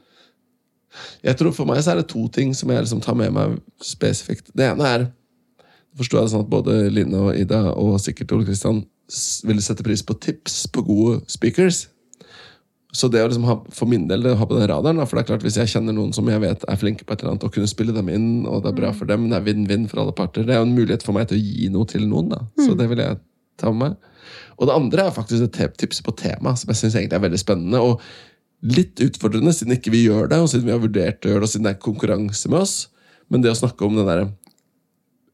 Jeg 1.27 1.37
tror 1.39 1.53
For 1.53 1.69
meg 1.69 1.83
så 1.83 1.93
er 1.93 2.01
det 2.01 2.07
to 2.13 2.23
ting 2.33 2.55
som 2.57 2.71
jeg 2.73 2.85
liksom 2.85 3.03
tar 3.03 3.17
med 3.19 3.35
meg 3.35 3.59
spesifikt. 3.83 4.49
Det 4.57 4.71
ene 4.71 4.87
er 4.87 5.07
forstår 5.97 6.19
jeg 6.19 6.27
det 6.27 6.33
sånn 6.35 6.45
at 6.45 6.51
både 6.51 6.77
Line 6.93 7.19
og 7.19 7.37
Ida 7.37 7.61
og 7.73 7.97
sikkert 8.01 8.33
Ole 8.35 8.47
Kristian 8.47 8.83
ville 9.47 9.63
sette 9.63 9.85
pris 9.85 10.03
på 10.05 10.17
tips 10.21 10.65
på 10.73 10.83
gode 10.85 11.21
speakers. 11.31 11.87
Så 12.97 13.09
det 13.13 13.21
å 13.21 13.29
liksom 13.29 13.45
ha, 13.45 13.59
for 13.77 13.89
min 13.89 14.07
del 14.09 14.25
ha 14.25 14.45
på 14.49 14.57
den 14.57 14.69
radaren, 14.71 15.03
for 15.05 15.19
det 15.19 15.25
er 15.25 15.29
klart 15.29 15.43
hvis 15.45 15.59
jeg 15.59 15.69
kjenner 15.69 15.93
noen 15.93 16.15
som 16.15 16.27
jeg 16.31 16.41
vet 16.41 16.63
er 16.65 16.79
flinke 16.81 17.05
på 17.05 17.13
et 17.13 17.21
eller 17.21 17.35
annet, 17.35 17.45
og 17.45 17.53
kunne 17.53 17.69
spille 17.69 17.93
dem 17.93 18.09
inn, 18.09 18.29
og 18.49 18.63
det 18.63 18.71
er 18.71 18.79
bra 18.79 18.89
for 18.95 19.09
dem, 19.09 19.27
det 19.29 19.37
er 19.37 19.45
vinn-vinn 19.45 19.85
for 19.91 20.01
alle 20.01 20.15
parter, 20.17 20.47
det 20.47 20.55
er 20.55 20.63
jo 20.63 20.69
en 20.69 20.77
mulighet 20.77 21.05
for 21.05 21.17
meg 21.17 21.27
til 21.29 21.37
å 21.37 21.43
gi 21.43 21.67
noe 21.73 21.89
til 21.89 22.07
noen. 22.09 22.31
da. 22.33 22.41
Så 22.57 22.73
det 22.79 22.89
vil 22.89 23.03
jeg 23.03 23.19
ta 23.61 23.73
med 23.73 23.83
meg. 23.83 24.15
Og 24.57 24.65
det 24.69 24.79
andre 24.79 25.05
er 25.05 25.13
faktisk 25.13 25.45
et 25.45 25.77
tips 25.77 26.01
på 26.01 26.15
tema, 26.17 26.55
som 26.57 26.73
jeg 26.73 26.81
syns 26.81 26.97
egentlig 26.97 27.19
er 27.19 27.27
veldig 27.27 27.43
spennende. 27.43 27.83
og 27.83 28.01
litt 28.65 28.97
utfordrende, 29.03 29.53
siden 29.53 29.75
ikke 29.75 29.93
vi 29.93 30.07
gjør 30.07 30.31
det, 30.31 30.39
og 30.41 30.49
siden 30.49 30.65
vi 30.65 30.73
har 30.73 30.81
vurdert 30.81 31.25
å 31.25 31.29
gjøre 31.29 31.43
det, 31.43 31.47
og 31.47 31.51
siden 31.51 31.67
det 31.67 31.75
er 31.75 31.83
konkurranse 31.83 32.49
med 32.49 32.63
oss. 32.63 32.75
Men 33.29 33.43
det 33.43 33.51
å 33.53 33.59
snakke 33.59 33.85
om 33.85 33.99
den 33.99 34.09
der 34.09 34.23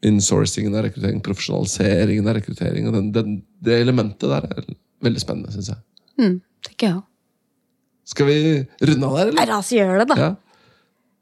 insourcingen 0.03 0.75
av 0.75 0.83
rekruttering, 0.89 1.21
profesjonaliseringen 1.23 2.27
av 2.27 2.35
rekruttering, 2.41 2.89
og 2.89 2.97
den, 2.97 3.09
den, 3.15 3.37
det 3.63 3.79
elementet 3.79 4.27
der 4.27 4.49
er 4.49 4.67
veldig 5.07 5.23
spennende, 5.23 5.55
syns 5.55 5.71
jeg. 5.71 5.79
Mm, 6.19 6.37
tenker 6.67 6.89
jeg 6.89 6.97
også. 6.97 7.12
Skal 8.05 8.25
vi 8.27 8.37
runde 8.83 9.07
av 9.07 9.17
der, 9.17 9.27
eller? 9.31 9.45
La 9.47 9.57
oss 9.61 9.69
gjøre 9.71 9.99
det, 10.03 10.07
da. 10.11 10.17
Ja. 10.19 10.31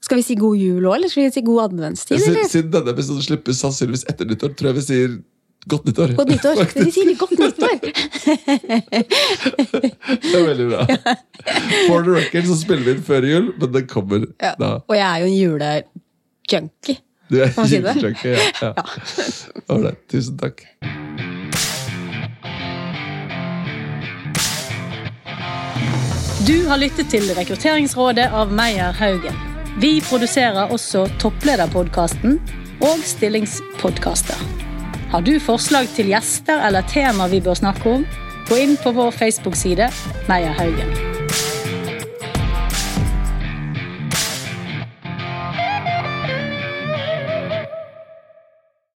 Skal 0.01 0.17
vi 0.17 0.23
si 0.25 0.35
god 0.39 0.57
jul 0.57 0.85
òg, 0.89 0.95
eller 0.97 1.11
skal 1.11 1.27
vi 1.27 1.33
si 1.35 1.43
god 1.45 1.59
adventstid? 1.67 2.17
Siden, 2.23 2.33
eller? 2.39 2.47
siden 2.49 2.71
denne 2.73 2.95
episoden 2.95 3.21
slippes 3.25 3.59
sannsynligvis 3.61 4.07
etter 4.09 4.25
nyttår, 4.31 4.55
tror 4.57 4.71
jeg 4.71 4.77
vi 4.79 4.85
sier 4.87 5.11
godt 5.69 5.85
nyttår. 5.85 6.15
Godt 6.17 6.31
nyttår. 6.33 6.55
Vi 6.81 6.91
sier 6.95 7.11
godt 7.19 7.35
nyttår. 7.37 7.75
Det 10.25 10.33
er 10.33 10.45
veldig 10.47 10.67
bra. 10.71 10.81
For 11.85 12.01
the 12.01 12.15
record 12.15 12.49
så 12.49 12.57
spiller 12.63 12.83
vi 12.87 12.95
inn 12.97 13.03
før 13.05 13.27
jul, 13.29 13.51
men 13.61 13.71
den 13.77 13.85
kommer 13.91 14.25
Ja. 14.41 14.55
da. 14.59 14.71
Og 14.87 14.97
jeg 14.97 15.05
er 15.05 15.17
jo 15.21 15.29
en 15.29 15.37
julejunkie. 15.37 16.97
Du 17.31 17.37
er 17.45 17.53
julejunkie, 17.61 18.33
ja. 18.33 18.73
ja. 18.73 18.73
Ålreit. 19.75 20.01
Tusen 20.11 20.41
takk. 20.41 20.65
Du 26.51 26.65
har 26.67 26.77
lyttet 26.77 27.07
til 27.07 27.29
Rekrutteringsrådet 27.31 28.25
av 28.35 28.49
Meyer 28.51 28.91
Haugen. 28.99 29.37
Vi 29.79 29.91
produserer 30.03 30.73
også 30.75 31.05
Topplederpodkasten 31.21 32.41
og 32.83 33.05
Stillingspodkaster. 33.07 34.41
Har 35.13 35.23
du 35.23 35.37
forslag 35.39 35.87
til 35.95 36.11
gjester 36.11 36.59
eller 36.67 36.83
tema 36.91 37.29
vi 37.31 37.39
bør 37.45 37.55
snakke 37.61 37.93
om, 37.93 38.03
gå 38.49 38.59
inn 38.65 38.75
på 38.83 38.91
vår 38.99 39.15
Facebook-side 39.15 39.87
Meyer 40.27 40.59
Haugen. 40.59 41.10